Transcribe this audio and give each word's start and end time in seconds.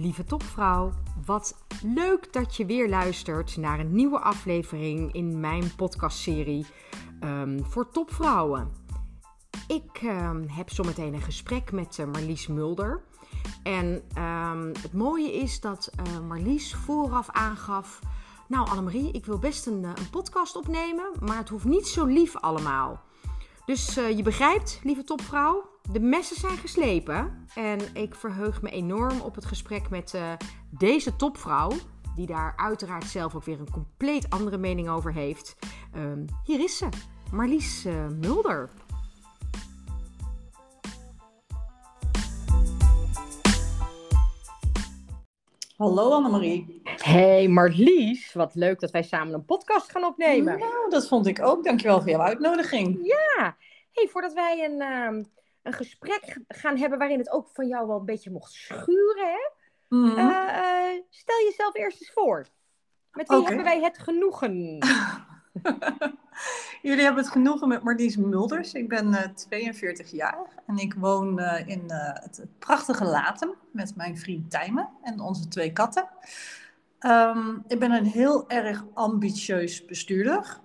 Lieve 0.00 0.24
topvrouw, 0.24 0.92
wat 1.26 1.56
leuk 1.82 2.32
dat 2.32 2.56
je 2.56 2.66
weer 2.66 2.88
luistert 2.88 3.56
naar 3.56 3.80
een 3.80 3.92
nieuwe 3.92 4.18
aflevering 4.18 5.12
in 5.12 5.40
mijn 5.40 5.74
podcastserie 5.76 6.66
um, 7.20 7.64
voor 7.64 7.90
topvrouwen. 7.90 8.72
Ik 9.66 10.02
um, 10.02 10.48
heb 10.48 10.70
zometeen 10.70 11.14
een 11.14 11.20
gesprek 11.20 11.72
met 11.72 11.98
uh, 11.98 12.06
Marlies 12.06 12.46
Mulder. 12.46 13.02
En 13.62 14.02
um, 14.18 14.66
het 14.66 14.92
mooie 14.92 15.32
is 15.32 15.60
dat 15.60 15.90
uh, 16.06 16.20
Marlies 16.28 16.74
vooraf 16.74 17.30
aangaf: 17.30 18.00
Nou, 18.48 18.68
Annemarie, 18.68 19.12
ik 19.12 19.26
wil 19.26 19.38
best 19.38 19.66
een, 19.66 19.84
een, 19.84 20.10
podcast 20.10 20.56
opnemen, 20.56 21.12
maar 21.20 21.36
het 21.36 21.48
hoeft 21.48 21.64
niet 21.64 21.86
zo 21.86 22.04
lief 22.04 22.36
allemaal. 22.36 23.00
Dus 23.64 23.94
je 23.94 24.22
begrijpt, 24.22 24.80
lieve 24.82 25.04
topvrouw, 25.04 25.77
de 25.92 26.00
messen 26.00 26.36
zijn 26.36 26.56
geslepen. 26.56 27.46
En 27.54 27.78
ik 27.94 28.14
verheug 28.14 28.62
me 28.62 28.70
enorm 28.70 29.20
op 29.20 29.34
het 29.34 29.44
gesprek 29.44 29.90
met 29.90 30.12
uh, 30.14 30.32
deze 30.70 31.16
topvrouw. 31.16 31.70
Die 32.14 32.26
daar 32.26 32.52
uiteraard 32.56 33.04
zelf 33.04 33.34
ook 33.34 33.44
weer 33.44 33.60
een 33.60 33.70
compleet 33.70 34.30
andere 34.30 34.58
mening 34.58 34.88
over 34.88 35.12
heeft. 35.12 35.56
Uh, 35.96 36.02
hier 36.44 36.60
is 36.60 36.76
ze, 36.76 36.88
Marlies 37.32 37.86
uh, 37.86 38.06
Mulder. 38.20 38.70
Hallo 45.76 46.10
Annemarie. 46.10 46.82
Hey 46.84 47.48
Marlies, 47.48 48.32
wat 48.32 48.54
leuk 48.54 48.80
dat 48.80 48.90
wij 48.90 49.02
samen 49.02 49.34
een 49.34 49.44
podcast 49.44 49.90
gaan 49.90 50.04
opnemen. 50.04 50.58
Nou, 50.58 50.90
dat 50.90 51.08
vond 51.08 51.26
ik 51.26 51.42
ook. 51.42 51.64
Dankjewel 51.64 52.00
voor 52.00 52.10
jouw 52.10 52.20
uitnodiging. 52.20 52.98
Ja. 53.02 53.56
Hey, 53.92 54.08
voordat 54.08 54.32
wij 54.32 54.64
een, 54.64 54.80
uh, 54.82 55.24
een 55.62 55.72
gesprek 55.72 56.38
gaan 56.48 56.76
hebben 56.76 56.98
waarin 56.98 57.18
het 57.18 57.30
ook 57.30 57.48
van 57.52 57.66
jou 57.66 57.86
wel 57.86 57.98
een 57.98 58.04
beetje 58.04 58.30
mocht 58.30 58.52
schuren, 58.52 59.26
hè? 59.26 59.50
Mm 59.88 60.08
-hmm. 60.08 60.18
uh, 60.18 60.24
uh, 60.24 61.02
stel 61.10 61.44
jezelf 61.44 61.74
eerst 61.74 62.00
eens 62.00 62.12
voor. 62.12 62.46
Met 63.12 63.28
wie 63.28 63.38
okay. 63.38 63.48
hebben 63.48 63.72
wij 63.72 63.82
het 63.82 63.98
genoegen? 63.98 64.78
Jullie 66.82 67.04
hebben 67.04 67.22
het 67.22 67.32
genoegen 67.32 67.68
met 67.68 67.82
Marlies 67.82 68.16
Mulders. 68.16 68.74
Ik 68.74 68.88
ben 68.88 69.06
uh, 69.08 69.20
42 69.34 70.10
jaar 70.10 70.46
en 70.66 70.76
ik 70.76 70.94
woon 70.94 71.40
uh, 71.40 71.68
in 71.68 71.82
uh, 71.86 72.12
het 72.12 72.46
prachtige 72.58 73.04
Latem 73.04 73.54
met 73.72 73.96
mijn 73.96 74.18
vriend 74.18 74.50
Tijmen 74.50 74.88
en 75.02 75.20
onze 75.20 75.48
twee 75.48 75.72
katten. 75.72 76.08
Um, 77.00 77.64
ik 77.66 77.78
ben 77.78 77.92
een 77.92 78.04
heel 78.04 78.48
erg 78.48 78.84
ambitieus 78.94 79.84
bestuurder. 79.84 80.60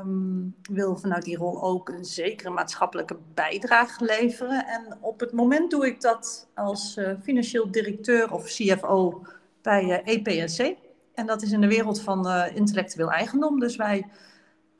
Um, 0.00 0.54
wil 0.70 0.96
vanuit 0.96 1.24
die 1.24 1.36
rol 1.36 1.62
ook 1.62 1.88
een 1.88 2.04
zekere 2.04 2.50
maatschappelijke 2.50 3.16
bijdrage 3.34 4.04
leveren. 4.04 4.66
En 4.66 4.98
op 5.00 5.20
het 5.20 5.32
moment 5.32 5.70
doe 5.70 5.86
ik 5.86 6.00
dat 6.00 6.48
als 6.54 7.00
financieel 7.22 7.70
directeur 7.70 8.32
of 8.32 8.44
CFO 8.44 9.22
bij 9.62 10.02
EPSC. 10.02 10.74
En 11.14 11.26
dat 11.26 11.42
is 11.42 11.52
in 11.52 11.60
de 11.60 11.66
wereld 11.66 12.00
van 12.00 12.28
intellectueel 12.54 13.10
eigendom. 13.10 13.60
Dus 13.60 13.76
wij 13.76 14.06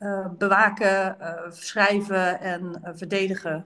uh, 0.05 0.27
bewaken, 0.39 1.17
uh, 1.21 1.51
schrijven 1.51 2.41
en 2.41 2.81
uh, 2.85 2.91
verdedigen 2.95 3.65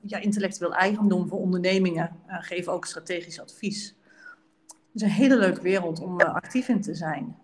ja, 0.00 0.18
intellectueel 0.18 0.74
eigendom 0.74 1.28
voor 1.28 1.38
ondernemingen. 1.38 2.16
geven 2.26 2.72
ook 2.72 2.84
strategisch 2.84 3.40
advies. 3.40 3.96
Het 4.66 4.76
is 4.92 5.02
een 5.02 5.08
hele 5.08 5.36
leuke 5.36 5.60
wereld 5.60 6.00
om 6.00 6.20
actief 6.20 6.68
in 6.68 6.80
te 6.80 6.94
zijn. 6.94 7.36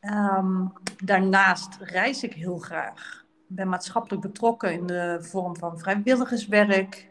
Um, 0.00 0.72
daarnaast 1.04 1.76
reis 1.80 2.22
ik 2.22 2.32
heel 2.32 2.58
graag. 2.58 3.24
Ik 3.48 3.56
ben 3.56 3.68
maatschappelijk 3.68 4.22
betrokken 4.22 4.72
in 4.72 4.86
de 4.86 5.18
vorm 5.20 5.56
van 5.56 5.78
vrijwilligerswerk. 5.78 7.08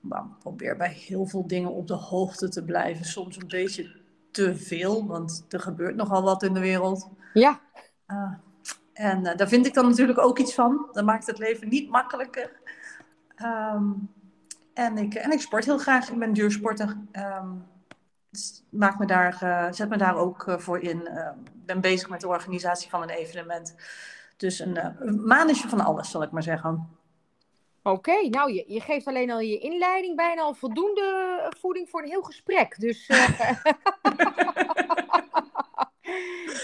Maar 0.00 0.24
probeer 0.38 0.76
bij 0.76 0.92
heel 0.92 1.26
veel 1.26 1.46
dingen 1.46 1.70
op 1.70 1.86
de 1.86 1.94
hoogte 1.94 2.48
te 2.48 2.64
blijven. 2.64 3.04
Soms 3.04 3.36
een 3.36 3.48
beetje 3.48 4.02
te 4.30 4.56
veel, 4.56 5.06
want 5.06 5.44
er 5.48 5.60
gebeurt 5.60 5.96
nogal 5.96 6.22
wat 6.22 6.42
in 6.42 6.54
de 6.54 6.60
wereld. 6.60 7.10
Ja. 7.34 7.60
En 8.92 9.24
uh, 9.24 9.36
daar 9.36 9.48
vind 9.48 9.66
ik 9.66 9.74
dan 9.74 9.88
natuurlijk 9.88 10.18
ook 10.18 10.38
iets 10.38 10.54
van. 10.54 10.88
Dat 10.92 11.04
maakt 11.04 11.26
het 11.26 11.38
leven 11.38 11.68
niet 11.68 11.90
makkelijker. 11.90 12.50
Um, 13.74 14.10
en, 14.74 14.98
ik, 14.98 15.14
en 15.14 15.32
ik 15.32 15.40
sport 15.40 15.64
heel 15.64 15.78
graag. 15.78 16.10
Ik 16.10 16.18
ben 16.18 16.32
duursporter. 16.32 16.96
Um, 17.12 17.64
dus 18.34 18.62
maak 18.70 18.98
me 18.98 19.06
daar, 19.06 19.40
uh, 19.42 19.72
zet 19.72 19.88
me 19.88 19.96
daar 19.96 20.16
ook 20.16 20.46
uh, 20.46 20.58
voor 20.58 20.80
in. 20.80 21.00
Ik 21.44 21.66
ben 21.66 21.80
bezig 21.80 22.08
met 22.08 22.20
de 22.20 22.28
organisatie 22.28 22.90
van 22.90 23.02
een 23.02 23.10
evenement. 23.10 23.74
Dus 24.36 24.58
een, 24.58 25.06
een 25.06 25.26
manetje 25.26 25.68
van 25.68 25.80
alles, 25.80 26.10
zal 26.10 26.22
ik 26.22 26.30
maar 26.30 26.42
zeggen. 26.42 26.88
Oké, 27.82 27.96
okay, 27.96 28.26
nou 28.26 28.52
je, 28.52 28.64
je 28.66 28.80
geeft 28.80 29.06
alleen 29.06 29.30
al 29.30 29.40
je 29.40 29.58
inleiding 29.58 30.16
bijna 30.16 30.42
al 30.42 30.54
voldoende 30.54 31.52
voeding 31.58 31.88
voor 31.88 32.02
een 32.02 32.08
heel 32.08 32.22
gesprek. 32.22 32.80
Dus. 32.80 33.06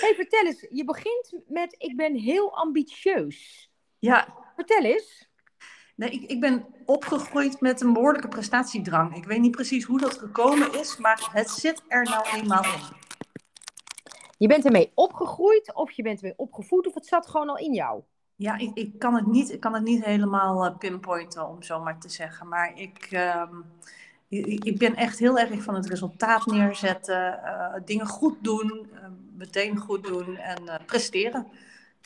hey, 0.03 0.15
vertel 0.15 0.45
eens. 0.45 0.67
Je 0.71 0.85
begint 0.85 1.35
met 1.47 1.75
ik 1.79 1.97
ben 1.97 2.15
heel 2.15 2.57
ambitieus. 2.57 3.71
Ja. 3.99 4.35
Vertel 4.57 4.83
eens. 4.85 5.30
Nee, 6.01 6.11
ik, 6.11 6.31
ik 6.31 6.41
ben 6.41 6.65
opgegroeid 6.85 7.61
met 7.61 7.81
een 7.81 7.93
behoorlijke 7.93 8.29
prestatiedrang. 8.29 9.17
Ik 9.17 9.25
weet 9.25 9.41
niet 9.41 9.51
precies 9.51 9.85
hoe 9.85 9.99
dat 10.01 10.19
gekomen 10.19 10.79
is, 10.79 10.97
maar 10.97 11.29
het 11.33 11.51
zit 11.51 11.83
er 11.89 12.03
nou 12.03 12.27
eenmaal 12.35 12.65
in. 12.65 12.97
Je 14.39 14.49
bent 14.49 14.65
ermee 14.65 14.93
opgegroeid 14.95 15.75
of 15.75 15.91
je 15.91 16.03
bent 16.03 16.21
ermee 16.21 16.35
opgevoed 16.37 16.87
of 16.87 16.95
het 16.95 17.07
zat 17.07 17.27
gewoon 17.27 17.49
al 17.49 17.59
in 17.59 17.75
jou? 17.75 18.03
Ja, 18.37 18.59
ik, 18.59 18.71
ik, 18.75 18.99
kan, 18.99 19.15
het 19.15 19.27
niet, 19.27 19.53
ik 19.53 19.61
kan 19.61 19.75
het 19.75 19.83
niet 19.83 20.05
helemaal 20.05 20.67
uh, 20.67 20.77
pinpointen, 20.79 21.49
om 21.49 21.63
zo 21.63 21.81
maar 21.81 22.01
te 22.01 22.09
zeggen. 22.09 22.49
Maar 22.49 22.73
ik, 22.79 23.09
um, 23.13 23.65
ik, 24.29 24.65
ik, 24.65 24.79
ben 24.79 24.97
echt 24.97 25.19
heel 25.19 25.39
erg 25.39 25.63
van 25.63 25.75
het 25.75 25.87
resultaat 25.87 26.47
neerzetten, 26.47 27.41
uh, 27.45 27.75
dingen 27.85 28.07
goed 28.07 28.37
doen, 28.41 28.89
uh, 28.93 28.99
meteen 29.37 29.77
goed 29.77 30.05
doen 30.05 30.37
en 30.37 30.63
uh, 30.65 30.75
presteren. 30.87 31.47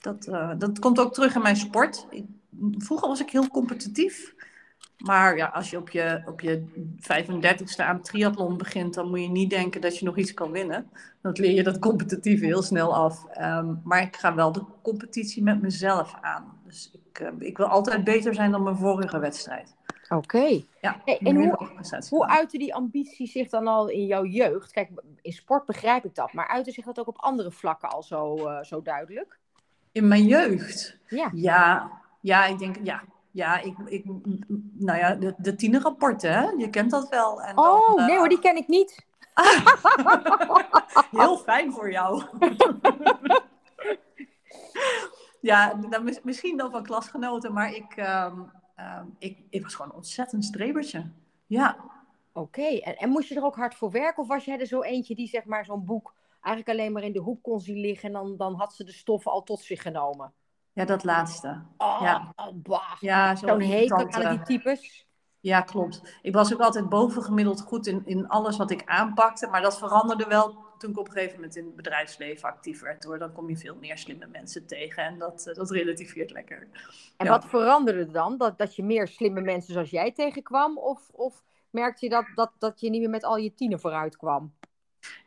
Dat, 0.01 0.25
dat 0.59 0.79
komt 0.79 1.01
ook 1.01 1.15
terug 1.15 1.35
in 1.35 1.43
mijn 1.43 1.57
sport. 1.57 2.07
Ik, 2.11 2.25
vroeger 2.79 3.09
was 3.09 3.21
ik 3.21 3.31
heel 3.31 3.49
competitief. 3.49 4.35
Maar 4.99 5.37
ja, 5.37 5.47
als 5.47 5.71
je 5.71 5.77
op 5.77 5.91
je, 5.91 6.23
op 6.27 6.41
je 6.41 6.65
35ste 6.97 7.77
aan 7.77 8.03
triathlon 8.03 8.57
begint, 8.57 8.95
dan 8.95 9.09
moet 9.09 9.21
je 9.21 9.29
niet 9.29 9.51
denken 9.51 9.81
dat 9.81 9.99
je 9.99 10.05
nog 10.05 10.17
iets 10.17 10.35
kan 10.35 10.51
winnen. 10.51 10.91
Dan 11.23 11.33
leer 11.33 11.55
je 11.55 11.63
dat 11.63 11.79
competitieve 11.79 12.45
heel 12.45 12.63
snel 12.63 12.95
af. 12.95 13.25
Um, 13.41 13.81
maar 13.85 14.03
ik 14.03 14.17
ga 14.17 14.35
wel 14.35 14.53
de 14.53 14.65
competitie 14.83 15.43
met 15.43 15.63
mezelf 15.63 16.15
aan. 16.21 16.61
Dus 16.67 16.91
ik, 16.93 17.33
ik 17.39 17.57
wil 17.57 17.67
altijd 17.67 18.05
beter 18.05 18.35
zijn 18.35 18.51
dan 18.51 18.63
mijn 18.63 18.77
vorige 18.77 19.19
wedstrijd. 19.19 19.75
Oké. 20.05 20.15
Okay. 20.15 20.67
Ja, 20.81 21.01
hey, 21.05 21.19
en 21.19 21.37
hoe, 21.37 21.69
hoe 22.09 22.27
uitte 22.27 22.59
die 22.59 22.75
ambitie 22.75 23.27
zich 23.27 23.49
dan 23.49 23.67
al 23.67 23.89
in 23.89 24.07
jouw 24.07 24.25
jeugd? 24.25 24.73
Kijk, 24.73 24.91
in 25.21 25.33
sport 25.33 25.65
begrijp 25.65 26.05
ik 26.05 26.15
dat, 26.15 26.33
maar 26.33 26.49
uitte 26.49 26.71
zich 26.71 26.85
dat 26.85 26.99
ook 26.99 27.09
op 27.09 27.19
andere 27.19 27.51
vlakken 27.51 27.89
al 27.89 28.03
zo, 28.03 28.37
uh, 28.37 28.63
zo 28.63 28.83
duidelijk? 28.83 29.39
In 29.93 30.09
mijn 30.09 30.27
jeugd? 30.27 30.99
Ja. 31.07 31.31
Ja, 31.35 31.91
ja 32.25 32.45
ik 32.47 32.59
denk, 32.59 32.77
ja. 32.83 33.03
Ja, 33.31 33.61
ik, 33.61 33.79
ik, 33.85 34.05
nou 34.73 34.99
ja, 34.99 35.15
de, 35.15 35.35
de 35.37 35.55
tienerrapporten, 35.55 36.33
hè? 36.33 36.49
je 36.49 36.71
kent 36.71 36.91
dat 36.91 37.09
wel. 37.09 37.43
En 37.43 37.55
dan, 37.55 37.65
oh, 37.65 37.99
uh... 38.01 38.07
nee 38.07 38.17
hoor, 38.17 38.29
die 38.29 38.39
ken 38.39 38.57
ik 38.57 38.69
niet. 38.69 39.07
Heel 41.21 41.37
fijn 41.37 41.73
voor 41.73 41.91
jou. 41.91 42.23
ja, 45.51 45.75
dan, 45.75 46.19
misschien 46.23 46.57
dan 46.57 46.71
van 46.71 46.83
klasgenoten, 46.83 47.53
maar 47.53 47.75
ik, 47.75 47.97
um, 47.97 48.51
um, 48.77 49.17
ik, 49.19 49.39
ik 49.51 49.63
was 49.63 49.75
gewoon 49.75 49.91
een 49.91 49.97
ontzettend 49.97 50.45
strebertje. 50.45 51.11
Ja. 51.47 51.77
Oké, 52.33 52.61
okay. 52.61 52.79
en, 52.79 52.97
en 52.97 53.09
moest 53.09 53.29
je 53.29 53.35
er 53.35 53.45
ook 53.45 53.57
hard 53.57 53.75
voor 53.75 53.91
werken? 53.91 54.23
Of 54.23 54.29
was 54.29 54.45
jij 54.45 54.59
er 54.59 54.67
zo 54.67 54.83
eentje 54.83 55.15
die 55.15 55.29
zeg 55.29 55.45
maar 55.45 55.65
zo'n 55.65 55.85
boek 55.85 56.15
eigenlijk 56.41 56.79
alleen 56.79 56.93
maar 56.93 57.03
in 57.03 57.13
de 57.13 57.21
hoek 57.21 57.43
kon 57.43 57.61
zien 57.61 57.81
liggen... 57.81 58.09
en 58.09 58.15
dan, 58.15 58.37
dan 58.37 58.55
had 58.55 58.75
ze 58.75 58.85
de 58.85 58.93
stoffen 58.93 59.33
al 59.33 59.43
tot 59.43 59.61
zich 59.61 59.83
genomen? 59.83 60.33
Ja, 60.75 60.85
dat 60.85 61.05
laatste. 61.05 61.63
Oh, 61.79 61.99
ja. 62.01 62.35
bah. 62.55 62.97
Ja, 63.01 63.37
zo'n 63.37 63.61
hekel 63.61 64.11
aan 64.11 64.37
die 64.37 64.43
types. 64.43 65.07
Ja, 65.41 65.61
klopt. 65.61 66.19
Ik 66.23 66.35
was 66.35 66.53
ook 66.53 66.61
altijd 66.61 66.89
bovengemiddeld 66.89 67.61
goed 67.61 67.87
in, 67.87 68.03
in 68.05 68.29
alles 68.29 68.57
wat 68.57 68.71
ik 68.71 68.83
aanpakte. 68.85 69.47
Maar 69.47 69.63
dat 69.63 69.79
veranderde 69.79 70.27
wel 70.27 70.57
toen 70.79 70.91
ik 70.91 70.99
op 70.99 71.07
een 71.07 71.13
gegeven 71.13 71.35
moment 71.35 71.57
in 71.57 71.65
het 71.65 71.77
bedrijfsleven 71.77 72.49
actief 72.49 72.81
werd. 72.81 73.05
Hoor. 73.05 73.19
Dan 73.19 73.33
kom 73.33 73.49
je 73.49 73.57
veel 73.57 73.77
meer 73.81 73.99
slimme 73.99 74.27
mensen 74.27 74.67
tegen 74.67 75.05
en 75.05 75.19
dat, 75.19 75.51
dat 75.55 75.71
relativeert 75.71 76.31
lekker. 76.31 76.69
En 77.17 77.27
ja. 77.27 77.31
wat 77.31 77.45
veranderde 77.45 78.11
dan? 78.11 78.37
Dat, 78.37 78.59
dat 78.59 78.77
je 78.77 78.85
meer 78.85 79.09
slimme 79.09 79.41
mensen 79.41 79.73
zoals 79.73 79.91
jij 79.91 80.13
tegenkwam? 80.13 80.79
Of, 80.79 81.09
of 81.13 81.45
merkte 81.71 82.05
je 82.05 82.11
dat, 82.11 82.27
dat, 82.35 82.51
dat 82.59 82.81
je 82.81 82.91
niet 82.91 83.01
meer 83.01 83.11
met 83.11 83.25
al 83.25 83.37
je 83.37 83.55
tienen 83.55 83.81
vooruit 83.81 84.17
kwam? 84.17 84.55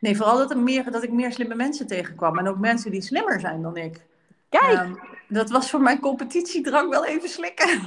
Nee, 0.00 0.16
vooral 0.16 0.36
dat, 0.36 0.50
er 0.50 0.58
meer, 0.58 0.90
dat 0.90 1.02
ik 1.02 1.12
meer 1.12 1.32
slimme 1.32 1.54
mensen 1.54 1.86
tegenkwam. 1.86 2.38
En 2.38 2.48
ook 2.48 2.58
mensen 2.58 2.90
die 2.90 3.02
slimmer 3.02 3.40
zijn 3.40 3.62
dan 3.62 3.76
ik. 3.76 4.06
Kijk! 4.48 4.78
Um, 4.78 4.98
dat 5.28 5.50
was 5.50 5.70
voor 5.70 5.80
mijn 5.80 6.00
competitiedrang 6.00 6.90
wel 6.90 7.04
even 7.04 7.28
slikken. 7.28 7.80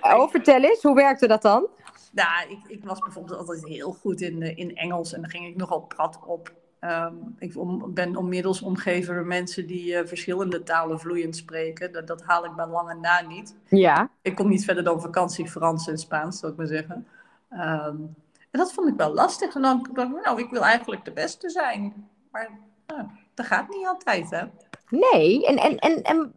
Oh, 0.00 0.30
vertel 0.30 0.62
eens, 0.62 0.82
hoe 0.82 0.94
werkte 0.94 1.26
dat 1.26 1.42
dan? 1.42 1.66
Nou, 2.12 2.50
ik, 2.50 2.58
ik 2.66 2.84
was 2.84 2.98
bijvoorbeeld 2.98 3.38
altijd 3.38 3.66
heel 3.66 3.92
goed 3.92 4.20
in, 4.20 4.56
in 4.56 4.76
Engels 4.76 5.12
en 5.12 5.20
daar 5.20 5.30
ging 5.30 5.46
ik 5.46 5.56
nogal 5.56 5.80
prat 5.80 6.18
op. 6.26 6.52
Um, 6.80 7.34
ik 7.38 7.56
om, 7.56 7.94
ben 7.94 8.16
onmiddels 8.16 8.62
omgeven 8.62 9.14
door 9.14 9.26
mensen 9.26 9.66
die 9.66 9.92
uh, 9.92 10.06
verschillende 10.06 10.62
talen 10.62 11.00
vloeiend 11.00 11.36
spreken. 11.36 11.92
Dat, 11.92 12.06
dat 12.06 12.22
haal 12.22 12.44
ik 12.44 12.54
bij 12.54 12.66
lange 12.66 12.94
na 12.94 13.20
niet. 13.20 13.56
Ja. 13.68 14.10
Ik 14.22 14.34
kom 14.34 14.48
niet 14.48 14.64
verder 14.64 14.84
dan 14.84 15.00
vakantie 15.00 15.48
Frans 15.48 15.88
en 15.88 15.98
Spaans, 15.98 16.38
zou 16.38 16.52
ik 16.52 16.58
maar 16.58 16.66
zeggen. 16.66 17.06
Um, 17.50 18.14
En 18.50 18.60
dat 18.60 18.72
vond 18.72 18.88
ik 18.88 18.96
wel 18.96 19.14
lastig. 19.14 19.54
En 19.54 19.62
dan 19.62 19.76
dacht 19.92 20.08
ik, 20.08 20.22
nou, 20.24 20.40
ik 20.40 20.50
wil 20.50 20.64
eigenlijk 20.64 21.04
de 21.04 21.12
beste 21.12 21.50
zijn. 21.50 22.08
Maar 22.30 22.50
nou, 22.86 23.02
dat 23.34 23.46
gaat 23.46 23.68
niet 23.68 23.86
altijd, 23.86 24.30
hè? 24.30 24.44
Nee, 24.88 25.46
en, 25.46 25.56
en, 25.56 25.78
en, 25.78 26.02
en 26.02 26.32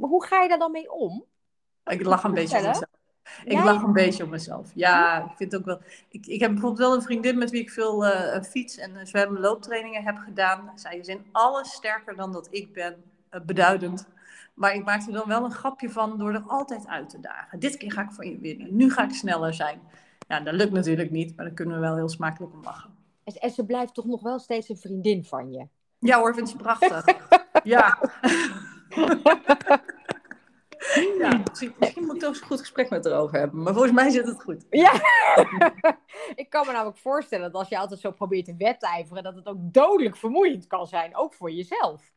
hoe 0.00 0.24
ga 0.24 0.42
je 0.42 0.48
daar 0.48 0.58
dan 0.58 0.72
mee 0.72 0.92
om? 0.92 1.24
Ik 1.84 2.04
lach 2.04 2.24
een 2.24 2.34
beetje 2.34 2.56
om 2.56 2.64
mezelf. 2.64 2.90
Ik 3.44 3.64
lach 3.64 3.82
een 3.82 3.92
beetje 3.92 4.24
op 4.24 4.30
mezelf. 4.30 4.70
Ja, 4.74 5.24
ik 5.24 5.36
vind 5.36 5.56
ook 5.56 5.64
wel. 5.64 5.80
Ik, 6.08 6.26
ik 6.26 6.40
heb 6.40 6.50
bijvoorbeeld 6.50 6.80
wel 6.80 6.94
een 6.94 7.02
vriendin 7.02 7.38
met 7.38 7.50
wie 7.50 7.60
ik 7.60 7.70
veel 7.70 8.06
uh, 8.06 8.42
fiets- 8.42 8.78
en 8.78 9.06
zwemmen 9.06 9.40
looptrainingen 9.40 10.04
heb 10.04 10.16
gedaan. 10.18 10.72
Zij 10.74 10.98
is 10.98 11.06
in 11.06 11.24
alles 11.32 11.72
sterker 11.72 12.16
dan 12.16 12.32
dat 12.32 12.48
ik 12.50 12.72
ben. 12.72 12.96
Uh, 13.30 13.40
beduidend. 13.40 14.06
Maar 14.54 14.74
ik 14.74 14.84
maak 14.84 15.06
er 15.06 15.12
dan 15.12 15.28
wel 15.28 15.44
een 15.44 15.52
grapje 15.52 15.90
van 15.90 16.18
door 16.18 16.34
er 16.34 16.44
altijd 16.46 16.86
uit 16.86 17.08
te 17.08 17.20
dagen. 17.20 17.58
Dit 17.58 17.76
keer 17.76 17.92
ga 17.92 18.02
ik 18.02 18.12
voor 18.12 18.26
je 18.26 18.38
winnen. 18.38 18.76
Nu 18.76 18.90
ga 18.90 19.04
ik 19.04 19.14
sneller 19.14 19.54
zijn. 19.54 19.80
Ja, 20.28 20.40
dat 20.40 20.54
lukt 20.54 20.72
natuurlijk 20.72 21.10
niet, 21.10 21.36
maar 21.36 21.44
daar 21.44 21.54
kunnen 21.54 21.74
we 21.74 21.80
wel 21.80 21.94
heel 21.94 22.08
smakelijk 22.08 22.52
om 22.52 22.62
lachen. 22.62 22.90
En 23.24 23.50
ze 23.50 23.64
blijft 23.64 23.94
toch 23.94 24.04
nog 24.04 24.22
wel 24.22 24.38
steeds 24.38 24.68
een 24.68 24.76
vriendin 24.76 25.24
van 25.24 25.52
je? 25.52 25.66
Ja 25.98 26.18
hoor, 26.18 26.34
vind 26.34 26.48
ze 26.48 26.56
prachtig. 26.56 27.04
ja. 27.62 27.98
ja, 31.18 31.42
misschien, 31.48 31.74
moet 31.78 32.14
ik 32.14 32.20
toch 32.20 32.28
eens 32.28 32.40
een 32.40 32.46
goed 32.46 32.60
gesprek 32.60 32.90
met 32.90 33.04
haar 33.04 33.14
over 33.14 33.38
hebben. 33.38 33.62
Maar 33.62 33.72
volgens 33.72 33.92
mij 33.92 34.10
zit 34.10 34.26
het 34.26 34.42
goed. 34.42 34.66
Ja, 34.70 34.92
ik 36.42 36.46
kan 36.50 36.66
me 36.66 36.72
namelijk 36.72 36.98
voorstellen 36.98 37.52
dat 37.52 37.60
als 37.60 37.68
je 37.68 37.78
altijd 37.78 38.00
zo 38.00 38.10
probeert 38.10 38.44
te 38.44 38.56
wedijveren, 38.56 39.22
dat 39.22 39.34
het 39.34 39.46
ook 39.46 39.58
dodelijk 39.60 40.16
vermoeiend 40.16 40.66
kan 40.66 40.86
zijn, 40.86 41.16
ook 41.16 41.34
voor 41.34 41.50
jezelf. 41.50 42.12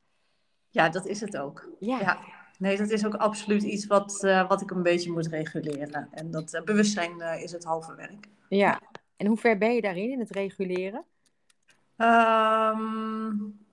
Ja, 0.70 0.90
dat 0.90 1.06
is 1.06 1.22
het 1.22 1.38
ook. 1.38 1.70
Ja. 1.80 2.20
Nee, 2.58 2.78
dat 2.78 2.90
is 2.90 3.06
ook 3.06 3.16
absoluut 3.16 3.64
iets 3.64 3.88
wat, 3.88 4.24
uh, 4.24 4.48
wat 4.48 4.62
ik 4.62 4.72
een 4.72 4.84
beetje 4.84 5.12
moet 5.12 5.28
reguleren. 5.28 6.08
En 6.12 6.32
dat 6.32 6.54
uh, 6.54 6.62
bewustzijn 6.62 7.18
uh, 7.18 7.42
is 7.42 7.52
het 7.52 7.64
halve 7.64 7.96
werk. 7.96 8.28
Ja, 8.50 8.80
en 9.18 9.28
hoe 9.28 9.38
ver 9.38 9.58
ben 9.58 9.74
je 9.76 9.82
daarin, 9.82 10.12
in 10.12 10.20
het 10.20 10.32
reguleren? 10.32 11.06
Um, 11.98 13.65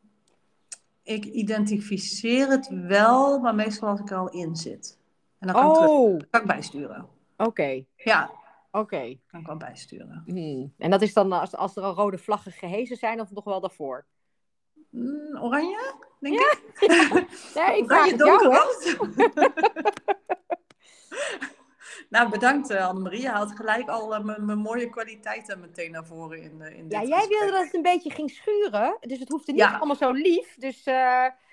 ik 1.02 1.24
identificeer 1.24 2.48
het 2.48 2.68
wel, 2.68 3.38
maar 3.38 3.54
meestal 3.54 3.88
als 3.88 4.00
ik 4.00 4.10
er 4.10 4.16
al 4.16 4.30
in 4.30 4.56
zit. 4.56 4.98
En 5.38 5.46
dan 5.46 5.56
kan, 5.56 5.70
oh. 5.70 6.10
ik, 6.10 6.18
terug, 6.18 6.30
kan 6.30 6.40
ik 6.40 6.46
bijsturen. 6.46 7.08
Oké. 7.36 7.48
Okay. 7.48 7.86
Ja. 7.96 8.30
Oké. 8.70 8.78
Okay. 8.78 9.20
Kan 9.26 9.40
ik 9.40 9.46
wel 9.46 9.56
bijsturen. 9.56 10.22
Hmm. 10.26 10.72
En 10.78 10.90
dat 10.90 11.02
is 11.02 11.12
dan 11.12 11.32
als, 11.32 11.56
als 11.56 11.76
er 11.76 11.82
al 11.82 11.94
rode 11.94 12.18
vlaggen 12.18 12.52
gehezen 12.52 12.96
zijn 12.96 13.20
of 13.20 13.30
nog 13.30 13.44
wel 13.44 13.60
daarvoor? 13.60 14.06
Mm, 14.90 15.38
oranje, 15.40 15.94
denk 16.20 16.34
ja? 16.34 16.56
ik. 16.78 16.90
Ja. 16.90 17.12
nee, 17.66 17.78
ik 17.78 17.86
vraag 17.86 18.10
het 18.10 18.18
jou, 18.18 18.40
Nou, 22.08 22.30
bedankt 22.30 22.70
uh, 22.70 22.88
Annemarie. 22.88 23.20
Je 23.20 23.28
haalt 23.28 23.56
gelijk 23.56 23.88
al 23.88 24.14
uh, 24.14 24.36
mijn 24.38 24.58
mooie 24.58 24.90
kwaliteiten 24.90 25.60
meteen 25.60 25.90
naar 25.90 26.06
voren 26.06 26.42
in, 26.42 26.58
uh, 26.60 26.78
in 26.78 26.86
Ja, 26.88 27.02
jij 27.02 27.26
wilde 27.28 27.50
dat 27.50 27.64
het 27.64 27.74
een 27.74 27.82
beetje 27.82 28.10
ging 28.10 28.30
schuren. 28.30 28.96
Dus 29.00 29.18
het 29.18 29.28
hoefde 29.28 29.52
niet 29.52 29.60
ja. 29.60 29.76
allemaal 29.76 29.96
zo 29.96 30.10
lief. 30.12 30.54
Dus 30.56 30.86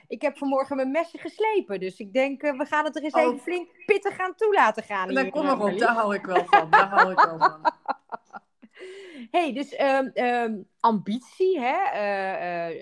ik 0.07 0.21
heb 0.21 0.37
vanmorgen 0.37 0.75
mijn 0.75 0.91
mesje 0.91 1.17
geslepen. 1.17 1.79
Dus 1.79 1.99
ik 1.99 2.13
denk, 2.13 2.41
we 2.41 2.65
gaan 2.65 2.85
het 2.85 2.95
er 2.95 3.03
eens 3.03 3.13
oh. 3.13 3.21
even 3.21 3.39
flink 3.39 3.69
pittig 3.85 4.15
gaan 4.15 4.35
toe 4.35 4.53
laten 4.53 4.83
gaan. 4.83 5.13
Dan 5.13 5.29
kom 5.29 5.45
maar 5.45 5.59
op, 5.59 5.77
daar 5.77 5.95
hou 5.95 6.15
ik 6.15 6.25
wel 6.25 6.45
van. 6.45 6.69
Daar 6.69 6.89
hou 6.89 7.11
ik 7.11 7.19
wel 7.19 7.37
van. 7.37 7.73
hey, 9.31 9.53
dus 9.53 9.79
um, 9.79 10.11
um, 10.13 10.67
ambitie, 10.79 11.59
hè? 11.59 11.77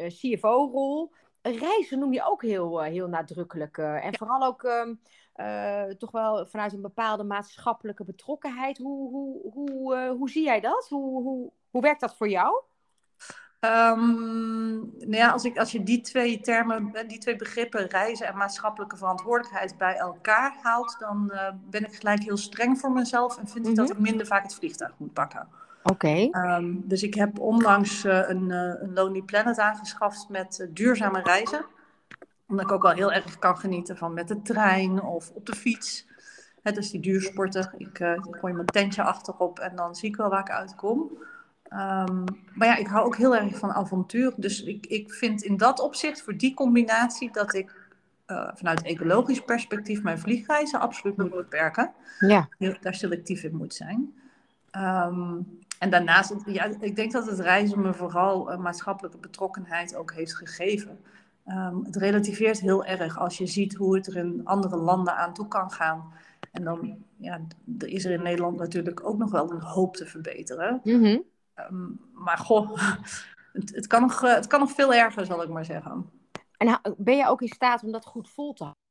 CFO-rol. 0.07 1.11
Reizen 1.41 1.99
noem 1.99 2.13
je 2.13 2.25
ook 2.25 2.41
heel, 2.41 2.81
heel 2.81 3.07
nadrukkelijk. 3.07 3.77
en 3.77 4.17
vooral 4.17 4.43
ook... 4.43 4.63
Um, 4.63 4.99
uh, 5.37 5.83
toch 5.83 6.11
wel 6.11 6.45
vanuit 6.45 6.73
een 6.73 6.81
bepaalde 6.81 7.23
maatschappelijke 7.23 8.03
betrokkenheid. 8.03 8.77
Hoe, 8.77 9.09
hoe, 9.09 9.51
hoe, 9.53 9.95
uh, 9.95 10.09
hoe 10.09 10.29
zie 10.29 10.43
jij 10.43 10.59
dat? 10.59 10.87
Hoe, 10.89 11.21
hoe, 11.23 11.51
hoe 11.69 11.81
werkt 11.81 12.01
dat 12.01 12.15
voor 12.15 12.29
jou? 12.29 12.61
Um, 13.59 14.79
nou 14.97 15.15
ja, 15.15 15.29
als, 15.29 15.43
ik, 15.43 15.57
als 15.57 15.71
je 15.71 15.83
die 15.83 16.01
twee 16.01 16.39
termen, 16.39 16.93
die 17.07 17.17
twee 17.17 17.35
begrippen, 17.35 17.87
reizen 17.87 18.27
en 18.27 18.37
maatschappelijke 18.37 18.97
verantwoordelijkheid, 18.97 19.77
bij 19.77 19.95
elkaar 19.95 20.57
haalt, 20.61 20.95
dan 20.99 21.31
uh, 21.33 21.49
ben 21.69 21.83
ik 21.83 21.95
gelijk 21.95 22.23
heel 22.23 22.37
streng 22.37 22.79
voor 22.79 22.91
mezelf 22.91 23.37
en 23.37 23.47
vind 23.47 23.65
ik 23.65 23.71
mm 23.71 23.77
-hmm. 23.77 23.87
dat 23.87 23.89
ik 23.89 23.99
minder 23.99 24.25
vaak 24.25 24.43
het 24.43 24.55
vliegtuig 24.55 24.93
moet 24.97 25.13
pakken. 25.13 25.47
Oké. 25.83 26.29
Okay. 26.29 26.55
Um, 26.57 26.87
dus 26.87 27.03
ik 27.03 27.13
heb 27.13 27.39
onlangs 27.39 28.03
een, 28.03 28.49
een 28.49 28.93
Lonely 28.93 29.21
Planet 29.21 29.59
aangeschaft 29.59 30.29
met 30.29 30.67
duurzame 30.69 31.21
reizen 31.21 31.65
omdat 32.47 32.65
ik 32.65 32.71
ook 32.71 32.85
al 32.85 32.91
heel 32.91 33.11
erg 33.11 33.39
kan 33.39 33.57
genieten 33.57 33.97
van 33.97 34.13
met 34.13 34.27
de 34.27 34.41
trein 34.41 35.01
of 35.01 35.31
op 35.33 35.45
de 35.45 35.55
fiets. 35.55 36.05
Het 36.63 36.77
is 36.77 36.81
dus 36.81 36.91
die 36.91 37.01
duursporten. 37.01 37.73
Ik, 37.77 37.99
uh, 37.99 38.11
ik 38.11 38.35
gooi 38.39 38.53
mijn 38.53 38.65
tentje 38.65 39.03
achterop 39.03 39.59
en 39.59 39.75
dan 39.75 39.95
zie 39.95 40.09
ik 40.09 40.15
wel 40.15 40.29
waar 40.29 40.39
ik 40.39 40.51
uitkom. 40.51 41.11
Um, 41.73 42.23
maar 42.53 42.67
ja, 42.67 42.75
ik 42.75 42.87
hou 42.87 43.05
ook 43.05 43.15
heel 43.15 43.35
erg 43.35 43.57
van 43.57 43.71
avontuur. 43.71 44.33
Dus 44.35 44.63
ik, 44.63 44.85
ik 44.85 45.13
vind 45.13 45.41
in 45.41 45.57
dat 45.57 45.79
opzicht, 45.79 46.21
voor 46.21 46.37
die 46.37 46.53
combinatie, 46.53 47.31
dat 47.31 47.53
ik 47.53 47.75
uh, 48.27 48.49
vanuit 48.53 48.81
ecologisch 48.81 49.41
perspectief 49.41 50.03
mijn 50.03 50.19
vliegreizen 50.19 50.79
absoluut 50.79 51.17
moet 51.17 51.29
beperken. 51.29 51.91
Ja. 52.19 52.49
Daar 52.81 52.95
selectief 52.95 53.43
in 53.43 53.55
moet 53.55 53.73
zijn. 53.73 54.13
Um, 54.71 55.59
en 55.79 55.89
daarnaast, 55.89 56.33
ja, 56.45 56.69
ik 56.79 56.95
denk 56.95 57.11
dat 57.11 57.29
het 57.29 57.39
reizen 57.39 57.81
me 57.81 57.93
vooral 57.93 58.51
uh, 58.51 58.57
maatschappelijke 58.57 59.17
betrokkenheid 59.17 59.95
ook 59.95 60.13
heeft 60.13 60.35
gegeven. 60.35 60.99
Um, 61.49 61.83
het 61.83 61.95
relativeert 61.95 62.59
heel 62.59 62.85
erg 62.85 63.19
als 63.19 63.37
je 63.37 63.45
ziet 63.45 63.75
hoe 63.75 63.95
het 63.95 64.07
er 64.07 64.15
in 64.15 64.41
andere 64.45 64.75
landen 64.75 65.15
aan 65.15 65.33
toe 65.33 65.47
kan 65.47 65.71
gaan. 65.71 66.13
En 66.51 66.63
dan 66.63 67.05
ja, 67.17 67.41
is 67.77 68.05
er 68.05 68.11
in 68.11 68.21
Nederland 68.21 68.57
natuurlijk 68.57 69.05
ook 69.05 69.17
nog 69.17 69.31
wel 69.31 69.51
een 69.51 69.61
hoop 69.61 69.95
te 69.95 70.05
verbeteren. 70.05 70.81
Mm 70.83 71.03
-hmm. 71.03 71.23
um, 71.55 71.99
maar 72.13 72.37
goh, 72.37 72.77
het, 73.53 73.75
het, 73.75 73.87
kan 73.87 74.01
nog, 74.01 74.21
het 74.21 74.47
kan 74.47 74.59
nog 74.59 74.71
veel 74.71 74.93
erger, 74.93 75.25
zal 75.25 75.43
ik 75.43 75.49
maar 75.49 75.65
zeggen. 75.65 76.09
En 76.57 76.81
ben 76.97 77.17
je 77.17 77.27
ook 77.27 77.41
in 77.41 77.47
staat 77.47 77.83
om 77.83 77.91
dat 77.91 78.05
goed 78.05 78.29
vol 78.29 78.53
te 78.53 78.63
houden? 78.63 78.81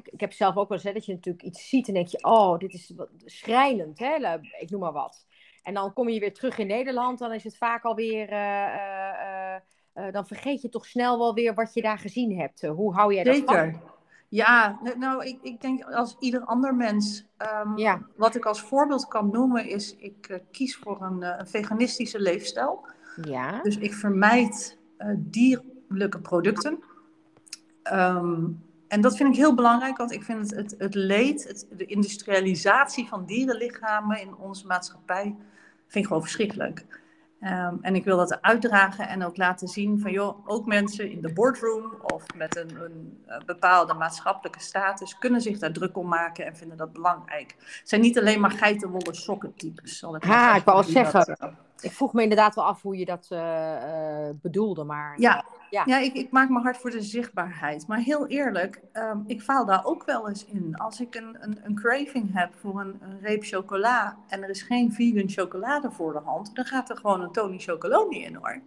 Ik, 0.00 0.08
ik 0.08 0.20
heb 0.20 0.32
zelf 0.32 0.56
ook 0.56 0.68
wel 0.68 0.78
eens 0.78 0.92
dat 0.94 1.06
je 1.06 1.12
natuurlijk 1.12 1.44
iets 1.44 1.68
ziet 1.68 1.88
en 1.88 1.94
denk 1.94 2.08
je, 2.08 2.24
oh, 2.24 2.58
dit 2.58 2.74
is 2.74 2.92
schrijnend, 3.24 3.98
hè? 3.98 4.38
ik 4.58 4.70
noem 4.70 4.80
maar 4.80 4.92
wat. 4.92 5.26
En 5.62 5.74
dan 5.74 5.92
kom 5.92 6.08
je 6.08 6.20
weer 6.20 6.34
terug 6.34 6.58
in 6.58 6.66
Nederland, 6.66 7.18
dan 7.18 7.32
is 7.32 7.44
het 7.44 7.56
vaak 7.56 7.84
alweer... 7.84 8.32
Uh, 8.32 8.36
uh, 8.36 9.56
uh, 9.98 10.12
dan 10.12 10.26
vergeet 10.26 10.62
je 10.62 10.68
toch 10.68 10.86
snel 10.86 11.18
wel 11.18 11.34
weer 11.34 11.54
wat 11.54 11.74
je 11.74 11.82
daar 11.82 11.98
gezien 11.98 12.38
hebt. 12.38 12.62
Uh, 12.62 12.70
hoe 12.70 12.94
hou 12.94 13.14
jij 13.14 13.24
dat 13.24 13.34
Zeker. 13.34 13.80
Ja, 14.30 14.78
nou, 14.98 15.24
ik, 15.24 15.38
ik 15.42 15.60
denk 15.60 15.82
als 15.84 16.16
ieder 16.18 16.40
ander 16.40 16.74
mens. 16.74 17.24
Um, 17.64 17.78
ja. 17.78 18.02
Wat 18.16 18.34
ik 18.34 18.44
als 18.44 18.60
voorbeeld 18.60 19.08
kan 19.08 19.30
noemen 19.30 19.68
is, 19.68 19.96
ik 19.96 20.28
uh, 20.30 20.38
kies 20.50 20.76
voor 20.76 21.02
een, 21.02 21.22
een, 21.22 21.46
veganistische 21.46 22.20
leefstijl. 22.20 22.86
Ja. 23.22 23.62
Dus 23.62 23.78
ik 23.78 23.94
vermijd 23.94 24.78
dierlijke 25.16 26.20
producten. 26.20 26.82
Um, 27.92 28.62
en 28.88 29.00
dat 29.00 29.16
vind 29.16 29.28
ik 29.28 29.36
heel 29.36 29.54
belangrijk, 29.54 29.96
want 29.96 30.12
ik 30.12 30.22
vind 30.22 30.50
het, 30.50 30.50
het, 30.50 30.74
het 30.78 30.94
leed, 30.94 31.44
het, 31.48 31.66
de 31.76 31.86
industrialisatie 31.86 33.08
van 33.08 33.26
dierenlichamen 33.26 34.20
in 34.20 34.36
onze 34.36 34.66
maatschappij, 34.66 35.36
vind 35.86 36.04
ik 36.04 36.06
gewoon 36.06 36.22
verschrikkelijk. 36.22 36.86
Um, 37.42 37.78
en 37.80 37.94
ik 37.94 38.04
wil 38.04 38.16
dat 38.16 38.42
uitdragen 38.42 39.08
en 39.08 39.24
ook 39.24 39.36
laten 39.36 39.68
zien 39.68 40.00
van 40.00 40.10
joh, 40.10 40.48
ook 40.48 40.66
mensen 40.66 41.10
in 41.10 41.20
de 41.20 41.32
boardroom 41.32 41.94
of 42.02 42.24
met 42.36 42.56
een, 42.56 42.70
een, 42.82 43.22
een, 43.26 43.42
bepaalde 43.46 43.94
maatschappelijke 43.94 44.60
status 44.60 45.18
kunnen 45.18 45.40
zich 45.40 45.58
daar 45.58 45.72
druk 45.72 45.96
om 45.96 46.08
maken 46.08 46.46
en 46.46 46.56
vinden 46.56 46.76
dat 46.76 46.92
belangrijk. 46.92 47.54
Het 47.58 47.88
zijn 47.88 48.00
niet 48.00 48.18
alleen 48.18 48.40
maar 48.40 48.50
geitenwolle 48.50 49.14
sokken 49.14 49.54
types. 49.54 49.98
Zal 49.98 50.16
ik 50.16 50.24
wou 50.64 50.84
zeggen. 50.84 51.26
Dat, 51.26 51.40
uh, 51.40 51.48
ik 51.80 51.92
vroeg 51.92 52.12
me 52.12 52.22
inderdaad 52.22 52.54
wel 52.54 52.64
af 52.64 52.82
hoe 52.82 52.96
je 52.96 53.04
dat 53.04 53.28
uh, 53.32 53.38
uh, 53.38 54.28
bedoelde, 54.42 54.84
maar... 54.84 55.20
Ja, 55.20 55.44
ja. 55.70 55.82
ja 55.86 55.98
ik, 55.98 56.14
ik, 56.14 56.30
maak 56.30 56.48
me 56.48 56.60
hard 56.60 56.76
voor 56.76 56.90
de 56.90 57.02
zichtbaarheid. 57.02 57.86
Maar 57.86 57.98
heel 57.98 58.26
eerlijk, 58.26 58.80
um, 58.92 59.24
ik 59.26 59.42
faal 59.42 59.64
daar 59.64 59.84
ook 59.84 60.04
wel 60.04 60.28
eens 60.28 60.44
in. 60.44 60.76
Als 60.76 61.00
ik 61.00 61.14
een, 61.14 61.36
een, 61.40 61.58
een 61.62 61.74
craving 61.74 62.34
heb 62.34 62.54
voor 62.54 62.80
een, 62.80 62.98
een, 63.00 63.20
reep 63.20 63.44
chocola 63.44 64.16
en 64.28 64.42
er 64.42 64.48
is 64.48 64.62
geen 64.62 64.92
vegan 64.92 65.28
chocolade 65.28 65.90
voor 65.90 66.12
de 66.12 66.20
hand, 66.24 66.54
dan 66.54 66.64
gaat 66.64 66.90
er 66.90 66.96
gewoon 66.96 67.20
een 67.20 67.32
Tony 67.32 67.58
Chocoloni 67.58 68.24
in 68.24 68.34
hoor. 68.34 68.60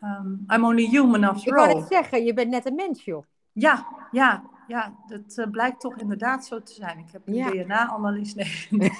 Um, 0.00 0.44
I'm 0.54 0.64
only 0.64 0.86
human 0.86 1.24
after 1.24 1.56
all. 1.56 1.64
Ik 1.64 1.70
wou 1.70 1.80
net 1.80 1.88
zeggen, 1.88 2.24
je 2.24 2.34
bent 2.34 2.50
net 2.50 2.66
een 2.66 2.74
mens 2.74 3.04
joh. 3.04 3.24
Ja, 3.52 3.86
ja, 4.10 4.42
ja, 4.66 4.94
dat 5.06 5.36
uh, 5.36 5.50
blijkt 5.50 5.80
toch 5.80 5.98
inderdaad 5.98 6.44
zo 6.44 6.62
te 6.62 6.72
zijn. 6.72 6.98
Ik 6.98 7.12
heb 7.12 7.22
een 7.26 7.34
ja. 7.34 7.50
DNA-analyse. 7.50 8.46
Nee. 8.70 8.92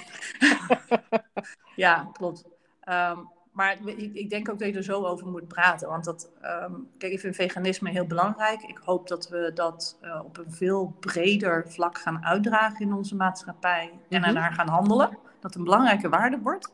ja, 1.85 2.11
klopt. 2.13 2.45
Um, 2.93 3.29
maar 3.53 3.79
ik, 3.85 4.15
ik, 4.15 4.31
denk 4.31 4.49
ook 4.49 4.59
dat 4.59 4.69
je 4.69 4.75
er 4.75 4.83
zo 4.83 5.05
over 5.05 5.27
moet 5.27 5.49
praten. 5.49 5.89
Want 5.89 6.05
dat, 6.05 6.31
um, 6.43 6.89
kijk, 6.99 7.13
ik 7.13 7.21
vind 7.21 7.35
veganisme 7.35 7.91
heel 7.91 8.07
belangrijk. 8.07 8.63
Ik 8.63 8.81
hoop 8.85 9.09
dat 9.09 9.29
we 9.29 9.51
dat 9.55 9.99
uh, 10.03 10.21
op 10.25 10.39
een 10.39 10.53
veel 10.53 10.97
breder 11.01 11.71
vlak 11.71 11.99
gaan 11.99 12.25
uitdragen 12.25 12.81
in 12.81 12.93
onze 12.93 13.17
maatschappij. 13.17 13.91
Mm 13.93 13.99
-hmm. 13.99 14.07
En 14.09 14.25
ernaar 14.25 14.53
gaan 14.53 14.69
handelen. 14.69 15.19
Dat 15.41 15.55
een 15.55 15.65
belangrijke 15.65 16.09
waarde 16.09 16.39
wordt. 16.39 16.73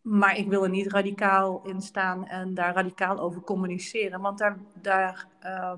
Maar 0.00 0.36
ik 0.36 0.48
wil 0.48 0.62
er 0.62 0.70
niet 0.70 0.92
radicaal 0.92 1.62
in 1.64 1.80
staan 1.80 2.26
en 2.26 2.54
daar 2.54 2.74
radicaal 2.74 3.18
over 3.18 3.40
communiceren. 3.40 4.20
Want 4.20 4.38
daar, 4.38 4.56
daar, 4.80 5.26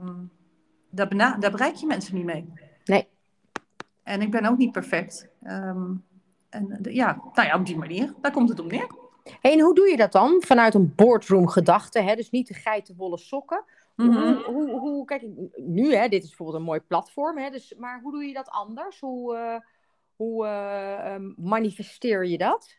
um, 0.00 0.30
daar, 0.90 1.40
daar 1.40 1.50
bereik 1.50 1.74
je 1.74 1.86
mensen 1.86 2.14
niet 2.14 2.24
mee. 2.24 2.52
Nee. 2.84 3.08
En 4.02 4.20
ik 4.20 4.30
ben 4.30 4.46
ook 4.46 4.58
niet 4.58 4.72
perfect. 4.72 5.28
Um, 5.42 6.04
en 6.48 6.78
ja, 6.82 7.18
nou 7.34 7.48
ja, 7.48 7.58
op 7.58 7.66
die 7.66 7.78
manier. 7.78 8.14
Daar 8.20 8.32
komt 8.32 8.48
het 8.48 8.60
op 8.60 8.70
neer. 8.70 9.02
Hey, 9.40 9.52
en 9.52 9.60
hoe 9.60 9.74
doe 9.74 9.88
je 9.88 9.96
dat 9.96 10.12
dan? 10.12 10.42
Vanuit 10.46 10.74
een 10.74 10.92
boardroom 10.96 11.48
gedachte, 11.48 12.00
hè? 12.00 12.14
dus 12.14 12.30
niet 12.30 12.48
de 12.48 12.54
geitenwolle 12.54 13.18
sokken. 13.18 13.64
Mhm. 13.96 14.12
Hoe, 14.12 14.44
hoe, 14.44 14.78
hoe, 14.78 15.04
kijk, 15.04 15.22
nu, 15.56 15.94
hè, 15.94 16.08
dit 16.08 16.22
is 16.22 16.28
bijvoorbeeld 16.28 16.58
een 16.58 16.64
mooi 16.64 16.80
platform, 16.80 17.38
hè, 17.38 17.50
dus, 17.50 17.74
maar 17.78 18.00
hoe 18.02 18.12
doe 18.12 18.24
je 18.24 18.32
dat 18.32 18.48
anders? 18.48 19.00
Hoe, 19.00 19.36
eh, 19.36 19.56
hoe 20.16 20.46
eh, 20.46 21.14
ehm, 21.14 21.32
manifesteer 21.36 22.26
je 22.26 22.38
dat? 22.38 22.76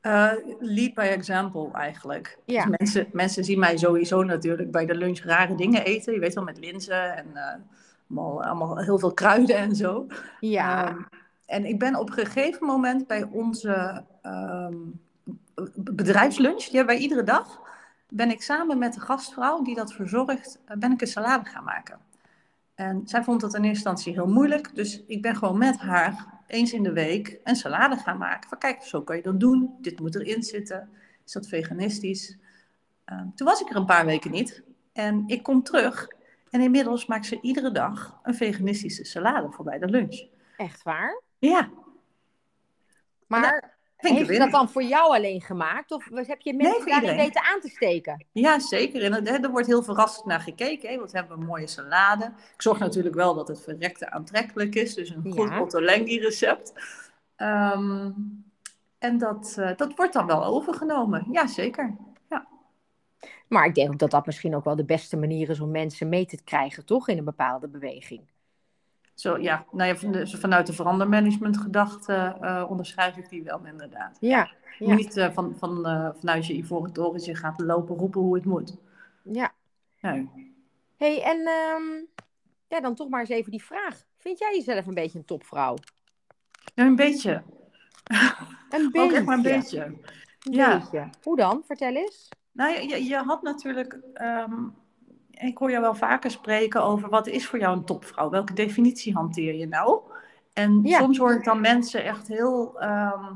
Eh, 0.00 0.32
lead 0.58 0.94
by 0.94 1.00
example 1.00 1.70
eigenlijk. 1.72 2.38
Ja. 2.44 2.64
Dus 2.64 2.76
mensen, 2.78 3.08
mensen 3.12 3.44
zien 3.44 3.58
mij 3.58 3.76
sowieso 3.76 4.22
natuurlijk 4.22 4.70
bij 4.70 4.86
de 4.86 4.94
lunch 4.94 5.18
rare 5.18 5.54
dingen 5.54 5.84
eten. 5.84 6.12
Je 6.12 6.20
weet 6.20 6.34
wel, 6.34 6.44
met 6.44 6.58
linzen 6.58 7.16
en 7.16 7.26
allemaal, 8.08 8.44
allemaal 8.44 8.78
heel 8.78 8.98
veel 8.98 9.14
kruiden 9.14 9.56
en 9.56 9.74
zo. 9.76 10.06
Ja, 10.40 10.88
Ehm, 10.88 11.02
en 11.46 11.64
ik 11.64 11.78
ben 11.78 11.96
op 11.96 12.08
een 12.08 12.14
gegeven 12.14 12.66
moment 12.66 13.06
bij 13.06 13.22
onze 13.22 14.04
ehm, 14.22 14.76
bedrijfslunch, 15.74 16.64
die 16.64 16.76
hebben 16.76 16.94
wij 16.94 17.02
iedere 17.02 17.22
dag, 17.22 17.60
ben 18.08 18.30
ik 18.30 18.42
samen 18.42 18.78
met 18.78 18.94
de 18.94 19.00
gastvrouw 19.00 19.62
die 19.62 19.74
dat 19.74 19.92
verzorgt, 19.92 20.58
eh, 20.64 20.76
ben 20.76 20.92
ik 20.92 21.00
een 21.00 21.06
salade 21.06 21.44
gaan 21.50 21.64
maken. 21.64 21.98
En 22.74 23.02
zij 23.04 23.24
vond 23.24 23.40
dat 23.40 23.54
in 23.54 23.64
eerste 23.64 23.88
instantie 23.88 24.12
heel 24.12 24.32
moeilijk, 24.32 24.74
dus 24.74 25.02
ik 25.06 25.22
ben 25.22 25.36
gewoon 25.36 25.58
met 25.58 25.78
haar 25.78 26.26
eens 26.46 26.72
in 26.72 26.82
de 26.82 26.92
week 26.92 27.40
een 27.44 27.56
salade 27.56 27.96
gaan 27.96 28.18
maken. 28.18 28.48
Van 28.48 28.58
kijk, 28.58 28.82
zo 28.82 29.02
kan 29.02 29.16
je 29.16 29.22
dat 29.22 29.40
doen, 29.40 29.74
dit 29.80 30.00
moet 30.00 30.14
erin 30.14 30.42
zitten, 30.42 30.90
is 31.24 31.32
dat 31.32 31.48
veganistisch? 31.48 32.38
Ehm, 33.04 33.26
toen 33.34 33.46
was 33.46 33.60
ik 33.60 33.70
er 33.70 33.76
een 33.76 33.86
paar 33.86 34.06
weken 34.06 34.30
niet 34.30 34.62
en 34.92 35.24
ik 35.26 35.42
kom 35.42 35.62
terug 35.62 36.08
en 36.50 36.60
inmiddels 36.60 37.06
maakt 37.06 37.26
ze 37.26 37.40
iedere 37.40 37.70
dag 37.70 38.18
een 38.22 38.34
veganistische 38.34 39.04
salade 39.04 39.50
voor 39.50 39.64
bij 39.64 39.78
de 39.78 39.88
lunch. 39.88 40.26
echt 40.56 40.82
waar. 40.82 41.22
Ja, 41.38 41.70
Maar 43.26 43.73
heeft 44.12 44.28
ze 44.32 44.38
dat 44.38 44.50
dan 44.50 44.68
voor 44.68 44.82
jou 44.82 45.14
alleen 45.14 45.40
gemaakt? 45.40 45.92
Of 45.92 46.08
heb 46.12 46.40
je 46.40 46.54
mensen 46.54 46.82
voor 46.82 46.90
daarin 46.90 47.16
weten 47.16 47.42
aan 47.42 47.60
te 47.60 47.68
steken? 47.68 48.26
Ja, 48.32 48.58
zeker. 48.58 49.02
En 49.02 49.26
er, 49.26 49.42
er 49.44 49.50
wordt 49.50 49.66
heel 49.66 49.82
verrassend 49.82 50.26
naar 50.26 50.40
gekeken. 50.40 50.88
Hè? 50.88 50.96
Want 50.98 51.10
we 51.10 51.18
hebben 51.18 51.38
een 51.38 51.46
mooie 51.46 51.66
salade. 51.66 52.24
Ik 52.54 52.62
zorg 52.62 52.78
natuurlijk 52.78 53.14
wel 53.14 53.34
dat 53.34 53.48
het 53.48 53.60
verrekte 53.62 54.10
aantrekkelijk 54.10 54.74
is. 54.74 54.94
Dus 54.94 55.10
een 55.10 55.32
goed 55.32 55.48
Ja. 55.48 55.60
ottolenghi 55.60 56.18
recept. 56.18 56.72
Ehm, 57.36 58.10
en 58.98 59.18
dat, 59.18 59.54
eh, 59.58 59.76
dat 59.76 59.94
wordt 59.96 60.12
dan 60.12 60.26
wel 60.26 60.44
overgenomen. 60.44 61.26
Ja, 61.32 61.46
zeker. 61.46 61.96
Maar 63.48 63.66
ik 63.66 63.74
denk 63.74 63.92
ook 63.92 63.98
dat 63.98 64.10
dat 64.10 64.26
misschien 64.26 64.54
ook 64.56 64.64
wel 64.64 64.76
de 64.76 64.84
beste 64.84 65.16
manier 65.16 65.50
is 65.50 65.60
om 65.60 65.70
mensen 65.70 66.08
mee 66.08 66.26
te 66.26 66.42
krijgen, 66.44 66.84
toch? 66.84 67.08
In 67.08 67.18
een 67.18 67.24
bepaalde 67.24 67.68
beweging. 67.68 68.20
Zo, 69.14 69.38
ja, 69.38 69.64
nou 69.72 69.88
ja, 70.16 70.26
vanuit 70.26 70.66
de 70.66 70.72
verandermanagement 70.72 71.56
gedachte 71.58 72.36
eh, 72.40 72.64
onderschrijf 72.68 73.16
ik 73.16 73.28
die 73.28 73.42
wel 73.42 73.64
inderdaad. 73.64 74.16
Ja, 74.20 74.50
niet 74.78 75.16
eh, 75.16 75.30
van, 75.32 75.54
van, 75.58 75.86
eh, 75.86 76.08
vanuit 76.18 76.46
je 76.46 76.54
ivoren 76.54 76.92
torentje 76.92 77.34
gaat 77.34 77.60
lopen 77.60 77.96
roepen 77.96 78.20
hoe 78.20 78.34
het 78.34 78.44
moet. 78.44 78.76
ja. 79.22 79.52
Nee. 80.00 80.52
hey, 80.96 81.22
en 81.22 81.36
ehm, 81.38 82.04
ja, 82.68 82.80
dan 82.80 82.94
toch 82.94 83.08
maar 83.08 83.20
eens 83.20 83.28
even 83.28 83.50
die 83.50 83.64
vraag. 83.64 84.02
Vind 84.18 84.38
jij 84.38 84.54
jezelf 84.56 84.86
een 84.86 84.94
beetje 84.94 85.18
een 85.18 85.24
topvrouw? 85.24 85.74
Ja, 86.74 86.84
een 86.84 86.96
beetje. 86.96 87.42
Een 88.70 88.90
beetje. 88.90 89.00
Ook 89.02 89.12
echt 89.12 89.24
maar 89.24 89.36
een 89.36 89.42
beetje. 89.42 89.84
Een 89.84 90.52
Ja. 90.52 90.78
beetje. 90.78 91.08
Hoe 91.22 91.36
dan? 91.36 91.62
Vertel 91.66 91.94
eens. 91.94 92.28
Nou, 92.52 92.72
je, 92.74 92.88
je- 92.88 93.04
je 93.04 93.16
had 93.16 93.42
natuurlijk. 93.42 93.98
ehm, 94.14 94.54
ik 95.40 95.58
hoor 95.58 95.70
jou 95.70 95.82
wel 95.82 95.94
vaker 95.94 96.30
spreken 96.30 96.82
over 96.82 97.08
wat 97.08 97.26
is 97.26 97.46
voor 97.46 97.58
jou 97.58 97.76
een 97.76 97.84
topvrouw? 97.84 98.30
Welke 98.30 98.52
definitie 98.52 99.14
hanteer 99.14 99.54
je 99.54 99.66
nou? 99.66 100.00
En 100.52 100.80
Ja. 100.82 100.98
soms 100.98 101.18
hoor 101.18 101.34
ik 101.34 101.44
dan 101.44 101.60
mensen 101.60 102.04
echt 102.04 102.28
heel 102.28 102.80
ehm, 102.80 103.32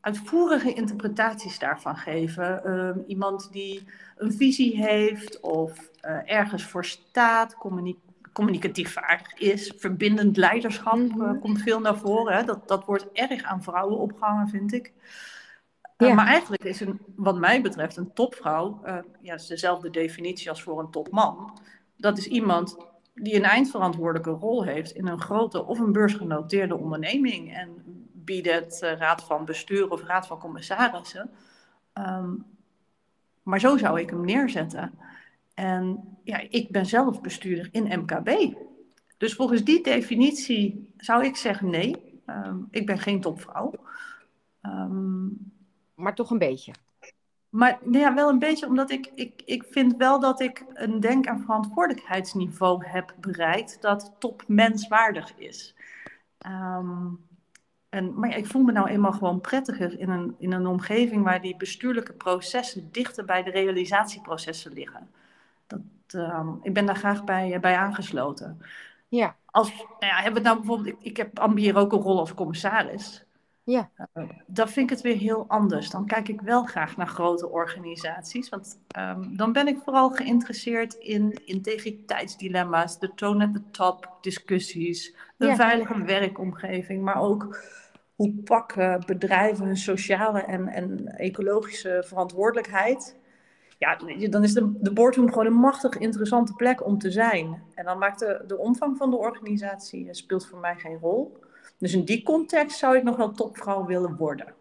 uitvoerige 0.00 0.72
interpretaties 0.72 1.58
daarvan 1.58 1.96
geven. 1.96 2.64
Ehm, 2.64 2.98
iemand 3.06 3.48
die 3.52 3.86
een 4.16 4.32
visie 4.32 4.76
heeft 4.86 5.40
of 5.40 5.90
eh, 6.00 6.16
ergens 6.36 6.64
voor 6.64 6.84
staat, 6.84 7.54
communi- 7.56 7.98
communicatief 8.32 8.92
vaardig 8.92 9.34
is, 9.34 9.72
verbindend 9.76 10.36
leiderschap 10.36 10.96
Mhm. 10.98 11.22
eh, 11.22 11.40
komt 11.40 11.62
veel 11.62 11.80
naar 11.80 11.96
voren. 11.96 12.36
Hè? 12.36 12.44
Dat, 12.44 12.68
dat 12.68 12.84
wordt 12.84 13.06
erg 13.12 13.42
aan 13.42 13.62
vrouwen 13.62 13.98
opgehangen, 13.98 14.48
vind 14.48 14.72
ik. 14.72 14.92
Maar 16.10 16.26
eigenlijk 16.26 16.64
is 16.64 16.80
een, 16.80 17.00
wat 17.16 17.38
mij 17.38 17.62
betreft 17.62 17.96
een 17.96 18.12
topvrouw, 18.12 18.80
uh, 18.86 18.98
ja, 19.20 19.34
is 19.34 19.46
dezelfde 19.46 19.90
definitie 19.90 20.48
als 20.48 20.62
voor 20.62 20.80
een 20.80 20.90
topman. 20.90 21.58
Dat 21.96 22.18
is 22.18 22.26
iemand 22.26 22.76
die 23.14 23.34
een 23.34 23.44
eindverantwoordelijke 23.44 24.30
rol 24.30 24.64
heeft 24.64 24.90
in 24.90 25.06
een 25.06 25.20
grote 25.20 25.64
of 25.64 25.78
een 25.78 25.92
beursgenoteerde 25.92 26.76
onderneming. 26.76 27.54
En 27.54 27.68
bied 28.12 28.46
het 28.50 28.80
uh, 28.84 28.92
raad 28.92 29.24
van 29.24 29.44
bestuur 29.44 29.90
of 29.90 30.02
raad 30.02 30.26
van 30.26 30.38
commissarissen. 30.38 31.30
Um, 31.94 32.44
maar 33.42 33.60
zo 33.60 33.76
zou 33.76 34.00
ik 34.00 34.10
hem 34.10 34.24
neerzetten. 34.24 34.92
En 35.54 36.00
ja, 36.24 36.42
ik 36.48 36.70
ben 36.70 36.86
zelf 36.86 37.20
bestuurder 37.20 37.68
in 37.72 38.00
MKB. 38.00 38.54
Dus 39.16 39.34
volgens 39.34 39.64
die 39.64 39.82
definitie 39.82 40.92
zou 40.96 41.24
ik 41.24 41.36
zeggen 41.36 41.70
nee, 41.70 42.20
um, 42.26 42.68
ik 42.70 42.86
ben 42.86 42.98
geen 42.98 43.20
topvrouw. 43.20 43.72
Um, 44.62 45.51
maar 46.02 46.14
toch 46.14 46.30
een 46.30 46.38
beetje. 46.38 46.72
Maar 47.48 47.78
nou 47.82 47.98
ja, 47.98 48.14
wel 48.14 48.28
een 48.28 48.38
beetje, 48.38 48.66
omdat 48.66 48.90
ik, 48.90 49.10
ik, 49.14 49.42
ik 49.44 49.64
vind 49.70 49.96
wel 49.96 50.20
dat 50.20 50.40
ik 50.40 50.64
een 50.74 51.00
denk- 51.00 51.26
en 51.26 51.40
verantwoordelijkheidsniveau 51.40 52.86
heb 52.86 53.14
bereikt 53.20 53.82
dat 53.82 54.12
top 54.18 54.42
menswaardig 54.46 55.36
is. 55.36 55.74
Um, 56.46 57.20
en, 57.88 58.18
maar 58.18 58.30
ja, 58.30 58.36
ik 58.36 58.46
voel 58.46 58.62
me 58.62 58.72
nou 58.72 58.88
eenmaal 58.88 59.12
gewoon 59.12 59.40
prettiger 59.40 59.98
in 59.98 60.10
een, 60.10 60.34
in 60.38 60.52
een 60.52 60.66
omgeving 60.66 61.24
waar 61.24 61.40
die 61.40 61.56
bestuurlijke 61.56 62.12
processen 62.12 62.88
dichter 62.92 63.24
bij 63.24 63.42
de 63.42 63.50
realisatieprocessen 63.50 64.72
liggen. 64.72 65.10
Dat, 65.66 65.80
um, 66.14 66.58
ik 66.62 66.74
ben 66.74 66.86
daar 66.86 66.96
graag 66.96 67.24
bij, 67.24 67.60
bij 67.60 67.76
aangesloten. 67.76 68.62
Ja. 69.08 69.36
Als, 69.44 69.68
nou 69.76 70.12
ja, 70.12 70.14
hebben 70.14 70.42
we 70.42 70.48
nou 70.48 70.58
bijvoorbeeld, 70.58 70.88
ik, 70.88 71.02
ik 71.02 71.16
heb 71.16 71.38
ambieer 71.38 71.76
ook 71.76 71.92
een 71.92 71.98
rol 72.00 72.18
als 72.18 72.34
commissaris. 72.34 73.24
Ja. 73.64 73.90
Uh, 74.14 74.28
dan 74.46 74.68
vind 74.68 74.90
ik 74.90 74.96
het 74.96 75.04
weer 75.04 75.16
heel 75.16 75.44
anders. 75.48 75.90
Dan 75.90 76.06
kijk 76.06 76.28
ik 76.28 76.40
wel 76.40 76.64
graag 76.64 76.96
naar 76.96 77.06
grote 77.06 77.48
organisaties. 77.48 78.48
Want 78.48 78.78
um, 78.98 79.36
dan 79.36 79.52
ben 79.52 79.66
ik 79.68 79.78
vooral 79.84 80.10
geïnteresseerd 80.10 80.94
in 80.94 81.40
integriteitsdilemma's, 81.44 82.98
de 82.98 83.14
tone 83.14 83.44
at 83.44 83.52
the 83.52 83.70
top 83.70 84.18
discussies, 84.20 85.14
een 85.38 85.48
Ja. 85.48 85.54
veilige 85.56 86.02
werkomgeving, 86.02 87.02
maar 87.02 87.20
ook 87.20 87.60
hoe 88.14 88.32
pakken 88.44 89.02
bedrijven 89.06 89.66
hun 89.66 89.76
sociale 89.76 90.40
en, 90.40 90.68
en 90.68 91.06
ecologische 91.06 92.04
verantwoordelijkheid. 92.06 93.20
Ja, 93.78 93.96
dan 94.28 94.42
is 94.42 94.52
de, 94.52 94.72
de 94.80 94.92
boardroom 94.92 95.28
gewoon 95.28 95.46
een 95.46 95.52
machtig 95.52 95.98
interessante 95.98 96.52
plek 96.52 96.86
om 96.86 96.98
te 96.98 97.10
zijn. 97.10 97.62
En 97.74 97.84
dan 97.84 97.98
maakt 97.98 98.18
de, 98.18 98.44
de 98.46 98.58
omvang 98.58 98.96
van 98.96 99.10
de 99.10 99.16
organisatie 99.16 100.08
eh, 100.08 100.12
speelt 100.12 100.46
voor 100.46 100.58
mij 100.58 100.74
geen 100.76 100.98
rol. 100.98 101.40
Dus 101.82 101.92
in 101.92 102.04
die 102.04 102.22
context 102.22 102.78
zou 102.78 102.96
ik 102.96 103.02
nog 103.02 103.16
wel 103.16 103.32
topvrouw 103.32 103.84
willen 103.84 104.16
worden. 104.16 104.54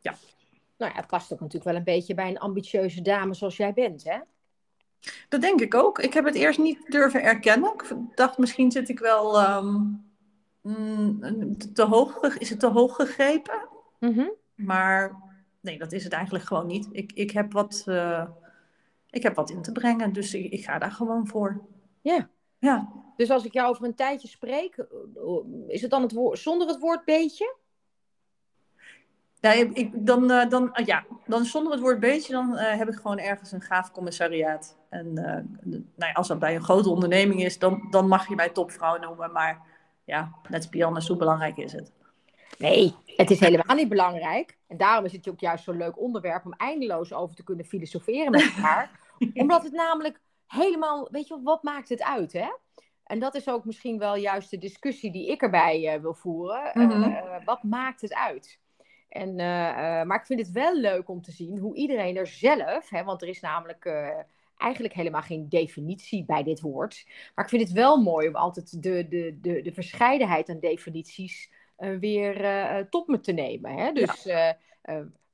Ja. 0.00 0.14
Nou 0.78 0.92
ja, 0.92 0.98
het 0.98 1.06
past 1.06 1.32
ook 1.32 1.40
natuurlijk 1.40 1.64
wel 1.64 1.76
een 1.76 1.84
beetje 1.84 2.14
bij 2.14 2.28
een 2.28 2.38
ambitieuze 2.38 3.02
dame 3.02 3.34
zoals 3.34 3.56
jij 3.56 3.72
bent, 3.72 4.04
hè? 4.04 4.18
Dat 5.28 5.40
denk 5.40 5.60
ik 5.60 5.74
ook. 5.74 5.98
Ik 5.98 6.14
heb 6.14 6.24
het 6.24 6.34
eerst 6.34 6.58
niet 6.58 6.90
durven 6.90 7.22
erkennen. 7.22 7.74
Ik 7.74 8.16
dacht, 8.16 8.38
misschien 8.38 8.72
zit 8.72 8.88
ik 8.88 8.98
wel 8.98 9.42
um, 9.42 10.04
te 11.74 11.84
hoog, 11.84 12.38
is 12.38 12.50
het 12.50 12.60
te 12.60 12.66
hoog 12.66 12.96
gegrepen. 12.96 13.68
Mm 14.00 14.12
-hmm. 14.12 14.32
Maar 14.54 15.16
nee, 15.60 15.78
dat 15.78 15.92
is 15.92 16.04
het 16.04 16.12
eigenlijk 16.12 16.44
gewoon 16.44 16.66
niet. 16.66 16.88
Ik, 16.90 17.12
ik, 17.12 17.30
heb, 17.30 17.52
wat, 17.52 17.84
uh, 17.88 18.28
ik 19.10 19.22
heb 19.22 19.34
wat 19.34 19.50
in 19.50 19.62
te 19.62 19.72
brengen, 19.72 20.12
dus 20.12 20.34
ik, 20.34 20.52
ik 20.52 20.64
ga 20.64 20.78
daar 20.78 20.92
gewoon 20.92 21.26
voor. 21.26 21.60
Ja. 22.00 22.28
Ja. 22.58 22.88
Dus 23.16 23.30
als 23.30 23.44
ik 23.44 23.52
jou 23.52 23.68
over 23.68 23.84
een 23.84 23.94
tijdje 23.94 24.28
spreek, 24.28 24.86
is 25.66 25.82
het 25.82 25.90
dan 25.90 26.02
het 26.02 26.12
woord, 26.12 26.38
zonder 26.38 26.68
het 26.68 26.78
woord 26.78 27.04
beetje? 27.04 27.56
Nee, 29.40 29.72
ik, 29.72 30.06
dan, 30.06 30.30
uh, 30.30 30.48
dan, 30.48 30.70
uh, 30.74 30.86
ja, 30.86 31.04
dan 31.26 31.44
zonder 31.44 31.72
het 31.72 31.80
woord 31.80 32.00
beetje, 32.00 32.32
dan 32.32 32.52
uh, 32.52 32.76
heb 32.76 32.88
ik 32.88 32.94
gewoon 32.94 33.18
ergens 33.18 33.52
een 33.52 33.60
gaaf 33.60 33.90
commissariaat. 33.90 34.76
En 34.88 35.12
nou 35.12 35.84
ja, 35.96 36.12
als 36.12 36.28
dat 36.28 36.38
bij 36.38 36.54
een 36.54 36.62
grote 36.62 36.90
onderneming 36.90 37.42
is, 37.42 37.58
dan, 37.58 37.86
dan 37.90 38.08
mag 38.08 38.28
je 38.28 38.34
mij 38.34 38.48
topvrouw 38.48 38.98
noemen. 38.98 39.32
Maar 39.32 39.62
ja, 40.04 40.32
let's 40.48 40.68
be 40.68 40.84
honest, 40.84 41.08
hoe 41.08 41.16
belangrijk 41.16 41.56
is 41.56 41.72
het? 41.72 41.92
Nee, 42.58 42.94
het 43.16 43.30
is 43.30 43.40
helemaal 43.40 43.76
niet 43.76 43.88
belangrijk. 43.88 44.56
En 44.66 44.76
daarom 44.76 45.04
is 45.04 45.12
het 45.12 45.28
ook 45.28 45.40
juist 45.40 45.64
zo'n 45.64 45.76
leuk 45.76 45.98
onderwerp 45.98 46.44
om 46.44 46.52
eindeloos 46.52 47.12
over 47.12 47.36
te 47.36 47.44
kunnen 47.44 47.64
filosoferen 47.64 48.30
met 48.30 48.52
elkaar. 48.56 48.90
Omdat 49.34 49.62
het 49.62 49.72
namelijk 49.72 50.20
helemaal, 50.48 51.08
weet 51.10 51.28
je 51.28 51.42
wat 51.42 51.62
maakt 51.62 51.88
het 51.88 52.02
uit, 52.02 52.32
hè? 52.32 52.48
En 53.04 53.18
dat 53.18 53.34
is 53.34 53.48
ook 53.48 53.64
misschien 53.64 53.98
wel 53.98 54.16
juist 54.16 54.50
de 54.50 54.58
discussie 54.58 55.12
die 55.12 55.30
ik 55.30 55.42
erbij 55.42 55.94
uh, 55.94 56.00
wil 56.00 56.14
voeren. 56.14 56.70
Mm 56.74 56.90
-hmm. 56.90 57.02
uh, 57.02 57.44
wat 57.44 57.62
maakt 57.62 58.00
het 58.00 58.14
uit? 58.14 58.60
En, 59.08 59.28
uh, 59.28 59.36
maar 60.02 60.18
ik 60.18 60.26
vind 60.26 60.40
het 60.40 60.50
wel 60.50 60.76
leuk 60.76 61.08
om 61.08 61.22
te 61.22 61.32
zien 61.32 61.58
hoe 61.58 61.76
iedereen 61.76 62.16
er 62.16 62.26
zelf, 62.26 62.88
hè, 62.90 63.04
want 63.04 63.22
er 63.22 63.28
is 63.28 63.40
namelijk 63.40 63.84
uh, 63.84 64.08
eigenlijk 64.56 64.94
helemaal 64.94 65.22
geen 65.22 65.48
definitie 65.48 66.24
bij 66.24 66.42
dit 66.42 66.60
woord. 66.60 67.04
Maar 67.34 67.44
ik 67.44 67.50
vind 67.50 67.62
het 67.62 67.72
wel 67.72 68.02
mooi 68.02 68.28
om 68.28 68.36
altijd 68.36 68.82
de, 68.82 69.08
de, 69.08 69.38
de, 69.40 69.62
de 69.62 69.72
verscheidenheid 69.72 70.48
aan 70.48 70.60
definities 70.60 71.52
weer 71.76 72.86
top 72.90 73.08
me 73.08 73.20
te 73.20 73.32
nemen. 73.32 73.74
Hè? 73.74 73.92
Dus, 73.92 74.28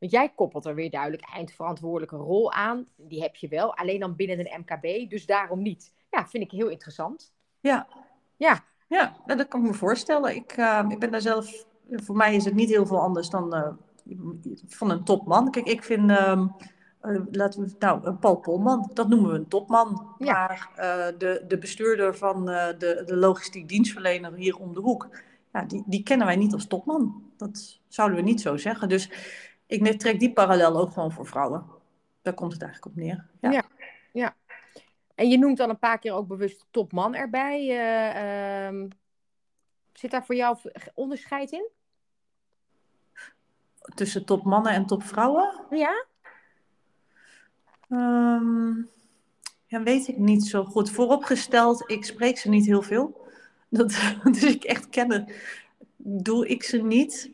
want 0.05 0.17
jij 0.17 0.33
koppelt 0.35 0.67
er 0.67 0.75
weer 0.75 0.91
duidelijk 0.91 1.23
eindverantwoordelijke 1.35 2.17
rol 2.17 2.53
aan. 2.53 2.87
Die 2.97 3.23
heb 3.23 3.37
je 3.37 3.49
wel, 3.49 3.77
alleen 3.77 4.01
dan 4.01 4.17
binnen 4.17 4.39
een 4.39 4.61
MKB, 4.61 5.11
dus 5.11 5.27
daarom 5.27 5.63
niet. 5.63 5.93
Ja, 6.11 6.27
vind 6.27 6.45
ik 6.45 6.51
heel 6.51 6.69
interessant. 6.69 7.33
Ja. 7.61 7.87
Ja. 8.37 8.65
Ja, 8.89 9.17
nou, 9.27 9.39
dat 9.39 9.49
kan 9.49 9.61
ik 9.61 9.67
me 9.67 9.75
voorstellen. 9.75 10.35
Ik, 10.35 10.53
ik 10.89 10.99
ben 10.99 11.11
daar 11.11 11.21
zelf, 11.21 11.65
voor 11.91 12.17
mij 12.17 12.35
is 12.35 12.45
het 12.45 12.55
niet 12.55 12.69
heel 12.69 12.87
veel 12.87 13.01
anders 13.01 13.31
dan 13.31 13.77
van 14.67 14.91
een 14.91 15.05
topman. 15.05 15.51
Kijk, 15.51 15.67
ik 15.67 15.85
vind, 15.85 16.11
uh, 16.11 16.47
laten 17.31 17.63
we, 17.63 17.75
nou, 17.79 18.13
Paul 18.13 18.37
Polman, 18.37 18.91
dat 18.93 19.09
noemen 19.09 19.31
we 19.31 19.37
een 19.37 19.49
topman. 19.49 20.15
Ja. 20.19 20.33
Maar 20.33 20.69
uh, 20.77 21.19
de, 21.19 21.45
de 21.49 21.59
bestuurder 21.59 22.17
van 22.17 22.45
de, 22.45 23.03
de 23.07 23.17
logistiek 23.17 23.69
dienstverlener 23.69 24.35
hier 24.35 24.57
om 24.57 24.75
de 24.75 24.81
hoek, 24.81 25.09
ja, 25.53 25.63
die, 25.63 25.83
die 25.87 26.03
kennen 26.03 26.27
wij 26.27 26.37
niet 26.37 26.53
als 26.53 26.67
topman. 26.67 27.23
Dat 27.37 27.81
zouden 27.89 28.19
we 28.19 28.25
niet 28.25 28.41
zo 28.41 28.57
zeggen. 28.57 28.89
Dus 28.89 29.11
ik 29.75 29.99
trek 29.99 30.21
die 30.21 30.33
parallel 30.33 30.76
ook 30.76 30.93
gewoon 30.93 31.12
voor 31.12 31.26
vrouwen. 31.26 31.66
Daar 32.23 32.35
komt 32.35 32.52
het 32.52 32.62
eigenlijk 32.62 32.97
op 32.97 33.02
neer. 33.02 33.26
Ja, 33.40 33.50
ja. 33.50 33.64
ja. 34.12 34.37
En 35.14 35.28
je 35.28 35.38
noemt 35.38 35.57
dan 35.57 35.71
een 35.71 35.78
paar 35.78 35.99
keer 35.99 36.12
ook 36.12 36.26
bewust 36.26 36.66
topman 36.71 37.14
erbij. 37.14 37.61
Uh, 38.73 38.90
zit 39.93 40.11
daar 40.11 40.25
voor 40.25 40.35
jou 40.35 40.59
onderscheid 40.95 41.50
in? 41.50 41.71
tussen 43.95 44.25
topmannen 44.25 44.73
en 44.73 44.87
topvrouwen? 44.87 45.52
Ja? 45.71 46.04
Um, 47.88 48.88
ja, 49.66 49.83
weet 49.83 50.09
ik 50.09 50.19
niet 50.19 50.47
zo 50.47 50.64
goed. 50.64 50.90
Vooropgesteld, 50.90 51.90
ik 51.90 52.04
spreek 52.04 52.38
ze 52.38 52.49
niet 52.49 52.66
heel 52.66 52.83
veel. 52.83 53.26
Dat, 53.69 53.95
dus 54.25 54.43
ik 54.43 54.64
echt 54.64 54.88
kennen, 54.88 55.33
doe 55.97 56.49
ik 56.49 56.62
ze 56.62 56.83
niet. 56.83 57.31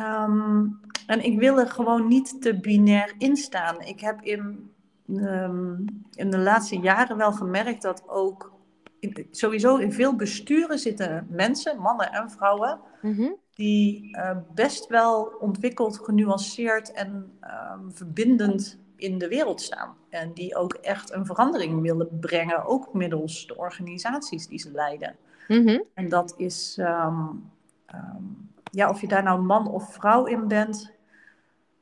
Um, 0.00 0.80
en 1.06 1.24
ik 1.24 1.38
wil 1.38 1.58
er 1.58 1.70
gewoon 1.70 2.08
niet 2.08 2.42
te 2.42 2.60
binair 2.60 3.14
in 3.18 3.36
staan. 3.36 3.80
Ik 3.80 4.00
heb 4.00 4.22
in, 4.22 4.70
um, 5.08 5.84
in 6.14 6.30
de 6.30 6.38
laatste 6.38 6.78
jaren 6.78 7.16
wel 7.16 7.32
gemerkt 7.32 7.82
dat 7.82 8.02
ook 8.06 8.52
in, 9.00 9.26
sowieso 9.30 9.76
in 9.76 9.92
veel 9.92 10.16
besturen 10.16 10.78
zitten 10.78 11.26
mensen, 11.30 11.78
mannen 11.78 12.12
en 12.12 12.30
vrouwen, 12.30 12.80
mm 13.02 13.36
die 13.56 14.16
uh, 14.16 14.36
best 14.54 14.86
wel 14.86 15.22
ontwikkeld, 15.40 15.98
genuanceerd 15.98 16.92
en 16.92 17.38
um, 17.74 17.92
verbindend 17.92 18.78
in 18.96 19.18
de 19.18 19.28
wereld 19.28 19.60
staan. 19.60 19.94
En 20.08 20.32
die 20.32 20.56
ook 20.56 20.72
echt 20.72 21.12
een 21.12 21.26
verandering 21.26 21.82
willen 21.82 22.18
brengen, 22.20 22.64
ook 22.64 22.92
middels 22.94 23.46
de 23.46 23.56
organisaties 23.56 24.48
die 24.48 24.58
ze 24.58 24.70
leiden. 24.70 25.16
Mm 25.48 25.82
En 25.94 26.08
dat 26.08 26.34
is, 26.36 26.76
um, 26.80 27.50
um, 27.94 28.50
ja, 28.76 28.88
of 28.88 29.00
je 29.00 29.08
daar 29.08 29.22
nou 29.22 29.40
man 29.40 29.68
of 29.68 29.92
vrouw 29.92 30.24
in 30.24 30.48
bent, 30.48 30.92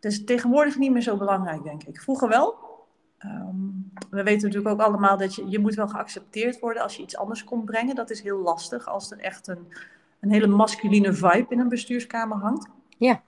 dat 0.01 0.13
is 0.13 0.25
tegenwoordig 0.25 0.77
niet 0.77 0.93
meer 0.93 1.03
zo 1.03 1.17
belangrijk, 1.17 1.63
denk 1.63 1.83
ik. 1.83 2.01
Vroeger 2.01 2.29
wel. 2.29 2.63
we 4.11 4.23
weten 4.23 4.49
natuurlijk 4.49 4.75
ook 4.75 4.87
allemaal 4.87 5.17
dat 5.17 5.35
je, 5.35 5.49
je 5.49 5.59
moet 5.59 5.75
wel 5.75 5.89
geaccepteerd 5.89 6.61
worden 6.61 6.83
als 6.83 6.97
je 6.97 7.03
iets 7.03 7.17
anders 7.17 7.45
komt 7.45 7.65
brengen. 7.65 7.95
Dat 7.95 8.11
is 8.11 8.23
heel 8.23 8.39
lastig 8.39 8.89
als 8.89 9.11
er 9.11 9.19
echt 9.19 9.47
een 9.47 9.67
een 10.25 10.31
hele 10.31 10.47
masculine 10.47 11.13
vibe 11.13 11.47
in 11.49 11.59
een 11.59 11.69
bestuurskamer 11.69 12.39
hangt. 12.39 12.69
Ja. 12.99 13.23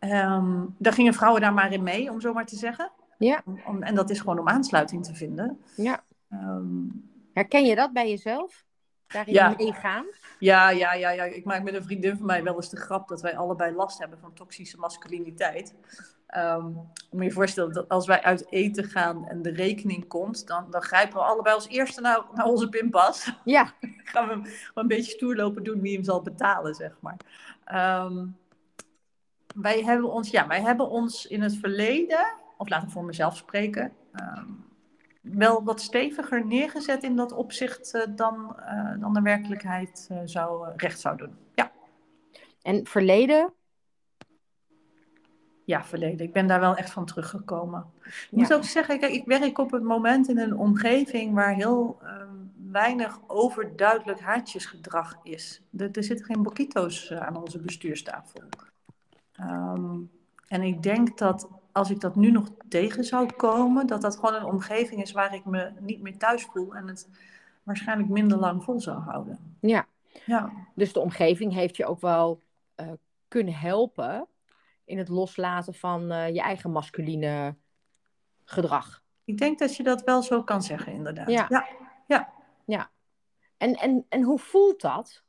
Um, 0.00 0.74
daar 0.78 0.92
gingen 0.92 1.14
vrouwen 1.14 1.40
daar 1.40 1.52
maar 1.52 1.72
in 1.72 1.82
mee, 1.82 2.10
om 2.10 2.20
zo 2.20 2.32
maar 2.32 2.46
te 2.46 2.56
zeggen. 2.56 2.90
Ja. 3.18 3.42
Om, 3.66 3.82
en 3.82 3.94
dat 3.94 4.10
is 4.10 4.20
gewoon 4.20 4.38
om 4.38 4.48
aansluiting 4.48 5.04
te 5.04 5.14
vinden. 5.14 5.60
Ja. 5.76 6.04
Um, 6.32 7.10
Herken 7.32 7.64
je 7.64 7.74
dat 7.74 7.92
bij 7.92 8.08
jezelf? 8.08 8.64
Daarin 9.06 9.34
ja. 9.34 9.54
meegaan? 9.56 10.04
Ja, 10.38 10.70
ja, 10.70 10.92
ja, 10.92 11.10
ja. 11.10 11.24
Ik 11.24 11.44
maak 11.44 11.62
met 11.62 11.74
een 11.74 11.82
vriendin 11.82 12.16
van 12.16 12.26
mij 12.26 12.42
wel 12.42 12.54
eens 12.54 12.70
de 12.70 12.76
grap 12.76 13.08
dat 13.08 13.20
wij 13.20 13.36
allebei 13.36 13.74
last 13.74 13.98
hebben 13.98 14.18
van 14.18 14.32
toxische 14.32 14.78
masculiniteit. 14.78 15.74
Um, 16.36 16.90
moet 17.10 17.24
je 17.24 17.30
voorstellen 17.30 17.72
dat 17.72 17.88
als 17.88 18.06
wij 18.06 18.22
uit 18.22 18.52
eten 18.52 18.84
gaan 18.84 19.28
en 19.28 19.42
de 19.42 19.50
rekening 19.50 20.06
komt, 20.06 20.46
dan, 20.46 20.70
dan 20.70 20.82
grijpen 20.82 21.16
we 21.16 21.24
allebei 21.24 21.54
als 21.54 21.68
eerste 21.68 22.00
naar, 22.00 22.22
naar 22.34 22.46
onze 22.46 22.68
pinpas. 22.68 23.32
Ja. 23.44 23.72
gaan 24.12 24.28
we 24.28 24.50
een 24.74 24.86
beetje 24.86 25.12
stoer 25.12 25.36
lopen 25.36 25.64
doen 25.64 25.80
wie 25.80 25.94
hem 25.94 26.04
zal 26.04 26.22
betalen, 26.22 26.74
zeg 26.74 26.96
maar. 27.00 27.16
Um, 28.04 28.36
wij, 29.54 29.82
hebben 29.82 30.12
ons, 30.12 30.30
ja, 30.30 30.46
wij 30.46 30.60
hebben 30.60 30.88
ons 30.88 31.26
in 31.26 31.42
het 31.42 31.56
verleden, 31.56 32.34
of 32.56 32.68
laat 32.68 32.82
ik 32.82 32.90
voor 32.90 33.04
mezelf 33.04 33.36
spreken, 33.36 33.92
um, 34.12 34.67
wel 35.30 35.64
wat 35.64 35.80
steviger 35.80 36.46
neergezet 36.46 37.02
in 37.02 37.16
dat 37.16 37.32
opzicht 37.32 37.94
uh, 37.94 38.02
dan, 38.16 38.56
uh, 38.58 39.00
dan 39.00 39.14
de 39.14 39.22
werkelijkheid 39.22 40.08
uh, 40.12 40.18
zou, 40.24 40.72
recht 40.76 41.00
zou 41.00 41.16
doen. 41.16 41.36
Ja. 41.54 41.72
En 42.62 42.86
verleden, 42.86 43.52
ja, 45.64 45.84
verleden. 45.84 46.26
Ik 46.26 46.32
ben 46.32 46.46
daar 46.46 46.60
wel 46.60 46.76
echt 46.76 46.90
van 46.90 47.04
teruggekomen. 47.04 47.86
Ik 48.04 48.28
moet 48.30 48.54
ook 48.54 48.64
zeggen, 48.64 48.98
kijk, 48.98 49.12
ik 49.12 49.24
werk 49.24 49.58
op 49.58 49.70
het 49.70 49.82
moment 49.82 50.28
in 50.28 50.38
een 50.38 50.56
omgeving 50.56 51.34
waar 51.34 51.54
heel 51.54 51.98
um, 52.02 52.52
weinig 52.72 53.18
overduidelijk 53.26 54.20
haatjesgedrag 54.20 55.18
is. 55.22 55.62
Er, 55.76 55.90
er 55.92 56.04
zitten 56.04 56.26
geen 56.26 56.42
boquito's 56.42 57.12
aan 57.12 57.36
onze 57.36 57.58
bestuurstafel. 57.58 58.42
Um, 59.40 60.10
en 60.46 60.62
ik 60.62 60.82
denk 60.82 61.18
dat 61.18 61.48
als 61.78 61.90
ik 61.90 62.00
dat 62.00 62.16
nu 62.16 62.30
nog 62.30 62.48
tegen 62.68 63.04
zou 63.04 63.32
komen, 63.32 63.86
dat 63.86 64.00
dat 64.00 64.16
gewoon 64.16 64.34
een 64.34 64.44
omgeving 64.44 65.02
is 65.02 65.12
waar 65.12 65.34
ik 65.34 65.44
me 65.44 65.72
niet 65.80 66.02
meer 66.02 66.18
thuis 66.18 66.44
voel 66.44 66.74
en 66.74 66.88
het 66.88 67.08
waarschijnlijk 67.62 68.08
minder 68.08 68.38
lang 68.38 68.64
vol 68.64 68.80
zou 68.80 68.98
houden. 68.98 69.56
Ja. 69.60 69.86
ja. 70.26 70.52
Dus 70.74 70.92
de 70.92 71.00
omgeving 71.00 71.52
heeft 71.52 71.76
je 71.76 71.86
ook 71.86 72.00
wel 72.00 72.42
uh, 72.76 72.86
kunnen 73.28 73.54
helpen 73.54 74.26
in 74.84 74.98
het 74.98 75.08
loslaten 75.08 75.74
van 75.74 76.12
uh, 76.12 76.28
je 76.28 76.40
eigen 76.40 76.70
masculine 76.70 77.54
gedrag. 78.44 79.02
Ik 79.24 79.38
denk 79.38 79.58
dat 79.58 79.76
je 79.76 79.82
dat 79.82 80.02
wel 80.04 80.22
zo 80.22 80.42
kan 80.42 80.62
zeggen, 80.62 80.92
inderdaad. 80.92 81.28
Ja. 81.30 81.46
Ja. 81.48 81.66
ja. 82.06 82.32
ja. 82.64 82.90
En, 83.56 83.74
en, 83.74 84.06
en 84.08 84.22
hoe 84.22 84.38
voelt 84.38 84.80
dat? 84.80 85.22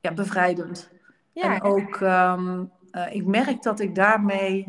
Ja, 0.00 0.12
bevrijdend. 0.14 0.90
Ja, 1.32 1.54
en 1.54 1.62
ook, 1.62 2.00
um, 2.00 2.72
uh, 2.92 3.14
ik 3.14 3.26
merk 3.26 3.62
dat 3.62 3.80
ik 3.80 3.94
daarmee, 3.94 4.66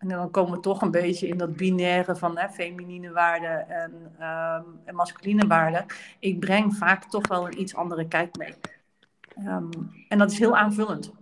en 0.00 0.08
dan 0.08 0.30
komen 0.30 0.52
we 0.52 0.60
toch 0.60 0.82
een 0.82 0.90
beetje 0.90 1.28
in 1.28 1.38
dat 1.38 1.56
binaire 1.56 2.16
van 2.16 2.38
hè, 2.38 2.48
feminine 2.48 3.12
waarden 3.12 3.68
en, 3.68 3.92
um, 3.92 4.80
en 4.84 4.94
masculine 4.94 5.46
waarden. 5.46 5.86
Ik 6.18 6.40
breng 6.40 6.74
vaak 6.74 7.04
toch 7.04 7.28
wel 7.28 7.46
een 7.46 7.60
iets 7.60 7.74
andere 7.74 8.08
kijk 8.08 8.36
mee. 8.36 8.54
Um, 9.46 9.70
en 10.08 10.18
dat 10.18 10.30
is 10.30 10.38
heel 10.38 10.56
aanvullend. 10.56 11.12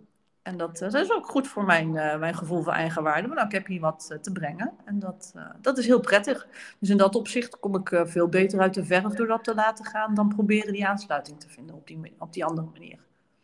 En 0.42 0.56
dat, 0.56 0.78
dat, 0.78 0.94
is 0.94 1.12
ook 1.12 1.26
goed 1.26 1.48
voor 1.48 1.64
mijn, 1.64 1.94
uh, 1.94 2.18
mijn 2.18 2.34
gevoel 2.34 2.62
van 2.62 2.72
eigenwaarde. 2.72 3.26
Maar 3.26 3.36
nou, 3.36 3.48
ik 3.48 3.54
heb 3.54 3.66
hier 3.66 3.80
wat 3.80 4.08
uh, 4.12 4.18
te 4.18 4.32
brengen. 4.32 4.72
En 4.84 4.98
dat, 4.98 5.34
dat 5.60 5.78
is 5.78 5.86
heel 5.86 6.00
prettig. 6.00 6.46
Dus 6.78 6.88
in 6.88 6.96
dat 6.96 7.14
opzicht 7.14 7.58
kom 7.58 7.74
ik 7.74 8.02
veel 8.04 8.28
beter 8.28 8.60
uit 8.60 8.74
de 8.74 8.84
verf 8.84 9.14
door 9.14 9.26
dat 9.26 9.44
te 9.44 9.54
laten 9.54 9.84
gaan. 9.84 10.14
Dan 10.14 10.28
proberen 10.28 10.72
die 10.72 10.86
aansluiting 10.86 11.40
te 11.40 11.48
vinden 11.48 11.76
op 11.76 11.86
die, 11.86 12.14
op 12.18 12.32
die 12.32 12.44
andere 12.44 12.68
manier. 12.72 12.98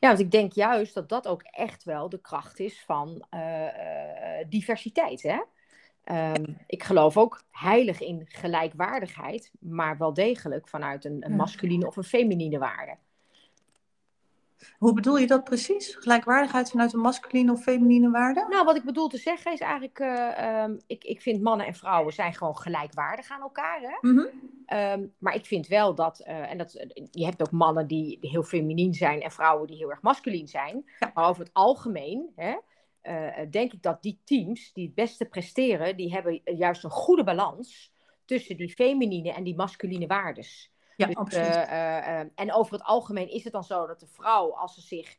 Ja, 0.05 0.11
want 0.11 0.23
ik 0.23 0.31
denk 0.31 0.53
juist 0.53 0.95
dat 0.95 1.09
dat 1.09 1.29
ook 1.29 1.43
echt 1.43 1.85
wel 1.85 2.09
de 2.09 2.21
kracht 2.21 2.61
is 2.61 2.83
van 2.87 3.25
diversiteit. 4.49 5.23
Hè? 5.23 5.41
Um, 6.35 6.57
ik 6.67 6.83
geloof 6.83 7.17
ook 7.17 7.43
heilig 7.51 8.01
in 8.01 8.25
gelijkwaardigheid. 8.29 9.53
Maar 9.61 9.99
wel 9.99 10.15
degelijk 10.15 10.69
vanuit 10.69 11.05
een, 11.05 11.25
een 11.25 11.37
masculine 11.37 11.87
of 11.87 11.97
een 11.97 12.05
feminine 12.05 12.59
waarde. 12.59 12.97
Hoe 14.79 14.93
bedoel 14.93 15.19
je 15.19 15.27
dat 15.27 15.45
precies? 15.45 15.95
Gelijkwaardigheid 15.95 16.71
vanuit 16.71 16.93
een 16.93 17.01
masculine 17.01 17.53
of 17.53 17.63
feminine 17.63 18.11
waarde? 18.11 18.47
Nou, 18.49 18.65
wat 18.65 18.77
ik 18.77 18.85
bedoel 18.85 19.09
te 19.09 19.19
zeggen 19.19 19.53
is 19.53 19.61
eigenlijk, 19.61 19.99
uh, 19.99 20.63
um, 20.63 20.81
ik, 20.87 21.05
ik 21.05 21.21
vind 21.21 21.43
mannen 21.43 21.67
en 21.67 21.75
vrouwen 21.75 22.13
zijn 22.13 22.35
gewoon 22.35 22.57
gelijkwaardig 22.57 23.31
aan 23.31 23.41
elkaar. 23.41 23.81
Hè? 23.81 24.09
Mm 24.09 24.19
-hmm. 24.19 24.29
Um, 24.67 25.15
maar 25.19 25.35
ik 25.35 25.47
vind 25.47 25.67
wel 25.67 25.95
dat, 25.95 26.21
uh, 26.21 26.51
en 26.51 26.59
dat, 26.59 26.73
je 27.11 27.25
hebt 27.25 27.41
ook 27.41 27.51
mannen 27.51 27.87
die 27.87 28.19
heel 28.21 28.43
feminien 28.43 28.95
zijn 28.95 29.21
en 29.23 29.31
vrouwen 29.31 29.67
die 29.67 29.77
heel 29.77 29.91
erg 29.91 30.03
masculien 30.03 30.49
zijn. 30.49 30.83
Ja. 30.99 31.11
Maar 31.15 31.29
over 31.29 31.45
het 31.45 31.55
algemeen, 31.55 32.33
hè, 32.37 32.57
uh, 33.03 33.51
denk 33.51 33.73
ik 33.73 33.83
dat 33.83 34.03
die 34.03 34.21
teams 34.25 34.73
die 34.73 34.85
het 34.87 34.95
beste 34.95 35.25
presteren, 35.25 35.97
die 35.97 36.13
hebben 36.13 36.41
juist 36.45 36.85
een 36.85 36.91
goede 36.91 37.25
balans 37.25 37.93
tussen 38.25 38.57
die 38.57 38.69
feminine 38.69 39.33
en 39.33 39.45
die 39.45 39.57
masculine 39.57 40.07
waardes. 40.07 40.73
Ja, 40.97 41.07
dus, 41.07 41.17
absoluut. 41.17 41.55
Uh, 41.55 42.19
en 42.19 42.53
over 42.53 42.73
het 42.73 42.83
algemeen 42.83 43.31
is 43.31 43.45
het 43.45 43.53
dan 43.53 43.65
zo 43.65 43.87
dat 43.87 44.01
de 44.01 44.07
vrouw, 44.07 44.55
als 44.55 44.75
ze 44.75 44.81
zich 44.81 45.17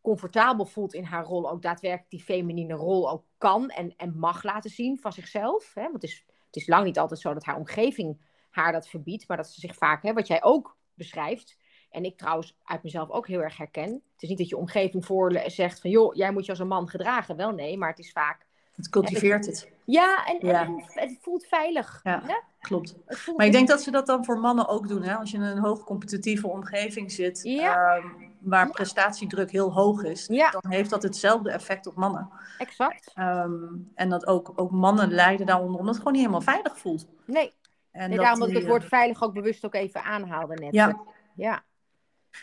comfortabel 0.00 0.64
voelt 0.64 0.94
in 0.94 1.04
haar 1.04 1.24
rol, 1.24 1.50
ook 1.50 1.62
daadwerkelijk 1.62 2.10
die 2.10 2.22
feminine 2.22 2.74
rol 2.74 3.10
ook 3.10 3.24
kan 3.38 3.68
en, 3.70 3.94
en 3.96 4.18
mag 4.18 4.42
laten 4.42 4.70
zien 4.70 4.98
van 4.98 5.12
zichzelf. 5.12 5.74
Hè? 5.74 5.82
Want 5.82 5.94
het 5.94 6.02
is, 6.02 6.24
het 6.46 6.56
is 6.56 6.66
lang 6.66 6.84
niet 6.84 6.98
altijd 6.98 7.20
zo 7.20 7.34
dat 7.34 7.44
haar 7.44 7.56
omgeving 7.56 8.20
haar 8.56 8.72
dat 8.72 8.88
verbiedt, 8.88 9.28
maar 9.28 9.36
dat 9.36 9.50
ze 9.50 9.60
zich 9.60 9.74
vaak, 9.74 10.02
hè, 10.02 10.12
wat 10.12 10.26
jij 10.26 10.42
ook 10.42 10.76
beschrijft, 10.94 11.56
en 11.90 12.04
ik 12.04 12.18
trouwens 12.18 12.56
uit 12.64 12.82
mezelf 12.82 13.10
ook 13.10 13.26
heel 13.26 13.40
erg 13.40 13.56
herken. 13.56 13.92
Het 13.92 14.22
is 14.22 14.28
niet 14.28 14.38
dat 14.38 14.48
je 14.48 14.56
omgeving 14.56 15.04
voor 15.04 15.42
zegt 15.46 15.80
van, 15.80 15.90
joh, 15.90 16.14
jij 16.14 16.32
moet 16.32 16.44
je 16.44 16.50
als 16.50 16.60
een 16.60 16.66
man 16.66 16.88
gedragen. 16.88 17.36
Wel 17.36 17.50
nee, 17.50 17.78
maar 17.78 17.88
het 17.88 17.98
is 17.98 18.12
vaak 18.12 18.46
het 18.76 18.88
cultiveert 18.88 19.46
het. 19.46 19.70
Ja, 19.84 20.26
en, 20.26 20.46
ja. 20.46 20.64
en 20.64 20.84
het 20.94 21.18
voelt 21.20 21.46
veilig. 21.46 22.00
Ja, 22.02 22.22
hè? 22.26 22.34
klopt. 22.60 22.94
Maar 23.36 23.46
ik 23.46 23.52
denk 23.52 23.68
dat 23.68 23.82
ze 23.82 23.90
dat 23.90 24.06
dan 24.06 24.24
voor 24.24 24.38
mannen 24.38 24.68
ook 24.68 24.88
doen. 24.88 25.02
Hè? 25.02 25.14
Als 25.14 25.30
je 25.30 25.36
in 25.36 25.42
een 25.42 25.58
hoogcompetitieve 25.58 26.48
omgeving 26.48 27.12
zit, 27.12 27.40
ja. 27.42 27.96
uh, 27.96 28.04
waar 28.38 28.70
prestatiedruk 28.70 29.50
heel 29.50 29.72
hoog 29.72 30.02
is, 30.02 30.26
Ja. 30.26 30.50
dan 30.50 30.70
heeft 30.70 30.90
dat 30.90 31.02
hetzelfde 31.02 31.50
effect 31.50 31.86
op 31.86 31.96
mannen. 31.96 32.30
Exact. 32.58 33.10
Ehm, 33.14 33.52
en 33.94 34.08
dat 34.08 34.26
ook, 34.26 34.52
ook 34.54 34.70
mannen 34.70 35.10
lijden 35.10 35.46
daaronder, 35.46 35.78
omdat 35.78 35.94
het 35.94 35.96
gewoon 35.96 36.12
niet 36.12 36.26
helemaal 36.26 36.54
veilig 36.54 36.78
voelt. 36.78 37.06
Nee, 37.26 37.52
En 37.96 38.08
nee 38.08 38.18
daarom 38.18 38.40
dat 38.40 38.48
ik 38.48 38.56
het 38.56 38.66
woord 38.66 38.84
veilig 38.84 39.22
ook 39.22 39.34
bewust 39.34 39.64
ook 39.64 39.74
even 39.74 40.02
aanhaalde 40.02 40.54
net. 40.54 40.72
Ja. 40.74 41.00
Ja. 41.34 41.62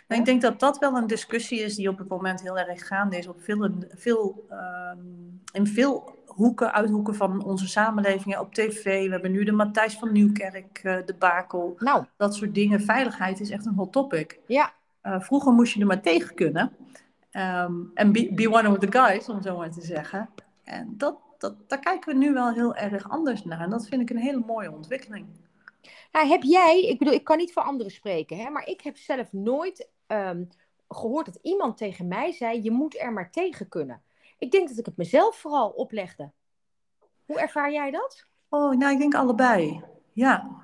Nou, 0.08 0.20
ik 0.22 0.26
denk 0.28 0.42
dat 0.42 0.60
dat 0.60 0.78
wel 0.78 0.96
een 0.98 1.08
discussie 1.08 1.60
is 1.60 1.76
die 1.76 1.90
op 1.90 1.98
het 1.98 2.08
moment 2.08 2.42
heel 2.42 2.58
erg 2.58 2.88
gaande 2.88 3.18
is. 3.18 3.28
Op 3.28 3.42
veel, 3.42 3.70
veel, 3.90 4.46
ehm, 4.50 4.98
in 5.52 5.68
veel 5.68 6.22
hoeken, 6.26 6.74
uithoeken 6.74 7.16
van 7.16 7.44
onze 7.44 7.68
samenleving. 7.68 8.38
Op 8.38 8.54
tv, 8.54 9.06
we 9.06 9.12
hebben 9.12 9.32
nu 9.32 9.44
de 9.44 9.52
Matthijs 9.52 9.98
van 9.98 10.12
Nieuwkerk 10.12 10.80
eh 10.84 10.98
debakel. 11.06 11.76
Nou, 11.78 12.06
Dat 12.18 12.36
soort 12.36 12.54
dingen. 12.56 12.82
Veiligheid 12.82 13.40
is 13.40 13.50
echt 13.50 13.66
een 13.66 13.74
hot 13.74 13.92
topic. 13.92 14.40
ja. 14.48 14.74
Eh, 15.02 15.20
vroeger 15.20 15.52
moest 15.54 15.74
je 15.74 15.80
er 15.80 15.86
maar 15.86 16.02
tegen 16.02 16.36
kunnen. 16.36 16.72
Ehm, 17.32 17.74
En 17.94 18.12
be, 18.12 18.32
be 18.34 18.52
one 18.52 18.70
of 18.70 18.78
the 18.78 18.92
guys, 18.92 19.30
om 19.30 19.42
zo 19.42 19.58
maar 19.58 19.72
te 19.72 19.82
zeggen. 19.82 20.30
En 20.64 20.94
dat, 20.98 21.18
dat, 21.38 21.56
daar 21.68 21.80
kijken 21.80 22.14
we 22.14 22.20
nu 22.20 22.34
wel 22.34 22.54
heel 22.54 22.76
erg 22.76 23.10
anders 23.10 23.44
naar. 23.44 23.60
En 23.60 23.70
dat 23.70 23.88
vind 23.88 24.02
ik 24.02 24.10
een 24.10 24.18
hele 24.22 24.44
mooie 24.48 24.72
ontwikkeling. 24.72 25.26
Nou, 26.12 26.28
heb 26.28 26.44
jij, 26.44 26.82
ik 26.82 27.00
bedoel, 27.00 27.14
ik 27.14 27.24
kan 27.24 27.38
niet 27.38 27.54
voor 27.54 27.64
anderen 27.64 27.92
spreken, 27.92 28.38
hè, 28.38 28.50
maar 28.50 28.68
ik 28.68 28.82
heb 28.82 28.98
zelf 28.98 29.32
nooit 29.34 29.90
ehm, 30.08 30.44
gehoord 30.88 31.26
dat 31.26 31.40
iemand 31.42 31.78
tegen 31.78 32.08
mij 32.08 32.32
zei: 32.32 32.64
je 32.64 32.72
moet 32.72 33.00
er 33.00 33.14
maar 33.14 33.32
tegen 33.32 33.70
kunnen. 33.70 34.02
Ik 34.38 34.52
denk 34.52 34.68
dat 34.70 34.78
ik 34.78 34.86
het 34.86 34.98
mezelf 34.98 35.36
vooral 35.36 35.70
oplegde. 35.70 36.32
Hoe 37.26 37.40
ervaar 37.40 37.72
jij 37.72 37.92
dat? 37.92 38.26
Oh, 38.50 38.78
nou, 38.78 38.94
ik 38.94 39.00
denk 39.00 39.16
allebei. 39.16 39.82
Ja. 40.14 40.62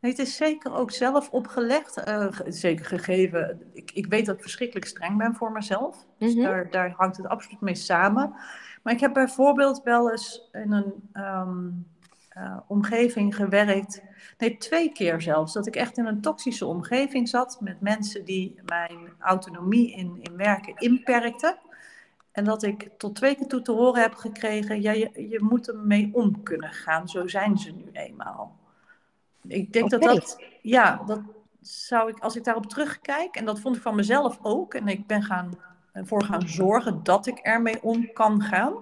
Nee, 0.00 0.10
het 0.10 0.20
is 0.20 0.36
zeker 0.36 0.74
ook 0.74 0.90
zelf 0.90 1.30
opgelegd. 1.30 1.96
eh, 1.96 2.28
zeker 2.44 2.84
gegeven. 2.84 3.70
Ik, 3.72 3.90
ik 3.92 4.06
weet 4.06 4.26
dat 4.26 4.34
ik 4.34 4.42
verschrikkelijk 4.42 4.86
streng 4.86 5.16
ben 5.16 5.34
voor 5.34 5.52
mezelf. 5.52 6.06
Dus 6.18 6.34
Mhm. 6.34 6.42
daar, 6.44 6.70
daar 6.70 6.90
hangt 6.96 7.16
het 7.16 7.26
absoluut 7.28 7.60
mee 7.60 7.74
samen. 7.74 8.34
Maar 8.82 8.92
ik 8.92 9.00
heb 9.00 9.12
bijvoorbeeld 9.12 9.82
wel 9.82 10.10
eens 10.10 10.48
in 10.52 10.72
een 10.72 11.08
ehm, 11.12 11.68
eh, 12.28 12.56
omgeving 12.66 13.36
gewerkt. 13.36 14.02
Nee, 14.38 14.56
twee 14.56 14.92
keer 14.92 15.20
zelfs. 15.20 15.52
Dat 15.52 15.66
ik 15.66 15.76
echt 15.76 15.98
in 15.98 16.06
een 16.06 16.20
toxische 16.20 16.66
omgeving 16.66 17.28
zat 17.28 17.58
met 17.60 17.80
mensen 17.80 18.24
die 18.24 18.60
mijn 18.64 18.98
autonomie 19.18 19.92
in, 19.92 20.18
in 20.20 20.36
werken 20.36 20.76
inperkten. 20.76 21.58
En 22.32 22.44
dat 22.44 22.62
ik 22.62 22.88
tot 22.98 23.14
twee 23.14 23.34
keer 23.34 23.46
toe 23.46 23.62
te 23.62 23.72
horen 23.72 24.02
heb 24.02 24.14
gekregen, 24.14 24.82
ja, 24.82 24.92
je, 24.92 25.28
je 25.28 25.42
moet 25.42 25.68
ermee 25.68 26.10
om 26.12 26.42
kunnen 26.42 26.72
gaan. 26.72 27.08
Zo 27.08 27.26
zijn 27.26 27.58
ze 27.58 27.70
nu 27.70 27.84
eenmaal. 27.92 28.56
Ik 29.46 29.72
denk 29.72 29.90
dat 29.90 30.02
dat, 30.02 30.42
ja, 30.62 31.02
dat 31.06 31.20
zou 31.60 32.10
ik, 32.10 32.18
als 32.18 32.36
ik 32.36 32.44
daarop 32.44 32.66
terugkijk, 32.66 33.36
en 33.36 33.44
dat 33.44 33.60
vond 33.60 33.76
ik 33.76 33.82
van 33.82 33.94
mezelf 33.94 34.38
ook, 34.42 34.74
en 34.74 34.88
ik 34.88 35.06
ben 35.06 35.22
gaan, 35.22 35.58
ervoor 35.92 36.24
gaan 36.24 36.48
zorgen 36.48 37.02
dat 37.02 37.26
ik 37.26 37.38
ermee 37.38 37.82
om 37.82 38.12
kan 38.12 38.42
gaan. 38.42 38.74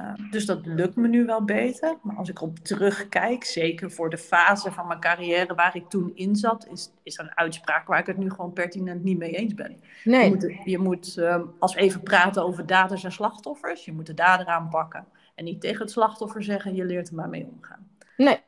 Uh, 0.00 0.30
dus 0.30 0.46
dat 0.46 0.66
lukt 0.66 0.96
me 0.96 1.08
nu 1.08 1.26
wel 1.26 1.44
beter. 1.44 1.98
Maar 2.02 2.16
als 2.16 2.28
ik 2.28 2.42
op 2.42 2.58
terugkijk, 2.58 3.44
zeker 3.44 3.90
voor 3.90 4.10
de 4.10 4.18
fase 4.18 4.72
van 4.72 4.86
mijn 4.86 5.00
carrière 5.00 5.54
waar 5.54 5.76
ik 5.76 5.88
toen 5.88 6.12
in 6.14 6.36
zat, 6.36 6.66
is, 6.66 6.92
is 7.02 7.16
dat 7.16 7.26
een 7.26 7.36
uitspraak 7.36 7.86
waar 7.86 7.98
ik 7.98 8.06
het 8.06 8.18
nu 8.18 8.30
gewoon 8.30 8.52
pertinent 8.52 9.02
niet 9.02 9.18
mee 9.18 9.36
eens 9.36 9.54
ben. 9.54 9.80
Je 10.04 10.28
moet, 10.28 10.54
je 10.64 10.78
moet 10.78 11.16
um, 11.16 11.54
als 11.58 11.74
we 11.74 11.80
even 11.80 12.02
praten 12.02 12.44
over 12.44 12.66
daders 12.66 13.04
en 13.04 13.12
slachtoffers, 13.12 13.84
je 13.84 13.92
moet 13.92 14.06
de 14.06 14.14
dader 14.14 14.46
aanpakken. 14.46 15.06
En 15.34 15.44
niet 15.44 15.60
tegen 15.60 15.80
het 15.80 15.90
slachtoffer 15.90 16.42
zeggen, 16.42 16.74
je 16.74 16.84
leert 16.84 17.08
er 17.08 17.14
maar 17.14 17.28
mee 17.28 17.48
omgaan. 17.52 17.88
Nee. 18.16 18.40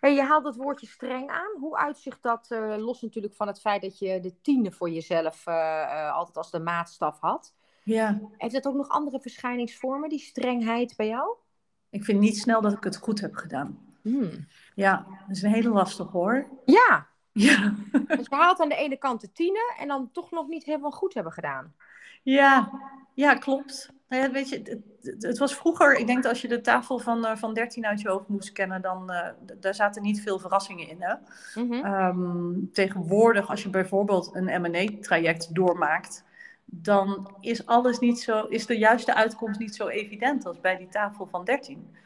Hey, 0.00 0.14
je 0.14 0.22
haalt 0.22 0.44
het 0.44 0.56
woordje 0.56 0.86
streng 0.86 1.30
aan. 1.30 1.60
Hoe 1.60 1.76
uitzicht 1.76 2.22
dat, 2.22 2.48
uh, 2.52 2.74
los 2.76 3.02
natuurlijk 3.02 3.34
van 3.34 3.46
het 3.46 3.60
feit 3.60 3.82
dat 3.82 3.98
je 3.98 4.20
de 4.20 4.40
tiende 4.40 4.72
voor 4.72 4.90
jezelf 4.90 5.46
uh, 5.46 5.54
uh, 5.54 6.12
altijd 6.12 6.36
als 6.36 6.50
de 6.50 6.60
maatstaf 6.60 7.20
had? 7.20 7.54
Ja. 7.90 8.20
Heeft 8.36 8.54
het 8.54 8.66
ook 8.66 8.74
nog 8.74 8.88
andere 8.88 9.20
verschijningsvormen, 9.20 10.08
die 10.08 10.18
strengheid 10.18 10.94
bij 10.96 11.06
jou? 11.06 11.36
Ik 11.90 12.04
vind 12.04 12.20
niet 12.20 12.38
snel 12.38 12.60
dat 12.60 12.72
ik 12.72 12.84
het 12.84 12.96
goed 12.96 13.20
heb 13.20 13.34
gedaan. 13.34 13.78
Hmm. 14.02 14.46
Ja, 14.74 15.06
dat 15.26 15.36
is 15.36 15.42
een 15.42 15.52
hele 15.52 15.68
lastig 15.68 16.10
hoor. 16.10 16.48
Ja. 16.64 17.06
Ja. 17.32 17.74
Dus 18.06 18.26
je 18.28 18.36
haalt 18.36 18.60
aan 18.60 18.68
de 18.68 18.74
ene 18.76 18.96
kant 18.96 19.20
de 19.20 19.32
tienen 19.32 19.74
en 19.78 19.88
dan 19.88 20.10
toch 20.12 20.30
nog 20.30 20.48
niet 20.48 20.64
helemaal 20.64 20.90
goed 20.90 21.14
hebben 21.14 21.32
gedaan. 21.32 21.74
Ja, 22.22 22.70
ja 23.14 23.34
klopt. 23.34 23.92
Nou 24.08 24.22
ja, 24.22 24.30
weet 24.30 24.48
je, 24.48 24.56
het, 24.56 24.78
het, 25.02 25.22
het, 25.22 25.38
was 25.38 25.54
vroeger, 25.54 25.96
ik 25.96 26.06
denk 26.06 26.22
dat 26.22 26.32
als 26.32 26.42
je 26.42 26.48
de 26.48 26.60
tafel 26.60 26.98
van, 26.98 27.26
uh, 27.26 27.36
van 27.36 27.54
13 27.54 27.86
uit 27.86 28.00
je 28.00 28.08
hoofd 28.08 28.28
moest 28.28 28.52
kennen, 28.52 28.82
dan 28.82 29.10
uh, 29.10 29.28
daar 29.60 29.74
zaten 29.74 30.02
niet 30.02 30.22
veel 30.22 30.38
verrassingen 30.38 30.88
in. 30.88 31.02
Hè? 31.02 31.14
Mm 31.62 31.72
-hmm. 31.72 31.84
um, 31.84 32.70
tegenwoordig, 32.72 33.48
als 33.48 33.62
je 33.62 33.70
bijvoorbeeld 33.70 34.30
een 34.34 34.60
M&A-traject 34.60 35.54
doormaakt, 35.54 36.24
dan 36.72 37.36
is 37.40 37.66
alles 37.66 37.98
niet 37.98 38.20
zo, 38.20 38.46
is 38.46 38.66
de 38.66 38.78
juiste 38.78 39.14
uitkomst 39.14 39.58
niet 39.60 39.74
zo 39.74 39.88
evident 39.88 40.46
als 40.46 40.60
bij 40.60 40.76
die 40.76 40.88
tafel 40.88 41.26
van 41.26 41.44
13. 41.44 41.96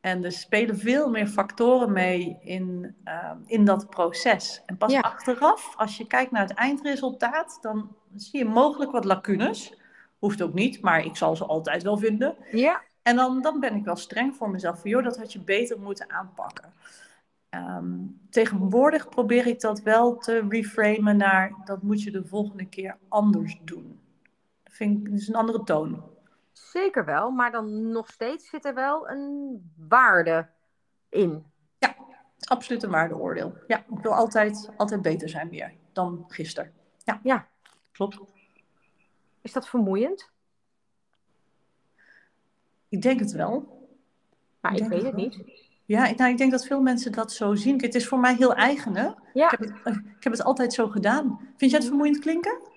En 0.00 0.24
er 0.24 0.32
spelen 0.32 0.78
veel 0.78 1.10
meer 1.10 1.26
factoren 1.26 1.92
mee 1.92 2.38
in, 2.40 2.94
uh, 3.04 3.30
in 3.46 3.64
dat 3.64 3.90
proces. 3.90 4.62
En 4.66 4.76
pas 4.76 4.92
Ja. 4.92 5.00
achteraf, 5.00 5.74
als 5.76 5.96
je 5.96 6.06
kijkt 6.06 6.30
naar 6.30 6.42
het 6.48 6.54
eindresultaat, 6.54 7.58
dan 7.60 7.96
zie 8.14 8.38
je 8.38 8.44
mogelijk 8.44 8.90
wat 8.90 9.04
lacunes. 9.04 9.74
Hoeft 10.18 10.42
ook 10.42 10.54
niet, 10.54 10.80
maar 10.80 11.04
ik 11.04 11.16
zal 11.16 11.36
ze 11.36 11.44
altijd 11.44 11.82
wel 11.82 11.98
vinden. 11.98 12.36
Ja. 12.52 12.82
En 13.02 13.16
dan, 13.16 13.42
dan 13.42 13.60
ben 13.60 13.74
ik 13.74 13.84
wel 13.84 13.96
streng 13.96 14.36
voor 14.36 14.50
mezelf. 14.50 14.80
Van, 14.80 14.90
joh, 14.90 15.04
dat 15.04 15.16
had 15.16 15.32
je 15.32 15.40
beter 15.40 15.80
moeten 15.80 16.10
aanpakken. 16.10 16.72
Um, 17.50 18.20
tegenwoordig 18.30 19.08
probeer 19.08 19.46
ik 19.46 19.60
dat 19.60 19.82
wel 19.82 20.16
te 20.16 20.46
reframen 20.48 21.16
naar 21.16 21.52
dat 21.64 21.82
moet 21.82 22.02
je 22.02 22.10
de 22.10 22.24
volgende 22.24 22.68
keer 22.68 22.96
anders 23.08 23.60
doen. 23.64 24.00
Vind 24.76 25.06
ik 25.06 25.12
is 25.12 25.28
een 25.28 25.34
andere 25.34 25.62
toon. 25.62 26.02
Zeker 26.52 27.04
wel, 27.04 27.30
maar 27.30 27.50
dan 27.50 27.90
nog 27.90 28.10
steeds 28.10 28.48
zit 28.48 28.64
er 28.64 28.74
wel 28.74 29.08
een 29.08 29.60
waarde 29.88 30.48
in. 31.08 31.44
Ja, 31.78 31.96
absoluut 32.44 32.82
een 32.82 32.90
waardeoordeel. 32.90 33.54
Ja, 33.66 33.78
ik 33.78 33.98
wil 34.02 34.14
altijd, 34.14 34.70
altijd 34.76 35.02
beter 35.02 35.28
zijn 35.28 35.48
weer 35.48 35.72
dan 35.92 36.24
gisteren. 36.28 36.72
Ja, 37.04 37.20
ja. 37.22 37.48
klopt. 37.92 38.20
Is 39.42 39.52
dat 39.52 39.68
vermoeiend? 39.68 40.30
Ik 42.88 43.02
denk 43.02 43.20
het 43.20 43.32
wel. 43.32 43.88
Maar 44.60 44.72
ik, 44.72 44.78
ik 44.78 44.88
weet 44.88 45.02
het, 45.02 45.06
het 45.06 45.16
niet. 45.16 45.64
Ja, 45.84 46.10
nou, 46.10 46.30
ik 46.30 46.38
denk 46.38 46.50
dat 46.50 46.66
veel 46.66 46.80
mensen 46.80 47.12
dat 47.12 47.32
zo 47.32 47.54
zien. 47.54 47.80
Het 47.80 47.94
is 47.94 48.08
voor 48.08 48.18
mij 48.18 48.34
heel 48.34 48.54
eigen, 48.54 48.96
hè? 48.96 49.10
Ja. 49.32 49.50
Ik, 49.50 49.50
heb 49.50 49.60
het, 49.60 49.96
ik 49.96 50.24
heb 50.24 50.32
het 50.32 50.42
altijd 50.42 50.72
zo 50.72 50.88
gedaan. 50.88 51.38
Vind 51.56 51.70
jij 51.70 51.80
het 51.80 51.88
vermoeiend 51.88 52.18
klinken? 52.18 52.74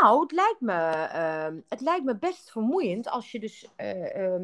Nou, 0.00 0.22
het 0.22 0.32
lijkt 0.32 0.60
me, 0.60 1.08
uh, 1.14 1.60
het 1.68 1.80
lijkt 1.80 2.04
me 2.04 2.16
best 2.16 2.50
vermoeiend 2.50 3.08
als 3.08 3.32
je 3.32 3.40
dus 3.40 3.68
uh, 3.76 4.16
uh, 4.16 4.42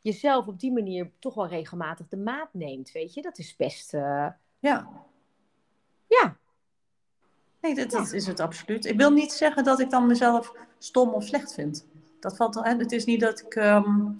jezelf 0.00 0.46
op 0.46 0.60
die 0.60 0.72
manier 0.72 1.10
toch 1.18 1.34
wel 1.34 1.46
regelmatig 1.46 2.08
de 2.08 2.16
maat 2.16 2.48
neemt, 2.52 2.92
weet 2.92 3.14
je? 3.14 3.22
Dat 3.22 3.38
is 3.38 3.56
best... 3.56 3.94
eh, 3.94 4.26
Ja. 4.58 4.88
Ja. 6.06 6.36
Nee, 7.60 7.74
dat, 7.74 7.90
dat, 7.90 8.12
is 8.12 8.26
het 8.26 8.40
absoluut. 8.40 8.84
Ik 8.84 8.96
wil 8.96 9.10
niet 9.10 9.32
zeggen 9.32 9.64
dat 9.64 9.80
ik 9.80 9.90
dan 9.90 10.06
mezelf 10.06 10.54
stom 10.78 11.08
of 11.14 11.24
slecht 11.24 11.54
vind. 11.54 11.86
Dat 12.20 12.36
valt 12.36 12.56
al. 12.56 12.64
Het 12.64 12.92
is 12.92 13.04
niet 13.04 13.20
dat 13.20 13.40
ik... 13.40 13.54
Um, 13.54 14.16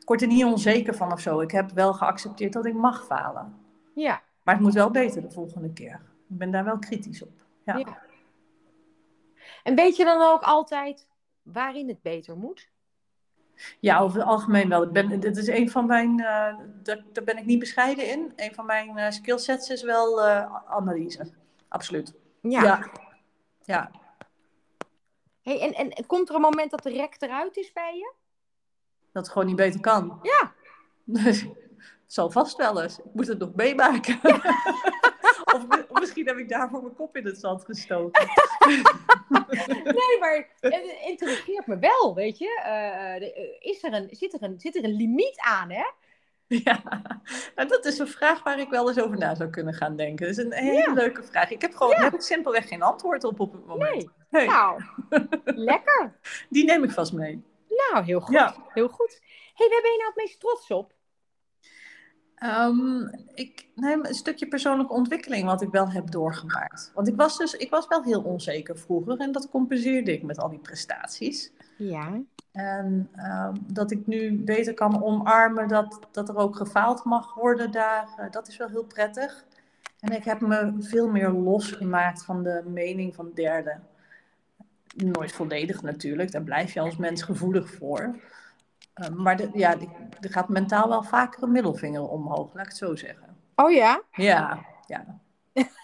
ik 0.00 0.10
word 0.10 0.22
er 0.22 0.28
niet 0.28 0.44
onzeker 0.44 0.94
van 0.94 1.12
of 1.12 1.20
zo. 1.20 1.40
Ik 1.40 1.50
heb 1.50 1.70
wel 1.70 1.94
geaccepteerd 1.94 2.52
dat 2.52 2.66
ik 2.66 2.74
mag 2.74 3.04
falen. 3.04 3.54
Ja. 3.94 4.22
Maar 4.42 4.54
het 4.54 4.62
moet 4.62 4.74
wel 4.74 4.90
beter 4.90 5.22
de 5.22 5.30
volgende 5.30 5.72
keer. 5.72 6.00
Ik 6.28 6.38
ben 6.38 6.50
daar 6.50 6.64
wel 6.64 6.78
kritisch 6.78 7.22
op. 7.22 7.32
Ja. 7.64 7.76
ja. 7.76 8.02
En 9.64 9.74
weet 9.74 9.96
je 9.96 10.04
dan 10.04 10.22
ook 10.22 10.42
altijd 10.42 11.06
waarin 11.42 11.88
het 11.88 12.02
beter 12.02 12.36
moet? 12.36 12.72
Ja, 13.80 13.98
over 13.98 14.18
het 14.18 14.28
algemeen 14.28 14.68
wel. 14.68 14.82
Ik 14.82 14.92
ben, 14.92 15.20
dit 15.20 15.36
is 15.36 15.46
een 15.46 15.70
van 15.70 15.86
mijn, 15.86 16.18
uh, 16.18 16.58
daar, 16.82 17.04
daar, 17.12 17.24
ben 17.24 17.38
ik 17.38 17.44
niet 17.44 17.58
bescheiden 17.58 18.10
in. 18.10 18.32
Een 18.36 18.54
van 18.54 18.66
mijn 18.66 18.98
uh, 18.98 19.10
skillsets 19.10 19.68
is 19.68 19.82
wel 19.82 20.26
uh, 20.26 20.54
analyse. 20.66 21.32
Absoluut. 21.68 22.14
Ja. 22.40 22.62
Ja. 22.62 22.90
ja. 23.64 23.90
Hey, 25.42 25.74
en, 25.74 25.90
en 25.90 26.06
komt 26.06 26.28
er 26.28 26.34
een 26.34 26.40
moment 26.40 26.70
dat 26.70 26.82
de 26.82 26.90
rek 26.90 27.16
eruit 27.18 27.56
is 27.56 27.72
bij 27.72 27.94
je? 27.94 28.12
Dat 29.12 29.22
het 29.22 29.32
gewoon 29.32 29.46
niet 29.46 29.56
beter 29.56 29.80
kan. 29.80 30.18
Ja. 30.22 30.52
het 31.22 31.54
zal 32.06 32.30
vast 32.30 32.56
wel 32.56 32.82
eens. 32.82 32.98
Ik 32.98 33.14
moet 33.14 33.26
het 33.26 33.38
nog 33.38 33.54
meemaken. 33.54 34.18
Ja. 34.22 34.40
of, 35.54 35.66
of, 35.88 36.00
misschien 36.00 36.26
heb 36.26 36.36
ik 36.36 36.48
daarvoor 36.48 36.82
mijn 36.82 36.94
kop 36.94 37.16
in 37.16 37.26
het 37.26 37.38
zand 37.38 37.64
gestoken. 37.64 38.26
nee, 39.84 40.18
maar 40.20 40.48
het 40.60 40.96
interesseert 41.06 41.66
me 41.66 41.78
wel, 41.78 42.14
weet 42.14 42.38
je. 42.38 42.62
Uh, 42.66 43.72
is 43.72 43.82
er 43.82 43.92
een, 43.92 44.08
zit, 44.10 44.34
er 44.34 44.42
een, 44.42 44.60
zit 44.60 44.76
er 44.76 44.84
een 44.84 44.96
limiet 44.96 45.38
aan, 45.38 45.70
hè? 45.70 45.84
Ja, 46.46 46.82
nou, 47.54 47.68
dat 47.68 47.84
is 47.84 47.98
een 47.98 48.08
vraag 48.08 48.42
waar 48.42 48.58
ik 48.58 48.68
wel 48.68 48.88
eens 48.88 49.00
over 49.00 49.18
na 49.18 49.34
zou 49.34 49.50
kunnen 49.50 49.74
gaan 49.74 49.96
denken. 49.96 50.26
Dat 50.26 50.38
is 50.38 50.44
een 50.44 50.52
hele 50.52 50.78
ja. 50.78 50.92
leuke 50.92 51.22
vraag. 51.22 51.50
Ik 51.50 51.60
heb 51.60 51.74
gewoon 51.74 51.96
ja. 51.96 52.02
heb 52.02 52.14
ik 52.14 52.20
simpelweg 52.20 52.68
geen 52.68 52.82
antwoord 52.82 53.24
op 53.24 53.40
op 53.40 53.52
het 53.52 53.66
moment. 53.66 53.94
Nee. 53.94 54.10
nee. 54.30 54.46
Nou, 54.46 54.82
lekker. 55.70 56.18
Die 56.48 56.64
neem 56.64 56.84
ik 56.84 56.90
vast 56.90 57.12
mee. 57.12 57.44
Nou, 57.68 58.04
heel 58.04 58.20
goed. 58.20 58.34
Ja. 58.34 58.54
Heel 58.68 58.88
goed. 58.88 59.20
hey, 59.54 59.68
waar 59.68 59.82
ben 59.82 59.90
je 59.90 59.98
nou 59.98 60.08
het 60.14 60.16
meest 60.16 60.40
trots 60.40 60.70
op? 60.70 60.93
Um, 62.44 63.10
ik 63.34 63.66
neem 63.74 64.04
een 64.04 64.14
stukje 64.14 64.48
persoonlijke 64.48 64.92
ontwikkeling 64.92 65.44
wat 65.44 65.62
ik 65.62 65.70
wel 65.70 65.90
heb 65.90 66.10
doorgemaakt. 66.10 66.90
Want 66.94 67.08
ik 67.08 67.16
was 67.16 67.38
dus 67.38 67.54
ik 67.54 67.70
was 67.70 67.88
wel 67.88 68.02
heel 68.02 68.22
onzeker 68.22 68.78
vroeger 68.78 69.18
en 69.18 69.32
dat 69.32 69.50
compenseerde 69.50 70.12
ik 70.12 70.22
met 70.22 70.38
al 70.38 70.48
die 70.48 70.58
prestaties. 70.58 71.52
Ja. 71.78 72.20
En 72.52 73.08
um, 73.16 73.52
dat 73.66 73.90
ik 73.90 74.06
nu 74.06 74.38
beter 74.38 74.74
kan 74.74 75.02
omarmen 75.02 75.68
dat, 75.68 75.98
dat 76.10 76.28
er 76.28 76.36
ook 76.36 76.56
gefaald 76.56 77.04
mag 77.04 77.34
worden 77.34 77.70
daar, 77.70 78.08
uh, 78.20 78.30
dat 78.30 78.48
is 78.48 78.56
wel 78.56 78.68
heel 78.68 78.84
prettig. 78.84 79.44
En 80.00 80.12
ik 80.12 80.24
heb 80.24 80.40
me 80.40 80.74
veel 80.78 81.08
meer 81.08 81.30
losgemaakt 81.30 82.24
van 82.24 82.42
de 82.42 82.62
mening 82.66 83.14
van 83.14 83.30
derden. 83.34 83.82
Nooit 84.96 85.32
volledig 85.32 85.82
natuurlijk, 85.82 86.32
daar 86.32 86.42
blijf 86.42 86.74
je 86.74 86.80
als 86.80 86.96
mens 86.96 87.22
gevoelig 87.22 87.70
voor. 87.70 88.16
Uh, 88.94 89.08
maar 89.08 89.36
de, 89.36 89.50
ja, 89.52 89.76
er 90.20 90.30
gaat 90.30 90.48
mentaal 90.48 90.88
wel 90.88 91.02
vaker 91.02 91.42
een 91.42 91.52
middelvinger 91.52 92.08
omhoog, 92.08 92.54
laat 92.54 92.64
ik 92.64 92.68
het 92.68 92.76
zo 92.76 92.96
zeggen. 92.96 93.36
Oh 93.54 93.72
ja? 93.72 94.02
Ja, 94.12 94.64
ja. 94.86 95.20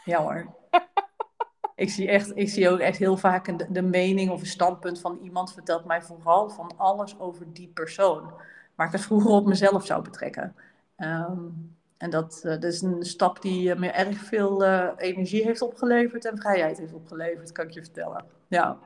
Ja 0.04 0.22
hoor. 0.22 0.54
ik, 1.74 1.90
zie 1.90 2.08
echt, 2.08 2.32
ik 2.34 2.48
zie 2.48 2.68
ook 2.68 2.78
echt 2.78 2.98
heel 2.98 3.16
vaak 3.16 3.58
de, 3.58 3.66
de 3.70 3.82
mening 3.82 4.30
of 4.30 4.40
een 4.40 4.46
standpunt 4.46 5.00
van 5.00 5.18
iemand 5.22 5.52
vertelt 5.52 5.84
mij 5.84 6.02
vooral 6.02 6.50
van 6.50 6.72
alles 6.76 7.18
over 7.18 7.52
die 7.52 7.68
persoon. 7.68 8.32
Waar 8.74 8.86
ik 8.86 8.92
het 8.92 9.02
vroeger 9.02 9.30
op 9.30 9.46
mezelf 9.46 9.86
zou 9.86 10.02
betrekken. 10.02 10.54
Um, 10.96 11.76
en 11.96 12.10
dat, 12.10 12.42
uh, 12.44 12.52
dat, 12.52 12.64
is 12.64 12.82
een 12.82 13.04
stap 13.04 13.42
die 13.42 13.74
me 13.74 13.90
erg 13.90 14.18
veel 14.18 14.64
energie 14.96 15.44
heeft 15.44 15.62
opgeleverd 15.62 16.24
en 16.24 16.38
vrijheid 16.38 16.78
heeft 16.78 16.92
opgeleverd, 16.92 17.52
kan 17.52 17.66
ik 17.66 17.70
je 17.70 17.82
vertellen. 17.82 18.24
Ja. 18.48 18.78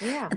Ja. 0.00 0.28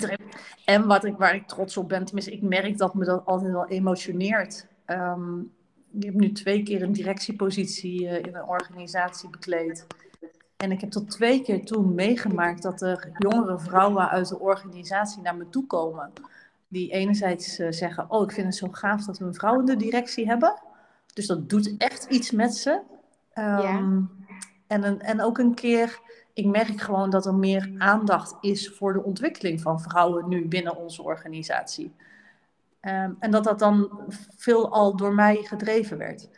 En 0.65 0.87
wat 0.87 1.05
ik, 1.05 1.17
waar 1.17 1.35
ik 1.35 1.47
trots 1.47 1.77
op 1.77 1.89
ben, 1.89 2.05
tenminste, 2.05 2.31
ik 2.31 2.41
merk 2.41 2.77
dat 2.77 2.93
me 2.93 3.05
dat 3.05 3.25
altijd 3.25 3.51
wel 3.51 3.67
emotioneert. 3.67 4.67
Um, 4.85 5.51
ik 5.91 6.03
heb 6.03 6.13
nu 6.13 6.31
twee 6.31 6.63
keer 6.63 6.81
een 6.81 6.91
directiepositie 6.91 8.01
uh, 8.01 8.17
in 8.17 8.35
een 8.35 8.47
organisatie 8.47 9.29
bekleed. 9.29 9.85
En 10.57 10.71
ik 10.71 10.81
heb 10.81 10.91
tot 10.91 11.09
twee 11.09 11.41
keer 11.41 11.65
toen 11.65 11.95
meegemaakt 11.95 12.61
dat 12.61 12.81
er 12.81 13.09
jongere 13.17 13.59
vrouwen 13.59 14.09
uit 14.09 14.27
de 14.27 14.39
organisatie 14.39 15.21
naar 15.21 15.35
me 15.35 15.49
toe 15.49 15.67
komen. 15.67 16.11
Die 16.67 16.91
enerzijds 16.91 17.59
uh, 17.59 17.71
zeggen, 17.71 18.05
oh 18.09 18.23
ik 18.23 18.31
vind 18.31 18.47
het 18.47 18.55
zo 18.55 18.67
gaaf 18.71 19.05
dat 19.05 19.17
we 19.17 19.25
een 19.25 19.33
vrouw 19.33 19.59
in 19.59 19.65
de 19.65 19.75
directie 19.75 20.27
hebben. 20.27 20.61
Dus 21.13 21.27
dat 21.27 21.49
doet 21.49 21.77
echt 21.77 22.05
iets 22.05 22.31
met 22.31 22.55
ze. 22.55 22.71
Um, 22.71 22.81
ja. 23.35 24.07
en, 24.67 24.83
een, 24.83 25.01
en 25.01 25.21
ook 25.21 25.37
een 25.37 25.53
keer 25.53 25.99
ik 26.39 26.45
merk 26.45 26.81
gewoon 26.81 27.09
dat 27.09 27.25
er 27.25 27.35
meer 27.35 27.75
aandacht 27.77 28.37
is 28.41 28.69
voor 28.69 28.93
de 28.93 29.03
ontwikkeling 29.03 29.61
van 29.61 29.81
vrouwen 29.81 30.27
nu 30.27 30.47
binnen 30.47 30.75
onze 30.75 31.01
organisatie. 31.03 31.95
Um, 32.81 33.15
en 33.19 33.31
dat 33.31 33.43
dat 33.43 33.59
dan 33.59 34.01
veel 34.35 34.71
al 34.71 34.95
door 34.95 35.13
mij 35.13 35.35
gedreven 35.35 35.97
werd. 35.97 36.29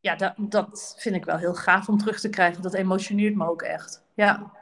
Ja, 0.00 0.16
dat, 0.16 0.34
dat 0.36 0.94
vind 0.98 1.16
ik 1.16 1.24
wel 1.24 1.36
heel 1.36 1.54
gaaf 1.54 1.88
om 1.88 1.98
terug 1.98 2.20
te 2.20 2.28
krijgen. 2.28 2.62
Dat 2.62 2.74
emotioneert 2.74 3.34
me 3.34 3.48
ook 3.48 3.62
echt. 3.62 4.04
Ja. 4.14 4.52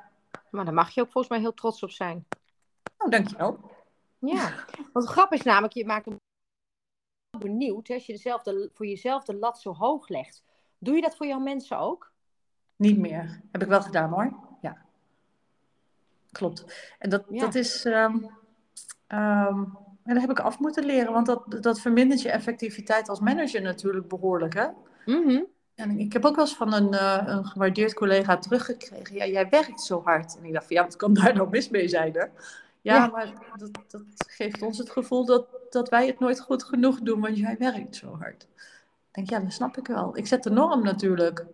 Maar 0.50 0.64
daar 0.64 0.74
mag 0.74 0.90
je 0.90 1.00
ook 1.00 1.10
volgens 1.12 1.32
mij 1.32 1.42
heel 1.42 1.54
trots 1.54 1.82
op 1.82 1.90
zijn. 1.90 2.26
Nou, 2.98 3.10
dankjewel. 3.10 3.72
Ja, 4.18 4.54
want 4.92 5.06
grap 5.06 5.32
is 5.32 5.42
namelijk, 5.42 5.72
je 5.72 5.86
maakt 5.86 6.06
me 6.06 6.16
benieuwd 7.38 7.90
als 7.90 8.06
je 8.06 8.12
dezelfde, 8.12 8.70
voor 8.74 8.86
jezelf 8.86 9.24
de 9.24 9.34
lat 9.34 9.60
zo 9.60 9.74
hoog 9.74 10.08
legt. 10.08 10.42
Doe 10.78 10.94
je 10.94 11.00
dat 11.00 11.16
voor 11.16 11.26
jouw 11.26 11.38
mensen 11.38 11.78
ook? 11.78 12.12
Niet 12.76 12.98
meer. 12.98 13.40
Heb 13.52 13.62
ik 13.62 13.68
wel 13.68 13.82
gedaan 13.82 14.10
hoor. 14.10 14.32
Ja. 14.60 14.76
Klopt. 16.32 16.64
En 16.98 17.10
dat, 17.10 17.24
ja. 17.28 17.40
dat 17.40 17.54
is. 17.54 17.84
Um, 17.84 18.30
um, 19.08 19.78
en 20.04 20.14
dat 20.14 20.20
heb 20.20 20.30
ik 20.30 20.40
af 20.40 20.58
moeten 20.58 20.84
leren, 20.84 21.12
want 21.12 21.26
dat, 21.26 21.62
dat 21.62 21.80
vermindert 21.80 22.22
je 22.22 22.30
effectiviteit 22.30 23.08
als 23.08 23.20
manager 23.20 23.62
natuurlijk 23.62 24.08
behoorlijk. 24.08 24.54
Hè? 24.54 24.66
Mm 25.04 25.22
-hmm. 25.22 25.46
En 25.74 25.98
ik 25.98 26.12
heb 26.12 26.24
ook 26.24 26.36
wel 26.36 26.44
eens 26.44 26.56
van 26.56 26.72
een, 26.72 26.92
uh, 26.92 27.22
een 27.24 27.44
gewaardeerd 27.44 27.94
collega 27.94 28.38
teruggekregen. 28.38 29.16
Ja, 29.16 29.26
jij 29.26 29.48
werkt 29.48 29.80
zo 29.80 30.02
hard. 30.04 30.36
En 30.36 30.44
ik 30.44 30.52
dacht 30.52 30.66
van 30.66 30.76
ja, 30.76 30.82
wat 30.82 30.96
kan 30.96 31.14
daar 31.14 31.34
nou 31.34 31.48
mis 31.50 31.68
mee 31.68 31.88
zijn? 31.88 32.12
Hè? 32.12 32.20
Ja, 32.20 32.28
ja, 32.80 33.06
maar 33.06 33.32
dat, 33.56 33.70
dat 33.88 34.02
geeft 34.16 34.62
ons 34.62 34.78
het 34.78 34.90
gevoel 34.90 35.24
dat, 35.24 35.46
dat 35.70 35.88
wij 35.88 36.06
het 36.06 36.18
nooit 36.18 36.40
goed 36.40 36.64
genoeg 36.64 37.00
doen, 37.00 37.20
want 37.20 37.38
jij 37.38 37.56
werkt 37.58 37.96
zo 37.96 38.16
hard. 38.18 38.46
Ik 39.08 39.14
denk, 39.14 39.30
ja, 39.30 39.38
dat 39.38 39.52
snap 39.52 39.76
ik 39.76 39.86
wel. 39.86 40.16
Ik 40.16 40.26
zet 40.26 40.42
de 40.42 40.50
norm 40.50 40.82
natuurlijk. 40.82 41.46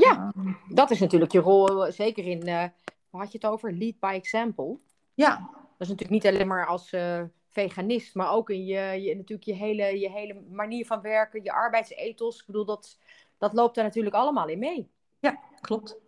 Ja, 0.00 0.32
dat 0.68 0.90
is 0.90 1.00
natuurlijk 1.00 1.32
je 1.32 1.38
rol, 1.38 1.92
zeker 1.92 2.24
in, 2.24 2.48
uh, 2.48 2.64
waar 3.10 3.22
had 3.22 3.32
je 3.32 3.38
het 3.38 3.46
over? 3.46 3.72
Lead 3.72 3.98
by 4.00 4.12
example. 4.14 4.78
Ja. 5.14 5.36
Dat 5.50 5.88
is 5.88 5.88
natuurlijk 5.88 6.10
niet 6.24 6.26
alleen 6.26 6.46
maar 6.46 6.66
als 6.66 6.92
uh, 6.92 7.22
veganist, 7.48 8.14
maar 8.14 8.32
ook 8.32 8.50
in 8.50 8.64
je, 8.64 9.02
je, 9.02 9.16
natuurlijk 9.16 9.48
je 9.48 9.54
hele, 9.54 9.98
je 9.98 10.10
hele 10.10 10.42
manier 10.50 10.86
van 10.86 11.00
werken, 11.00 11.42
je 11.42 11.52
arbeidsethos. 11.52 12.40
Ik 12.40 12.46
bedoel, 12.46 12.64
dat, 12.64 12.98
dat 13.38 13.52
loopt 13.52 13.74
daar 13.74 13.84
natuurlijk 13.84 14.14
allemaal 14.14 14.48
in 14.48 14.58
mee. 14.58 14.90
Ja, 15.18 15.38
klopt. 15.60 15.90
Ja, 15.90 15.98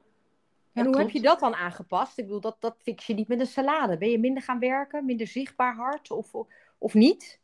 en 0.73 0.85
hoe 0.85 0.95
klopt. 0.95 1.13
heb 1.13 1.23
je 1.23 1.29
dat 1.29 1.41
dan 1.41 1.55
aangepast? 1.55 2.19
Ik 2.19 2.25
bedoel, 2.25 2.41
dat, 2.41 2.57
dat 2.59 2.77
fix 2.83 3.07
je 3.07 3.15
niet 3.15 3.29
met 3.29 3.41
een 3.41 3.47
salade. 3.47 3.99
Ben 3.99 4.11
je 4.11 4.19
minder 4.19 4.43
gaan 4.43 4.59
werken, 4.59 5.05
minder 5.05 5.27
zichtbaar 5.27 5.75
hard 5.75 6.11
of, 6.11 6.31
of 6.79 6.95
niet? 6.95 7.41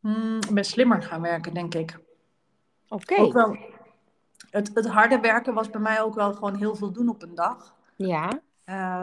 Hmm, 0.00 0.36
ik 0.36 0.54
ben 0.54 0.64
slimmer 0.64 1.02
gaan 1.02 1.20
werken, 1.20 1.54
denk 1.54 1.74
ik. 1.74 1.98
Oké. 2.88 3.22
Okay. 3.22 3.76
Het, 4.50 4.70
het 4.74 4.86
harde 4.86 5.20
werken 5.20 5.54
was 5.54 5.70
bij 5.70 5.80
mij 5.80 6.02
ook 6.02 6.14
wel 6.14 6.32
gewoon 6.32 6.56
heel 6.56 6.74
veel 6.74 6.92
doen 6.92 7.08
op 7.08 7.22
een 7.22 7.34
dag. 7.34 7.74
Ja. 7.96 8.40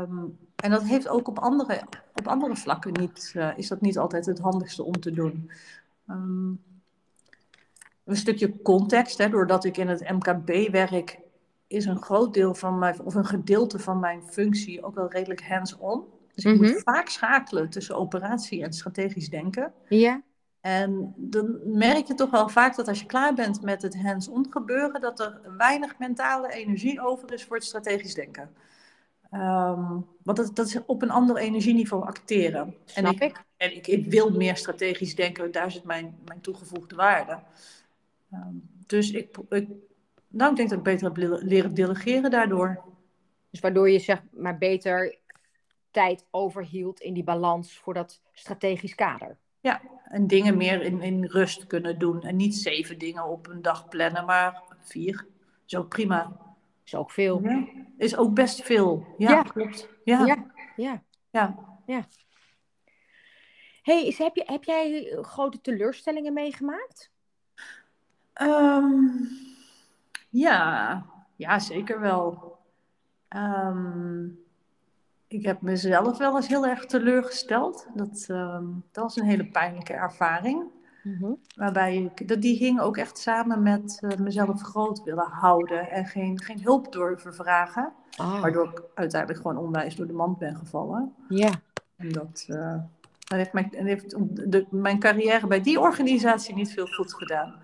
Um, 0.02 0.38
en 0.56 0.72
dat 0.72 0.84
heeft 0.84 1.08
ook 1.08 1.28
op 1.28 1.40
andere, 1.40 1.82
op 2.14 2.28
andere 2.28 2.56
vlakken 2.56 2.92
niet, 2.92 3.34
uh, 3.36 3.58
is 3.58 3.68
dat 3.68 3.82
niet 3.82 3.98
altijd 3.98 4.26
het 4.26 4.40
handigste 4.40 4.84
om 4.84 5.00
te 5.00 5.12
doen. 5.12 5.52
Um, 6.10 6.62
een 8.04 8.16
stukje 8.16 8.62
context, 8.62 9.18
hè, 9.18 9.30
doordat 9.30 9.66
ik 9.66 9.78
in 9.78 9.88
het 9.88 10.10
MKB 10.10 10.72
werk, 10.72 11.20
is 11.68 11.86
een 11.86 12.02
groot 12.02 12.34
deel 12.34 12.56
van 12.56 12.80
mijn, 12.80 13.02
of 13.02 13.16
een 13.16 13.26
gedeelte 13.26 13.80
van 13.80 14.00
mijn 14.00 14.24
functie 14.24 14.84
ook 14.84 14.96
wel 14.96 15.12
redelijk 15.12 15.44
hands-on. 15.44 16.04
Dus 16.34 16.46
ik 16.46 16.54
mm 16.54 16.64
-hmm. 16.64 16.72
moet 16.72 16.82
vaak 16.84 17.10
schakelen 17.10 17.70
tussen 17.70 17.96
operatie 17.96 18.64
en 18.64 18.74
strategisch 18.74 19.30
denken. 19.30 19.74
Ja. 19.90 20.22
En 20.66 21.14
dan 21.16 21.60
merk 21.64 22.08
je 22.08 22.14
toch 22.14 22.30
wel 22.30 22.50
vaak 22.50 22.76
dat 22.76 22.88
als 22.88 23.00
je 23.00 23.06
klaar 23.06 23.34
bent 23.34 23.62
met 23.62 23.82
het 23.82 24.02
hands-on 24.02 24.48
gebeuren, 24.50 25.02
dat 25.02 25.20
er 25.20 25.42
weinig 25.58 26.00
mentale 26.00 26.54
energie 26.54 27.02
over 27.02 27.34
is 27.34 27.44
voor 27.44 27.56
het 27.56 27.66
strategisch 27.66 28.14
denken. 28.14 28.56
Um, 29.32 30.06
want 30.24 30.38
dat, 30.38 30.56
dat, 30.56 30.68
is 30.68 30.86
op 30.86 31.02
een 31.02 31.10
ander 31.10 31.38
energieniveau 31.38 32.06
acteren. 32.06 32.76
Snap 32.86 33.06
en 33.06 33.12
ik, 33.12 33.24
ik. 33.24 33.44
En 33.58 33.76
ik, 33.76 33.88
ik, 33.88 34.06
wil 34.06 34.32
meer 34.32 34.58
strategisch 34.58 35.16
denken, 35.16 35.52
daar 35.52 35.72
zit 35.72 35.84
mijn, 35.84 36.18
mijn 36.26 36.42
toegevoegde 36.42 36.96
waarde. 36.96 37.40
Um, 38.34 38.70
dus 38.88 39.12
ik, 39.12 39.38
ik, 39.50 39.70
nou, 40.28 40.52
ik 40.52 40.58
denk 40.58 40.70
dat 40.70 40.78
ik 40.78 40.84
beter 40.84 41.08
heb 41.08 41.44
leren 41.44 41.74
delegeren 41.74 42.32
daardoor. 42.32 42.84
Dus 43.50 43.60
waardoor 43.60 43.90
je 43.90 44.00
zeg 44.00 44.22
maar 44.32 44.58
beter 44.58 45.18
tijd 45.92 46.26
overhield 46.32 47.00
in 47.00 47.14
die 47.14 47.24
balans 47.24 47.78
voor 47.78 47.94
dat 47.94 48.22
strategisch 48.34 48.96
kader. 48.96 49.38
Ja, 49.66 49.82
en 50.04 50.28
dingen 50.28 50.58
meer 50.58 50.82
in, 50.82 51.02
in 51.02 51.26
rust 51.26 51.68
kunnen 51.68 52.00
doen. 52.00 52.22
En 52.22 52.36
niet 52.36 52.56
zeven 52.56 52.98
dingen 52.98 53.24
op 53.24 53.48
een 53.48 53.62
dag 53.62 53.88
plannen, 53.88 54.26
maar 54.26 54.62
vier. 54.82 55.26
Is 55.66 55.76
ook 55.76 55.90
prima. 55.90 56.38
Is 56.84 56.96
ook 56.96 57.12
veel. 57.12 57.42
Ja. 57.44 57.68
Is 57.98 58.18
ook 58.18 58.34
best 58.34 58.62
veel. 58.64 59.06
Ja, 59.18 59.30
Ja. 59.30 59.42
klopt. 59.42 59.90
Ja. 60.04 60.26
Ja, 60.26 60.46
ja, 60.76 61.02
Ja. 61.32 61.56
ja. 61.86 62.06
hey, 63.82 64.08
is- 64.08 64.18
heb, 64.18 64.36
je, 64.36 64.44
heb 64.46 64.64
jij 64.64 65.18
grote 65.22 65.62
teleurstellingen 65.62 66.34
meegemaakt? 66.34 67.12
Ehm, 68.34 69.08
ja. 70.30 71.06
ja, 71.36 71.60
zeker 71.60 72.00
wel. 72.00 72.58
Ehm, 73.28 74.28
ik 75.28 75.46
heb 75.46 75.62
mezelf 75.62 76.18
wel 76.18 76.36
eens 76.36 76.48
heel 76.48 76.66
erg 76.66 76.86
teleurgesteld. 76.86 77.88
Dat, 77.94 78.26
ehm, 78.28 78.66
dat 78.92 79.04
was 79.04 79.16
een 79.16 79.26
hele 79.26 79.46
pijnlijke 79.46 79.94
ervaring. 79.94 80.64
Waarbij 81.56 81.96
ik, 81.98 82.28
dat, 82.28 82.42
die 82.42 82.58
hing 82.58 82.80
ook 82.80 82.98
echt 82.98 83.18
samen 83.18 83.64
met 83.64 84.00
eh, 84.02 84.18
mezelf 84.18 84.62
groot 84.62 85.04
willen 85.04 85.28
houden 85.30 85.90
en 85.92 86.06
geen, 86.06 86.42
geen 86.42 86.62
hulp 86.62 86.92
durven 86.92 87.34
vragen. 87.34 87.94
Ah, 88.18 88.42
Waardoor 88.42 88.70
ik 88.70 88.82
uiteindelijk 88.94 89.42
gewoon 89.42 89.58
onwijs 89.58 89.96
door 89.96 90.08
de 90.08 90.14
mand 90.14 90.38
ben 90.38 90.56
gevallen. 90.56 91.14
ja. 91.30 91.50
En 91.96 92.12
dat, 92.12 92.46
eh, 92.48 92.76
dat 93.20 93.38
heeft, 93.38 93.54
mijn, 93.54 93.70
heeft 93.72 94.16
de, 94.52 94.66
mijn 94.70 95.00
carrière 95.00 95.48
bij 95.48 95.62
die 95.62 95.80
organisatie 95.80 96.56
niet 96.56 96.74
veel 96.74 96.86
goed 96.88 97.14
gedaan. 97.14 97.56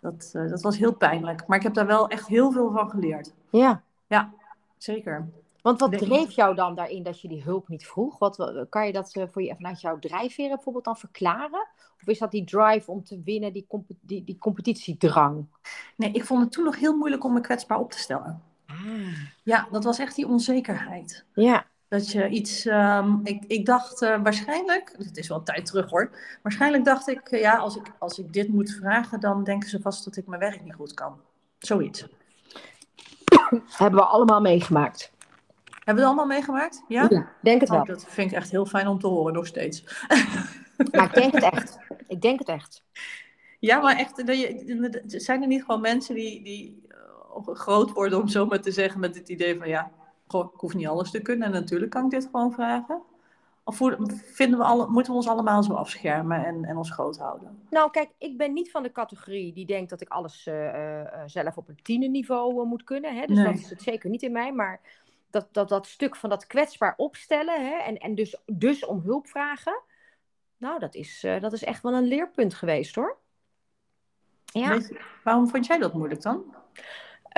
Dat, 0.00 0.30
eh, 0.32 0.48
dat 0.48 0.62
was 0.62 0.78
heel 0.78 0.94
pijnlijk. 0.94 1.46
Maar 1.46 1.56
ik 1.56 1.62
heb 1.62 1.74
daar 1.74 1.86
wel 1.86 2.08
echt 2.08 2.26
heel 2.26 2.52
veel 2.52 2.72
van 2.72 2.90
geleerd. 2.90 3.32
ja. 3.50 3.82
Ja, 4.06 4.32
zeker. 4.76 5.28
Want 5.62 5.80
wat 5.80 5.98
dreef 5.98 6.30
jou 6.30 6.54
dan 6.54 6.74
daarin 6.74 7.02
dat 7.02 7.20
je 7.20 7.28
die 7.28 7.42
hulp 7.42 7.68
niet 7.68 7.86
vroeg? 7.86 8.18
Wat, 8.18 8.66
kan 8.68 8.86
je 8.86 8.92
dat 8.92 9.14
eh, 9.14 9.24
voor 9.30 9.42
je, 9.42 9.54
vanuit 9.54 9.80
jouw 9.80 9.98
drijfveren 9.98 10.54
bijvoorbeeld 10.54 10.84
dan 10.84 10.96
verklaren? 10.96 11.68
Of 12.00 12.06
is 12.06 12.18
dat 12.18 12.30
die 12.30 12.44
drive 12.44 12.90
om 12.90 13.04
te 13.04 13.20
winnen, 13.24 13.52
die, 13.52 13.66
die, 14.00 14.24
die 14.24 14.38
competitiedrang? 14.38 15.46
Nee, 15.96 16.12
ik 16.12 16.24
vond 16.24 16.42
het 16.42 16.52
toen 16.52 16.64
nog 16.64 16.78
heel 16.78 16.96
moeilijk 16.96 17.24
om 17.24 17.32
me 17.32 17.40
kwetsbaar 17.40 17.78
op 17.78 17.90
te 17.90 17.98
stellen. 17.98 18.42
Ah, 18.66 18.76
Ja, 19.42 19.68
dat 19.70 19.84
was 19.84 19.98
echt 19.98 20.16
die 20.16 20.26
onzekerheid. 20.26 21.24
ja. 21.34 21.70
Dat 21.88 22.10
je 22.10 22.28
iets, 22.28 22.66
ehm, 22.66 23.16
ik, 23.22 23.44
ik 23.46 23.66
dacht 23.66 24.02
uh, 24.02 24.22
waarschijnlijk, 24.22 24.94
het 24.98 25.16
is 25.16 25.28
wel 25.28 25.38
een 25.38 25.44
tijd 25.44 25.66
terug 25.66 25.90
hoor, 25.90 26.10
waarschijnlijk 26.42 26.84
dacht 26.84 27.08
ik, 27.08 27.32
uh, 27.32 27.40
ja, 27.40 27.56
als 27.56 27.76
ik, 27.76 27.92
als 27.98 28.18
ik 28.18 28.32
dit 28.32 28.48
moet 28.48 28.70
vragen, 28.70 29.20
dan 29.20 29.44
denken 29.44 29.68
ze 29.68 29.80
vast 29.80 30.04
dat 30.04 30.16
ik 30.16 30.26
mijn 30.26 30.40
werk 30.40 30.64
niet 30.64 30.74
goed 30.74 30.94
kan. 30.94 31.20
Zoiets. 31.58 32.06
Hebben 33.82 34.00
we 34.00 34.06
allemaal 34.06 34.40
meegemaakt. 34.40 35.12
Hebben 35.84 36.04
we 36.04 36.10
het 36.10 36.18
allemaal 36.18 36.36
meegemaakt? 36.36 36.84
Ja? 36.88 37.06
ja 37.08 37.28
denk 37.42 37.60
het 37.60 37.70
wel. 37.70 37.80
Oh, 37.80 37.86
dat 37.86 38.04
vind 38.08 38.30
ik 38.30 38.36
echt 38.36 38.50
heel 38.50 38.66
fijn 38.66 38.86
om 38.86 38.98
te 38.98 39.06
horen 39.06 39.32
nog 39.32 39.46
steeds. 39.46 39.84
Maar 40.92 41.04
ik 41.04 41.14
denk 41.14 41.32
het 41.32 41.42
echt. 41.42 41.78
Ik 42.06 42.20
denk 42.20 42.38
het 42.38 42.48
echt. 42.48 42.84
Ja, 43.58 43.80
maar 43.80 43.96
echt, 43.96 44.22
zijn 45.06 45.42
er 45.42 45.48
niet 45.48 45.64
gewoon 45.64 45.80
mensen 45.80 46.14
die, 46.14 46.42
die 46.42 46.82
uh, 46.88 47.54
groot 47.54 47.92
worden, 47.92 48.20
om 48.20 48.28
zo 48.28 48.46
maar 48.46 48.60
te 48.60 48.70
zeggen, 48.70 49.00
met 49.00 49.14
het 49.14 49.28
idee 49.28 49.58
van 49.58 49.68
ja, 49.68 49.90
goh, 50.26 50.52
ik 50.54 50.60
hoef 50.60 50.74
niet 50.74 50.86
alles 50.86 51.10
te 51.10 51.22
kunnen 51.22 51.46
en 51.46 51.52
natuurlijk 51.52 51.90
kan 51.90 52.04
ik 52.04 52.10
dit 52.10 52.28
gewoon 52.30 52.52
vragen? 52.52 53.02
Of 53.64 53.76
vinden 54.32 54.58
we 54.58 54.64
alle, 54.64 54.86
moeten 54.86 55.12
we 55.12 55.18
ons 55.18 55.28
allemaal 55.28 55.62
zo 55.62 55.72
afschermen 55.72 56.44
en, 56.44 56.64
en 56.64 56.76
ons 56.76 56.90
groot 56.90 57.18
houden? 57.18 57.58
Nou, 57.70 57.90
kijk, 57.90 58.10
ik 58.18 58.36
ben 58.36 58.52
niet 58.52 58.70
van 58.70 58.82
de 58.82 58.92
categorie 58.92 59.52
die 59.52 59.66
denkt 59.66 59.90
dat 59.90 60.00
ik 60.00 60.08
alles 60.08 60.46
uh, 60.46 60.64
uh, 60.64 61.00
zelf 61.26 61.56
op 61.56 61.68
een 61.68 61.82
tienerniveau 61.82 62.66
moet 62.66 62.84
kunnen. 62.84 63.14
Hè? 63.14 63.26
Dus 63.26 63.36
nee. 63.36 63.44
dat 63.46 63.54
is 63.54 63.70
het 63.70 63.82
zeker 63.82 64.10
niet 64.10 64.22
in 64.22 64.32
mij. 64.32 64.52
Maar 64.52 64.80
dat, 65.32 65.48
dat, 65.52 65.68
dat 65.68 65.86
stuk 65.86 66.16
van 66.16 66.30
dat 66.30 66.46
kwetsbaar 66.46 66.94
opstellen 66.96 67.66
hè? 67.66 67.74
En, 67.76 67.98
en 67.98 68.14
dus, 68.14 68.36
dus 68.46 68.84
om 68.84 69.00
hulp 69.00 69.26
vragen. 69.26 69.82
Nou, 70.56 70.78
dat 70.78 70.94
is, 70.94 71.20
dat 71.20 71.52
is 71.52 71.64
echt 71.64 71.82
wel 71.82 71.94
een 71.94 72.06
leerpunt 72.06 72.54
geweest 72.54 72.94
hoor. 72.94 73.18
Ja. 74.44 74.80
waarom 75.24 75.48
vond 75.48 75.66
jij 75.66 75.78
dat 75.78 75.94
moeilijk 75.94 76.22
dan? 76.22 76.54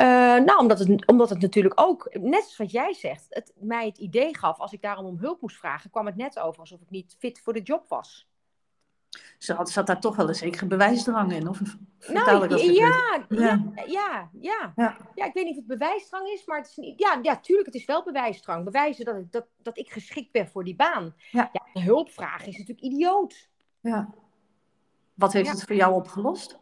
Uh, 0.00 0.06
nou, 0.44 0.58
omdat 0.58 0.78
het, 0.78 1.06
omdat 1.06 1.30
het 1.30 1.40
natuurlijk 1.40 1.80
ook, 1.80 2.08
net 2.12 2.40
zoals 2.40 2.56
wat 2.56 2.70
jij 2.70 2.92
zegt, 2.94 3.26
het 3.28 3.52
mij 3.56 3.86
het 3.86 3.98
idee 3.98 4.36
gaf, 4.36 4.58
als 4.58 4.72
ik 4.72 4.82
daarom 4.82 5.06
om 5.06 5.18
hulp 5.18 5.40
moest 5.40 5.56
vragen, 5.56 5.90
kwam 5.90 6.06
het 6.06 6.16
net 6.16 6.38
over 6.38 6.60
alsof 6.60 6.80
ik 6.80 6.90
niet 6.90 7.16
fit 7.18 7.40
voor 7.40 7.52
de 7.52 7.62
job 7.62 7.88
was. 7.88 8.28
Zat, 9.38 9.70
zat 9.70 9.86
daar 9.86 10.00
toch 10.00 10.16
wel 10.16 10.28
een 10.28 10.34
zekere 10.34 10.66
bewijsdrang 10.66 11.32
in? 11.32 11.48
Of 11.48 11.60
nou, 12.08 12.48
dat 12.48 12.60
ja, 12.60 12.70
ja, 12.72 13.24
ja, 13.28 13.72
ja, 13.86 14.30
ja, 14.40 14.96
ja. 15.14 15.24
ik 15.24 15.34
weet 15.34 15.44
niet 15.44 15.48
of 15.48 15.56
het 15.56 15.66
bewijsdrang 15.66 16.28
is, 16.28 16.44
maar 16.44 16.58
het 16.58 16.68
is 16.68 16.76
niet, 16.76 16.98
ja, 16.98 17.18
ja, 17.22 17.36
tuurlijk, 17.36 17.66
het 17.66 17.74
is 17.74 17.84
wel 17.84 18.04
bewijsdrang. 18.04 18.64
Bewijzen 18.64 19.04
dat 19.04 19.16
ik, 19.16 19.32
dat, 19.32 19.46
dat 19.62 19.78
ik 19.78 19.90
geschikt 19.90 20.32
ben 20.32 20.48
voor 20.48 20.64
die 20.64 20.76
baan. 20.76 21.14
Ja. 21.30 21.50
hulpvragen 21.72 22.48
is 22.48 22.58
natuurlijk 22.58 22.86
idioot. 22.86 23.48
Ja. 23.80 24.14
Wat 25.14 25.32
heeft 25.32 25.50
het 25.50 25.62
voor 25.62 25.76
jou 25.76 25.94
opgelost? 25.94 26.58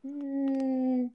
Hmm, 0.00 1.14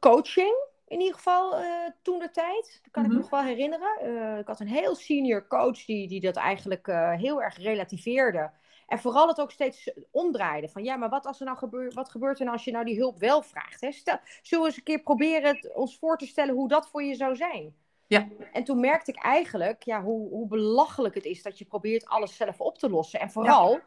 coaching 0.00 0.66
in 0.88 1.00
ieder 1.00 1.14
geval 1.14 1.60
uh, 1.60 1.66
toen 2.02 2.18
de 2.18 2.30
tijd. 2.30 2.80
Dat 2.82 2.92
kan 2.92 3.02
ik 3.02 3.08
me 3.08 3.14
mhm. 3.14 3.22
nog 3.22 3.30
wel 3.30 3.42
herinneren. 3.42 3.90
Uh, 4.02 4.38
ik 4.38 4.46
had 4.46 4.60
een 4.60 4.68
heel 4.68 4.94
senior 4.94 5.46
coach 5.46 5.84
die, 5.84 6.08
die 6.08 6.20
dat 6.20 6.36
eigenlijk 6.36 6.86
uh, 6.86 7.12
heel 7.12 7.42
erg 7.42 7.56
relativeerde. 7.56 8.50
En 8.88 8.98
vooral 8.98 9.28
het 9.28 9.40
ook 9.40 9.50
steeds 9.50 9.90
omdraaide. 10.10 10.68
Van 10.68 10.84
ja, 10.84 10.96
maar 10.96 11.08
wat, 11.08 11.26
als 11.26 11.38
er 11.38 11.46
nou 11.46 11.58
gebeurt, 11.58 11.94
wat 11.94 12.10
gebeurt 12.10 12.38
er 12.38 12.44
nou 12.44 12.56
als 12.56 12.64
je 12.64 12.72
nou 12.72 12.84
die 12.84 12.98
hulp 12.98 13.18
wel 13.18 13.42
vraagt? 13.42 13.80
Hè? 13.80 13.92
Stel, 13.92 14.18
zullen 14.42 14.64
we 14.64 14.70
eens 14.70 14.78
een 14.78 14.84
keer 14.84 15.02
proberen 15.02 15.56
het, 15.56 15.74
ons 15.74 15.98
voor 15.98 16.18
te 16.18 16.26
stellen 16.26 16.54
hoe 16.54 16.68
dat 16.68 16.88
voor 16.88 17.02
je 17.02 17.14
zou 17.14 17.36
zijn? 17.36 17.74
Ja. 18.06 18.28
En 18.52 18.64
toen 18.64 18.80
merkte 18.80 19.10
ik 19.10 19.22
eigenlijk 19.22 19.82
ja, 19.82 20.02
hoe, 20.02 20.28
hoe 20.28 20.48
belachelijk 20.48 21.14
het 21.14 21.24
is 21.24 21.42
dat 21.42 21.58
je 21.58 21.64
probeert 21.64 22.06
alles 22.06 22.36
zelf 22.36 22.60
op 22.60 22.78
te 22.78 22.90
lossen. 22.90 23.20
En 23.20 23.30
vooral... 23.30 23.72
Ja 23.72 23.82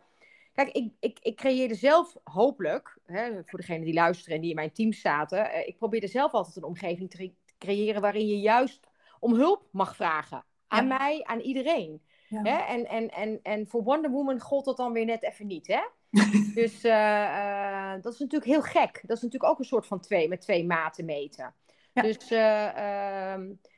Kijk, 0.53 0.69
ik, 0.69 0.93
ik, 0.99 1.19
ik 1.21 1.35
creëerde 1.35 1.75
zelf 1.75 2.15
hopelijk, 2.23 2.97
hè, 3.05 3.43
voor 3.45 3.59
degenen 3.59 3.85
die 3.85 3.93
luisteren 3.93 4.35
en 4.35 4.41
die 4.41 4.49
in 4.49 4.55
mijn 4.55 4.71
team 4.71 4.93
zaten, 4.93 5.51
eh, 5.51 5.67
ik 5.67 5.77
probeerde 5.77 6.07
zelf 6.07 6.31
altijd 6.31 6.55
een 6.55 6.63
omgeving 6.63 7.09
te 7.09 7.33
creëren 7.57 8.01
waarin 8.01 8.27
je 8.27 8.39
juist 8.39 8.87
om 9.19 9.33
hulp 9.33 9.67
mag 9.71 9.95
vragen. 9.95 10.45
Aan 10.67 10.87
mij, 10.87 11.23
aan 11.23 11.39
iedereen. 11.39 12.01
Hè? 12.39 12.57
En, 12.57 12.87
en, 12.87 13.09
en, 13.09 13.39
en 13.43 13.67
voor 13.67 13.83
Wonder 13.83 14.11
Woman 14.11 14.39
gold 14.39 14.65
dat 14.65 14.77
dan 14.77 14.91
weer 14.91 15.05
net 15.05 15.23
even 15.23 15.47
niet. 15.47 15.67
Hè? 15.67 15.81
dus 16.61 16.85
uh, 16.85 16.91
uh, 16.91 17.93
dat 18.01 18.13
is 18.13 18.19
natuurlijk 18.19 18.51
heel 18.51 18.61
gek. 18.61 19.01
Dat 19.05 19.17
is 19.17 19.23
natuurlijk 19.23 19.51
ook 19.51 19.59
een 19.59 19.65
soort 19.65 19.87
van 19.87 19.99
twee, 19.99 20.27
met 20.27 20.41
twee 20.41 20.65
maten 20.65 21.05
meten. 21.05 21.55
Dus 21.93 22.31
uh, 22.31 23.37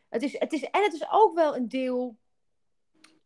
het, 0.09 0.21
is, 0.21 0.39
het 0.39 0.53
is, 0.53 0.63
en 0.63 0.83
het 0.83 0.93
is 0.93 1.11
ook 1.11 1.35
wel 1.35 1.55
een 1.55 1.67
deel 1.67 2.17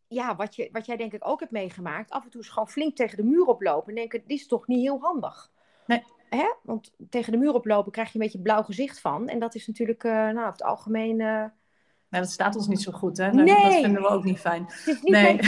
ja, 0.07 0.35
wat, 0.35 0.55
je, 0.55 0.69
wat 0.71 0.85
jij 0.85 0.97
denk 0.97 1.13
ik 1.13 1.27
ook 1.27 1.39
hebt 1.39 1.51
meegemaakt, 1.51 2.11
af 2.11 2.23
en 2.23 2.29
toe 2.29 2.41
is 2.41 2.49
gewoon 2.49 2.69
flink 2.69 2.95
tegen 2.95 3.17
de 3.17 3.23
muur 3.23 3.45
oplopen 3.45 3.89
en 3.89 3.95
denken, 3.95 4.19
dit 4.19 4.39
is 4.39 4.47
toch 4.47 4.67
niet 4.67 4.81
heel 4.81 4.99
handig. 4.99 5.51
Nee. 5.85 6.03
Hè? 6.29 6.53
Want 6.63 6.91
tegen 7.09 7.31
de 7.31 7.37
muur 7.37 7.53
oplopen 7.53 7.91
krijg 7.91 8.07
je 8.07 8.19
een 8.19 8.25
beetje 8.25 8.41
blauw 8.41 8.63
gezicht 8.63 8.99
van. 8.99 9.27
En 9.27 9.39
dat 9.39 9.55
is 9.55 9.67
natuurlijk, 9.67 10.03
nou, 10.03 10.37
over 10.37 10.51
het 10.51 10.63
algemeen... 10.63 11.51
Nee, 12.10 12.22
dat 12.22 12.30
staat 12.30 12.56
ons 12.56 12.67
niet 12.67 12.82
zo 12.82 12.91
goed, 12.91 13.17
hè? 13.17 13.32
Nee. 13.32 13.46
Dat 13.46 13.74
vinden 13.74 14.02
we 14.02 14.08
ook 14.08 14.24
niet 14.24 14.39
fijn. 14.39 14.65
Het 14.67 14.88
is 14.88 15.02
niet 15.02 15.12
nee. 15.12 15.39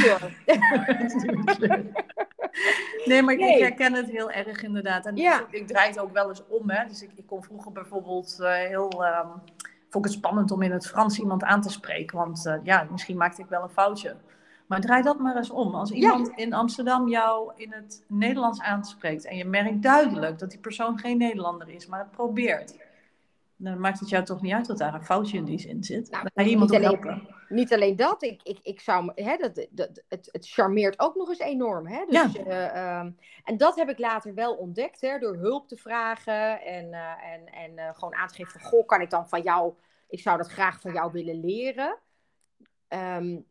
nee, 3.06 3.22
maar 3.22 3.36
nee. 3.36 3.54
ik 3.54 3.60
herken 3.60 3.94
het 3.94 4.10
heel 4.10 4.32
erg 4.32 4.64
inderdaad. 4.64 5.06
En 5.06 5.16
ja. 5.16 5.40
ik, 5.40 5.52
ik, 5.52 5.68
draai 5.68 5.90
het 5.90 6.00
ook 6.00 6.14
wel 6.14 6.30
eens 6.30 6.44
om, 6.48 6.70
hè. 6.70 6.88
Dus 6.88 7.02
ik, 7.02 7.12
ik 7.16 7.26
kon 7.26 7.44
vroeger 7.44 7.72
bijvoorbeeld 7.72 8.38
uh, 8.42 8.52
heel... 8.52 9.06
Um, 9.06 9.42
vond 9.90 10.06
ik 10.06 10.12
het 10.12 10.20
spannend 10.20 10.52
om 10.52 10.62
in 10.62 10.72
het 10.72 10.88
Frans 10.88 11.20
iemand 11.20 11.44
aan 11.44 11.62
te 11.62 11.70
spreken. 11.70 12.18
Want 12.18 12.60
ja, 12.64 12.88
misschien 12.92 13.18
maakte 13.18 13.42
ik 13.42 13.50
wel 13.50 13.64
een 13.64 13.70
foutje. 13.70 14.16
Maar 14.70 14.82
draai 14.82 15.04
dat 15.04 15.20
maar 15.20 15.36
eens 15.36 15.50
om. 15.50 15.76
Als 15.76 15.92
iemand 15.92 16.30
in 16.36 16.54
Amsterdam 16.54 17.08
jou 17.08 17.52
in 17.56 17.72
het 17.74 18.04
Nederlands 18.08 18.62
aanspreekt 18.62 19.26
en 19.26 19.38
je 19.38 19.46
merkt 19.46 19.82
duidelijk 19.82 20.40
dat 20.40 20.50
die 20.50 20.60
persoon 20.60 21.00
geen 21.00 21.18
Nederlander 21.18 21.70
is, 21.70 21.88
maar 21.88 22.00
het 22.00 22.12
probeert, 22.12 22.78
dan 23.62 23.80
maakt 23.80 24.00
het 24.00 24.10
jou 24.10 24.26
toch 24.26 24.42
niet 24.42 24.54
uit 24.54 24.66
dat 24.66 24.78
daar 24.78 24.94
een 24.94 25.04
foutje 25.04 25.38
in 25.38 25.46
die 25.46 25.60
zin 25.60 25.84
zit. 25.84 26.12
Nou, 26.12 26.30
dan 26.34 26.46
iemand 26.46 26.72
niet 26.72 26.82
helpen. 26.82 27.28
niet 27.50 27.74
alleen 27.74 27.96
dat, 27.96 28.24
ik, 28.24 28.44
ik, 28.44 28.60
ik 28.62 28.80
zou, 28.80 29.12
hè, 29.16 29.38
dat, 29.38 29.68
dat, 29.70 30.04
het, 30.08 30.30
het 30.32 30.48
charmeert 30.48 31.00
ook 31.00 31.16
nog 31.16 31.30
eens 31.30 31.40
enorm. 31.40 31.88
Hè? 31.88 32.06
Dus, 32.06 32.32
ja. 32.32 32.46
Uh, 32.48 33.00
um, 33.00 33.18
en 33.44 33.58
dat 33.58 33.76
heb 33.76 33.90
ik 33.90 34.00
later 34.00 34.34
wel 34.34 34.54
ontdekt, 34.54 35.02
hè, 35.02 35.20
door 35.20 35.36
hulp 35.36 35.68
te 35.68 35.78
vragen 35.78 36.62
en, 36.62 36.86
uh, 36.86 37.34
en, 37.34 37.46
en 37.46 37.72
uh, 37.76 37.90
gewoon 37.94 38.16
aan 38.16 38.28
te 38.28 38.36
geven 38.36 38.60
van, 38.60 38.70
goh, 38.70 38.88
kan 38.88 39.02
ik 39.02 39.10
dan 39.10 39.30
van 39.30 39.42
jou, 39.42 39.74
ik 40.08 40.20
zou 40.20 40.38
dat 40.38 40.52
graag 40.52 40.82
van 40.82 40.94
jou 40.94 41.12
willen 41.12 41.40
leren. 41.40 41.98
Um, 42.88 43.46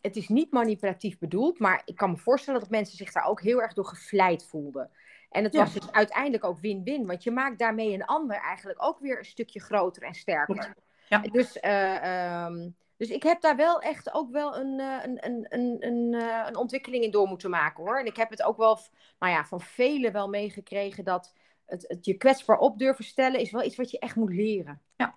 het 0.00 0.16
is 0.16 0.28
niet 0.28 0.52
manipulatief 0.52 1.18
bedoeld, 1.18 1.58
maar 1.58 1.82
ik 1.84 1.96
kan 1.96 2.10
me 2.10 2.16
voorstellen 2.16 2.60
dat 2.60 2.70
mensen 2.70 2.96
zich 2.96 3.12
daar 3.12 3.26
ook 3.26 3.40
heel 3.40 3.62
erg 3.62 3.72
door 3.72 3.84
gevleid 3.84 4.46
voelden. 4.46 4.90
En 5.30 5.44
het 5.44 5.54
was 5.54 5.72
dus 5.72 5.92
uiteindelijk 5.92 6.44
ook 6.44 6.58
win-win, 6.58 7.06
want 7.06 7.24
je 7.24 7.30
maakt 7.30 7.58
daarmee 7.58 7.94
een 7.94 8.04
ander 8.04 8.36
eigenlijk 8.36 8.82
ook 8.82 8.98
weer 8.98 9.18
een 9.18 9.24
stukje 9.24 9.60
groter 9.60 10.02
en 10.02 10.14
sterker. 10.14 10.74
Ja. 11.08 11.18
Dus, 11.18 11.58
uh, 11.62 12.44
um, 12.44 12.76
dus 12.96 13.08
ik 13.08 13.22
heb 13.22 13.40
daar 13.40 13.56
wel 13.56 13.80
echt 13.80 14.14
ook 14.14 14.30
wel 14.30 14.56
een, 14.56 14.78
een, 14.78 15.26
een, 15.26 15.46
een, 15.48 15.76
een, 15.80 16.12
een 16.46 16.56
ontwikkeling 16.56 17.04
in 17.04 17.10
door 17.10 17.28
moeten 17.28 17.50
maken 17.50 17.84
hoor. 17.84 17.98
En 17.98 18.06
ik 18.06 18.16
heb 18.16 18.30
het 18.30 18.42
ook 18.42 18.56
wel 18.56 18.78
nou 19.18 19.32
ja, 19.32 19.44
van 19.44 19.60
velen 19.60 20.12
wel 20.12 20.28
meegekregen 20.28 21.04
dat 21.04 21.34
het, 21.66 21.84
het 21.88 22.04
je 22.04 22.14
kwetsbaar 22.14 22.58
op 22.58 22.78
durven 22.78 23.04
stellen 23.04 23.40
is 23.40 23.50
wel 23.50 23.64
iets 23.64 23.76
wat 23.76 23.90
je 23.90 23.98
echt 23.98 24.16
moet 24.16 24.32
leren. 24.32 24.80
Ja, 24.96 25.14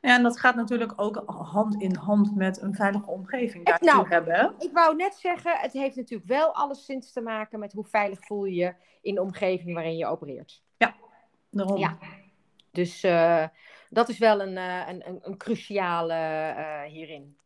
ja, 0.00 0.16
en 0.16 0.22
dat 0.22 0.38
gaat 0.38 0.54
natuurlijk 0.54 0.92
ook 0.96 1.22
hand 1.26 1.82
in 1.82 1.94
hand 1.94 2.36
met 2.36 2.60
een 2.60 2.74
veilige 2.74 3.10
omgeving 3.10 3.64
daartoe 3.64 3.92
nou, 3.92 4.08
hebben. 4.08 4.54
Ik 4.58 4.72
wou 4.72 4.96
net 4.96 5.14
zeggen, 5.14 5.58
het 5.58 5.72
heeft 5.72 5.96
natuurlijk 5.96 6.28
wel 6.28 6.54
alleszins 6.54 7.12
te 7.12 7.20
maken 7.20 7.58
met 7.58 7.72
hoe 7.72 7.84
veilig 7.84 8.18
voel 8.20 8.44
je 8.44 8.54
je 8.54 8.74
in 9.00 9.14
de 9.14 9.22
omgeving 9.22 9.74
waarin 9.74 9.96
je 9.96 10.06
opereert. 10.06 10.62
Ja, 10.76 10.96
daarom. 11.50 11.78
Ja. 11.78 11.98
Dus 12.70 13.04
uh, 13.04 13.46
dat 13.88 14.08
is 14.08 14.18
wel 14.18 14.40
een, 14.40 14.56
uh, 14.56 14.88
een, 14.88 15.08
een, 15.08 15.18
een, 15.22 15.36
cruciale 15.36 16.14
uh, 16.56 16.82
hierin. 16.82 17.36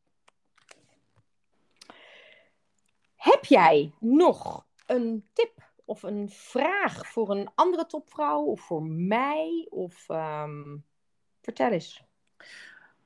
Heb 3.17 3.45
jij 3.45 3.93
nog 4.01 4.67
een 4.87 5.25
tip 5.33 5.71
of 5.85 6.03
een 6.03 6.31
vraag 6.31 7.07
voor 7.07 7.31
een 7.31 7.51
andere 7.55 7.87
topvrouw 7.87 8.43
of 8.43 8.61
voor 8.61 8.83
mij? 8.83 9.67
Of 9.71 10.09
um, 10.09 10.85
vertel 11.41 11.71
eens. 11.71 12.05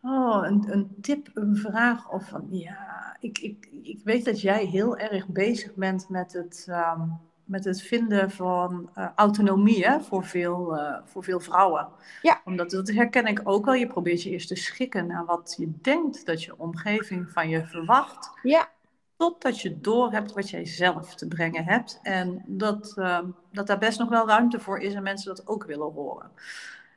Oh, 0.03 0.47
een, 0.47 0.73
een 0.73 0.97
tip, 1.01 1.31
een 1.35 1.57
vraag 1.57 2.11
of 2.11 2.29
van 2.29 2.47
ja, 2.51 3.17
ik, 3.21 3.39
ik, 3.39 3.69
ik 3.83 4.01
weet 4.05 4.25
dat 4.25 4.41
jij 4.41 4.65
heel 4.65 4.97
erg 4.97 5.29
bezig 5.29 5.75
bent 5.75 6.09
met 6.09 6.33
het, 6.33 6.67
um, 6.69 7.21
met 7.49 7.65
het 7.65 7.83
vinden 7.83 8.31
van 8.31 8.91
uh, 8.97 9.09
autonomie 9.15 9.87
hè, 9.87 10.01
voor, 10.01 10.25
veel, 10.25 10.77
uh, 10.77 10.96
voor 11.05 11.25
veel 11.25 11.40
vrouwen. 11.40 11.88
Ja. 12.23 12.40
Omdat 12.44 12.71
dat 12.71 12.88
herken 12.88 13.27
ik 13.27 13.40
ook 13.44 13.65
wel. 13.65 13.75
Je 13.75 13.87
probeert 13.87 14.23
je 14.23 14.31
eerst 14.31 14.49
te 14.49 14.55
schikken 14.55 15.07
naar 15.07 15.25
wat 15.25 15.55
je 15.59 15.73
denkt 15.81 16.27
dat 16.27 16.42
je 16.42 16.59
omgeving 16.59 17.31
van 17.31 17.49
je 17.49 17.67
verwacht. 17.67 18.31
Ja. 18.42 18.69
Totdat 19.17 19.61
je 19.61 19.81
door 19.81 20.13
hebt 20.13 20.33
wat 20.33 20.51
jij 20.51 20.67
zelf 20.67 21.15
te 21.15 21.29
brengen 21.29 21.65
hebt. 21.65 22.01
En 22.03 22.42
dat, 22.46 22.94
uh, 22.99 23.19
dat 23.53 23.67
daar 23.67 23.79
best 23.79 23.99
nog 23.99 24.09
wel 24.09 24.27
ruimte 24.27 24.61
voor 24.61 24.79
is 24.79 24.94
en 24.94 25.03
mensen 25.03 25.35
dat 25.35 25.49
ook 25.49 25.65
willen 25.65 25.92
horen. 25.92 26.31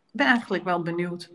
Ik 0.06 0.18
ben 0.18 0.28
eigenlijk 0.28 0.64
wel 0.64 0.82
benieuwd 0.82 1.32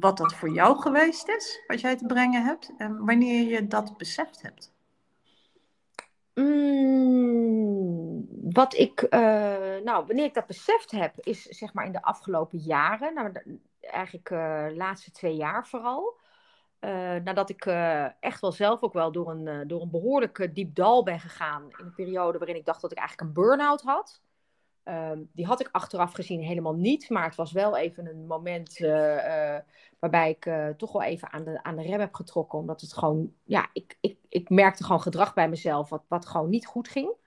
wat 0.00 0.16
dat 0.16 0.34
voor 0.34 0.50
jou 0.50 0.80
geweest 0.80 1.28
is, 1.28 1.62
wat 1.66 1.80
jij 1.80 1.96
te 1.96 2.06
brengen 2.06 2.44
hebt, 2.44 2.72
en 2.78 3.04
wanneer 3.04 3.48
je 3.48 3.66
dat 3.66 3.96
beseft 3.96 4.42
hebt? 4.42 4.72
Mm, 6.34 7.61
wat 8.30 8.74
ik, 8.74 9.02
uh, 9.02 9.10
nou, 9.84 10.06
wanneer 10.06 10.24
ik 10.24 10.34
dat 10.34 10.46
beseft 10.46 10.90
heb, 10.90 11.14
is 11.20 11.42
zeg 11.42 11.72
maar 11.72 11.86
in 11.86 11.92
de 11.92 12.02
afgelopen 12.02 12.58
jaren, 12.58 13.14
nou, 13.14 13.32
eigenlijk 13.80 14.30
uh, 14.30 14.66
de 14.68 14.76
laatste 14.76 15.10
twee 15.10 15.34
jaar 15.36 15.66
vooral. 15.66 16.20
nadat 17.24 17.50
ik 17.50 17.64
echt 18.20 18.40
wel 18.40 18.52
zelf 18.52 18.82
ook 18.82 18.92
wel 18.92 19.12
door 19.12 19.30
een, 19.30 19.68
door 19.68 19.82
een 19.82 19.90
behoorlijk 19.90 20.54
diep 20.54 20.74
dal 20.74 21.02
ben 21.02 21.20
gegaan. 21.20 21.62
In 21.62 21.84
een 21.84 21.94
periode 21.94 22.38
waarin 22.38 22.56
ik 22.56 22.64
dacht 22.64 22.80
dat 22.80 22.92
ik 22.92 22.98
eigenlijk 22.98 23.28
een 23.28 23.42
burn-out 23.42 23.82
had. 23.82 24.20
Ehm, 24.82 25.18
die 25.32 25.46
had 25.46 25.60
ik 25.60 25.68
achteraf 25.72 26.12
gezien 26.12 26.40
helemaal 26.40 26.74
niet. 26.74 27.10
Maar 27.10 27.24
het 27.24 27.34
was 27.34 27.52
wel 27.52 27.76
even 27.76 28.06
een 28.06 28.26
moment 28.26 28.78
waarbij 29.98 30.30
ik 30.30 30.50
toch 30.76 30.92
wel 30.92 31.02
even 31.02 31.32
aan 31.32 31.44
de, 31.44 31.62
aan 31.62 31.76
de 31.76 31.82
rem 31.82 32.00
heb 32.00 32.14
getrokken. 32.14 32.58
Omdat 32.58 32.80
het 32.80 32.92
gewoon, 32.92 33.32
ja, 33.44 33.68
ik, 33.72 33.96
ik, 34.00 34.18
ik 34.28 34.48
merkte 34.48 34.84
gewoon 34.84 35.02
gedrag 35.02 35.34
bij 35.34 35.48
mezelf 35.48 35.88
wat, 35.88 36.02
wat 36.08 36.26
gewoon 36.26 36.50
niet 36.50 36.66
goed 36.66 36.88
ging. 36.88 37.20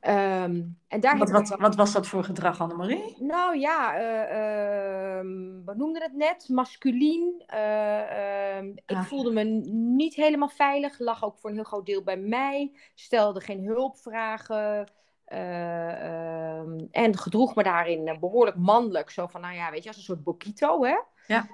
Ehm, 0.00 0.62
en 0.88 1.00
daar 1.00 1.18
wat, 1.18 1.30
wat, 1.30 1.48
wat, 1.48 1.74
was 1.74 1.92
dat 1.92 2.06
voor 2.06 2.24
gedrag, 2.24 2.60
Annemarie? 2.60 3.16
Nou 3.18 3.58
ja, 3.58 3.94
uh, 3.94 5.20
we 5.64 5.74
noemden 5.76 6.02
het 6.02 6.12
net, 6.12 6.48
masculien. 6.48 7.42
Uh, 7.54 8.56
um, 8.56 8.72
ik 8.86 8.96
ah. 8.96 9.04
voelde 9.04 9.32
me 9.32 9.44
niet 9.72 10.14
helemaal 10.14 10.48
veilig, 10.48 10.98
lag 10.98 11.24
ook 11.24 11.38
voor 11.38 11.50
een 11.50 11.56
heel 11.56 11.64
groot 11.64 11.86
deel 11.86 12.02
bij 12.02 12.16
mij, 12.16 12.72
stelde 12.94 13.40
geen 13.40 13.64
hulpvragen. 13.64 14.90
Uh, 15.32 16.58
en 16.90 17.16
gedroeg 17.16 17.54
me 17.54 17.62
daarin 17.62 18.16
behoorlijk 18.20 18.56
mannelijk. 18.56 19.10
Zo 19.10 19.26
van, 19.26 19.40
nou 19.40 19.54
ja, 19.54 19.70
weet 19.70 19.82
je, 19.82 19.88
als 19.88 19.96
een 19.96 20.02
soort 20.02 20.24
bokito, 20.24 20.84
hè? 20.84 20.96
Ja. 21.26 21.46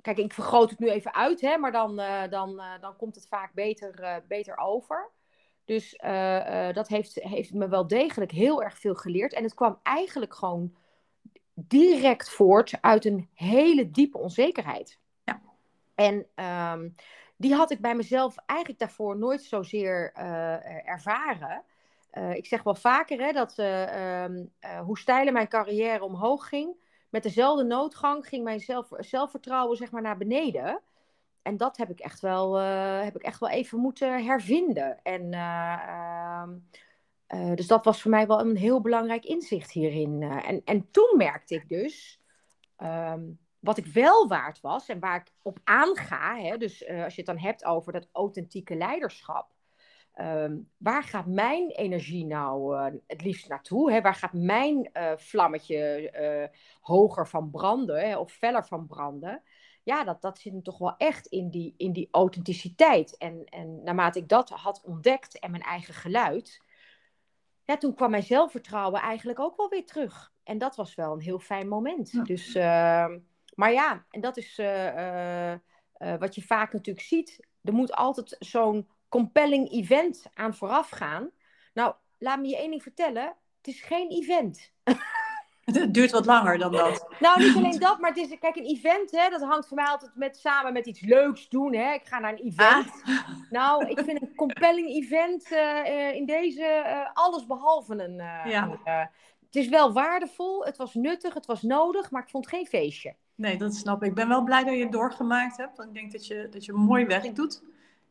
kijk, 0.00 0.18
ik 0.18 0.32
vergroot 0.32 0.70
het 0.70 0.78
nu 0.78 0.88
even 0.88 1.14
uit, 1.14 1.40
hè, 1.40 1.58
maar 1.58 1.72
dan, 1.72 1.96
dan, 2.30 2.62
dan 2.80 2.96
komt 2.96 3.14
het 3.14 3.28
vaak 3.28 3.52
beter, 3.52 4.22
beter 4.28 4.58
over. 4.58 5.10
Dus 5.68 6.00
uh, 6.04 6.72
dat 6.72 6.88
heeft, 6.88 7.14
heeft 7.14 7.52
me 7.52 7.68
wel 7.68 7.86
degelijk 7.86 8.30
heel 8.30 8.62
erg 8.62 8.78
veel 8.78 8.94
geleerd. 8.94 9.32
En 9.32 9.42
het 9.42 9.54
kwam 9.54 9.78
eigenlijk 9.82 10.34
gewoon 10.34 10.74
direct 11.54 12.30
voort 12.30 12.78
uit 12.80 13.04
een 13.04 13.28
hele 13.34 13.90
diepe 13.90 14.18
onzekerheid. 14.18 14.98
Ja. 15.24 15.40
En 15.94 16.26
um, 16.72 16.94
die 17.36 17.54
had 17.54 17.70
ik 17.70 17.80
bij 17.80 17.94
mezelf 17.94 18.36
eigenlijk 18.46 18.80
daarvoor 18.80 19.18
nooit 19.18 19.42
zozeer 19.42 20.12
uh, 20.16 20.88
ervaren. 20.88 21.62
Ik 22.32 22.46
zeg 22.46 22.62
wel 22.62 22.74
vaker 22.74 23.20
hè, 23.20 23.32
dat 23.32 23.58
ehm, 23.58 24.44
hoe 24.84 24.98
steiler 24.98 25.32
mijn 25.32 25.48
carrière 25.48 26.04
omhoog 26.04 26.48
ging, 26.48 26.76
met 27.08 27.22
dezelfde 27.22 27.64
noodgang 27.64 28.26
ging 28.26 28.44
mijn 28.44 28.60
zelf, 28.60 28.88
zelfvertrouwen 28.90 29.76
zeg 29.76 29.90
maar, 29.90 30.02
naar 30.02 30.16
beneden 30.16 30.80
en 31.42 31.56
dat 31.56 31.76
heb 31.76 31.90
ik 31.90 32.00
echt 32.00 32.20
wel, 32.20 32.60
uh, 32.60 33.02
heb 33.02 33.16
ik 33.16 33.22
echt 33.22 33.40
wel 33.40 33.50
even 33.50 33.78
moeten 33.78 34.24
hervinden. 34.24 35.02
En, 35.02 35.32
uh, 35.32 36.42
uh, 37.28 37.54
dus 37.54 37.66
dat 37.66 37.84
was 37.84 38.02
voor 38.02 38.10
mij 38.10 38.26
wel 38.26 38.40
een 38.40 38.56
heel 38.56 38.80
belangrijk 38.80 39.24
inzicht 39.24 39.70
hierin. 39.70 40.22
en, 40.22 40.62
en 40.64 40.90
toen 40.90 41.14
merkte 41.16 41.54
ik 41.54 41.68
dus, 41.68 42.22
um, 42.76 43.38
wat 43.58 43.78
ik 43.78 43.86
wel 43.86 44.28
waard 44.28 44.60
was 44.60 44.88
en 44.88 44.98
waar 44.98 45.16
ik 45.16 45.32
op 45.42 45.58
aanga, 45.64 46.36
hè, 46.36 46.56
dus 46.56 46.88
als 46.88 47.14
je 47.14 47.22
het 47.22 47.26
dan 47.26 47.38
hebt 47.38 47.64
over 47.64 47.92
dat 47.92 48.08
authentieke 48.12 48.76
leiderschap. 48.76 49.56
Um, 50.20 50.70
waar 50.76 51.02
gaat 51.02 51.26
mijn 51.26 51.70
energie 51.70 52.26
nou 52.26 52.76
het 53.06 53.22
liefst 53.22 53.48
naartoe? 53.48 53.92
Hè? 53.92 54.00
Waar 54.00 54.14
gaat 54.14 54.32
mijn 54.32 54.90
vlammetje 55.16 56.50
hoger 56.80 57.28
van 57.28 57.50
branden 57.50 58.08
hè? 58.08 58.16
of 58.16 58.32
feller 58.32 58.64
van 58.64 58.86
branden? 58.86 59.42
Ja, 59.88 60.04
dat, 60.04 60.22
dat 60.22 60.38
zit 60.38 60.52
hem 60.52 60.62
toch 60.62 60.78
wel 60.78 60.96
echt 60.96 61.26
in 61.26 61.50
die, 61.50 61.74
in 61.76 61.92
die 61.92 62.08
authenticiteit. 62.10 63.16
En, 63.16 63.44
en 63.44 63.82
naarmate 63.82 64.18
ik 64.18 64.28
dat 64.28 64.50
had 64.50 64.82
ontdekt 64.84 65.38
en 65.38 65.50
mijn 65.50 65.62
eigen 65.62 65.94
geluid, 65.94 66.62
ja, 67.64 67.76
toen 67.76 67.94
kwam 67.94 68.10
mijn 68.10 68.22
zelfvertrouwen 68.22 69.00
eigenlijk 69.00 69.40
ook 69.40 69.56
wel 69.56 69.68
weer 69.68 69.86
terug. 69.86 70.32
En 70.42 70.58
dat 70.58 70.76
was 70.76 70.94
wel 70.94 71.12
een 71.12 71.20
heel 71.20 71.38
fijn 71.38 71.68
moment. 71.68 72.26
Dus, 72.26 72.54
ehm, 72.54 73.18
maar 73.54 73.72
ja, 73.72 74.06
en 74.10 74.20
dat 74.20 74.36
is 74.36 74.58
uh, 74.58 75.52
uh, 75.52 75.58
wat 76.18 76.34
je 76.34 76.42
vaak 76.42 76.72
natuurlijk 76.72 77.06
ziet. 77.06 77.46
Er 77.62 77.72
moet 77.72 77.92
altijd 77.92 78.36
zo'n 78.38 78.88
compelling 79.08 79.70
event 79.70 80.26
aan 80.34 80.54
vooraf 80.54 80.90
gaan. 80.90 81.30
Nou, 81.74 81.94
laat 82.18 82.40
me 82.40 82.48
je 82.48 82.56
één 82.56 82.70
ding 82.70 82.82
vertellen. 82.82 83.36
Het 83.56 83.66
is 83.66 83.80
geen 83.80 84.10
event. 84.10 84.72
Het 85.72 85.94
duurt 85.94 86.10
wat 86.10 86.26
langer 86.26 86.58
dan 86.58 86.72
dat. 86.72 87.06
Nou, 87.20 87.38
niet 87.38 87.56
alleen 87.56 87.78
dat, 87.78 87.98
maar 87.98 88.10
het 88.10 88.18
is, 88.18 88.38
kijk, 88.38 88.56
een 88.56 88.64
event, 88.64 89.10
hè, 89.10 89.28
dat 89.30 89.42
hangt 89.42 89.66
voor 89.66 89.76
mij 89.76 89.86
altijd 89.86 90.10
met, 90.14 90.36
samen 90.36 90.72
met 90.72 90.86
iets 90.86 91.00
leuks 91.00 91.48
doen. 91.48 91.74
Hè. 91.74 91.92
Ik 91.92 92.04
ga 92.04 92.18
naar 92.18 92.32
een 92.32 92.44
event. 92.44 93.02
Ah. 93.04 93.28
Nou, 93.50 93.86
ik 93.86 94.00
vind 94.00 94.22
een 94.22 94.34
compelling 94.36 94.88
event 94.88 95.50
uh, 95.52 96.14
in 96.14 96.26
deze 96.26 96.82
uh, 96.86 97.08
alles 97.12 97.46
behalve 97.46 98.02
een. 98.02 98.16
ja. 98.50 98.78
het 99.46 99.56
is 99.56 99.68
wel 99.68 99.92
waardevol, 99.92 100.64
het 100.64 100.76
was 100.76 100.94
nuttig, 100.94 101.34
het 101.34 101.46
was 101.46 101.62
nodig, 101.62 102.10
maar 102.10 102.22
ik 102.22 102.28
vond 102.28 102.48
geen 102.48 102.66
feestje. 102.66 103.14
Nee, 103.34 103.56
dat 103.56 103.74
snap 103.74 104.02
ik. 104.02 104.08
Ik 104.08 104.14
ben 104.14 104.28
wel 104.28 104.42
blij 104.42 104.64
dat 104.64 104.74
je 104.74 104.82
het 104.82 104.92
doorgemaakt 104.92 105.56
hebt. 105.56 105.76
Want 105.76 105.88
ik 105.88 105.94
denk 105.94 106.12
dat 106.12 106.26
je, 106.26 106.48
dat 106.50 106.64
je 106.64 106.72
mooi 106.72 107.06
werk 107.06 107.34
doet. 107.34 107.62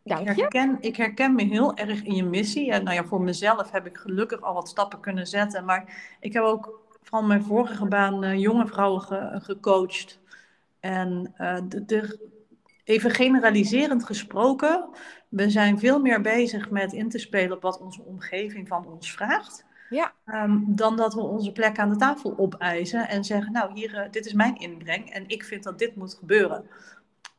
Ik 0.04 0.38
herken, 0.38 0.78
ik 0.80 0.96
herken 0.96 1.36
me 1.36 1.44
heel 1.44 1.76
erg 1.76 2.04
in 2.04 2.16
je 2.16 2.24
missie. 2.24 2.72
En 2.72 2.84
nou 2.84 2.96
ja, 2.96 3.04
voor 3.04 3.22
mezelf 3.22 3.72
heb 3.72 3.86
ik 3.86 3.98
gelukkig 3.98 4.42
al 4.42 4.54
wat 4.54 4.68
stappen 4.68 5.00
kunnen 5.00 5.28
zetten. 5.28 5.66
Maar 5.66 6.16
ik 6.20 6.34
heb 6.34 6.44
ook 6.44 6.87
van 7.08 7.28
mijn 7.28 7.44
vorige 7.44 7.86
baan 7.86 8.24
uh, 8.24 8.40
jonge 8.40 8.68
vrouwen 8.68 9.02
gecoacht. 9.42 10.20
En 10.80 11.34
uh, 11.38 11.58
de, 11.68 12.20
even 12.84 13.12
generaliserend 13.12 14.06
gesproken, 14.06 14.90
we 15.30 15.50
zijn 15.50 15.80
veel 15.80 16.00
meer 16.00 16.22
bezig 16.22 16.70
met 16.70 16.94
in 16.94 17.10
te 17.10 17.18
spelen 17.18 17.56
op 17.56 17.62
wat 17.62 17.80
onze 17.80 18.02
omgeving 18.02 18.68
van 18.68 18.88
ons 18.88 19.12
vraagt. 19.12 19.66
Ja. 19.90 20.14
Um, 20.26 20.64
dan 20.68 20.96
dat 20.96 21.14
we 21.14 21.22
onze 21.22 21.52
plek 21.52 21.80
aan 21.80 21.90
de 21.90 21.96
tafel 21.96 22.38
opeisen 22.38 23.08
en 23.08 23.24
zeggen, 23.24 23.52
nou 23.52 23.74
hier, 23.74 23.94
uh, 23.94 24.12
dit 24.12 24.26
is 24.26 24.34
mijn 24.34 24.56
inbreng 24.56 25.10
en 25.10 25.24
ik 25.28 25.44
vind 25.44 25.64
dat 25.64 25.80
dit 25.80 25.96
moet 25.96 26.14
gebeuren. 26.14 26.70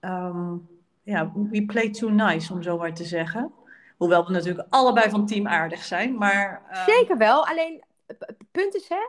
Um, 0.00 0.68
ja, 1.02 1.32
we 1.50 1.64
play 1.64 1.90
too 1.90 2.10
nice, 2.10 2.52
om 2.52 2.62
zo 2.62 2.78
maar 2.78 2.94
te 2.94 3.04
zeggen. 3.04 3.52
Hoewel 3.96 4.26
we 4.26 4.32
natuurlijk 4.32 4.66
allebei 4.70 5.10
van 5.10 5.26
team 5.26 5.48
aardig 5.48 5.84
zijn, 5.84 6.14
maar... 6.14 6.62
Uh... 6.72 6.84
Zeker 6.84 7.16
wel, 7.16 7.46
alleen 7.46 7.82
het 8.06 8.36
punt 8.50 8.74
is, 8.74 8.88
hè, 8.88 9.08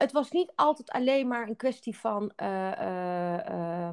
het 0.00 0.12
was 0.12 0.30
niet 0.30 0.52
altijd 0.54 0.90
alleen 0.90 1.28
maar 1.28 1.48
een 1.48 1.56
kwestie 1.56 1.98
van 1.98 2.32
uh, 2.42 3.88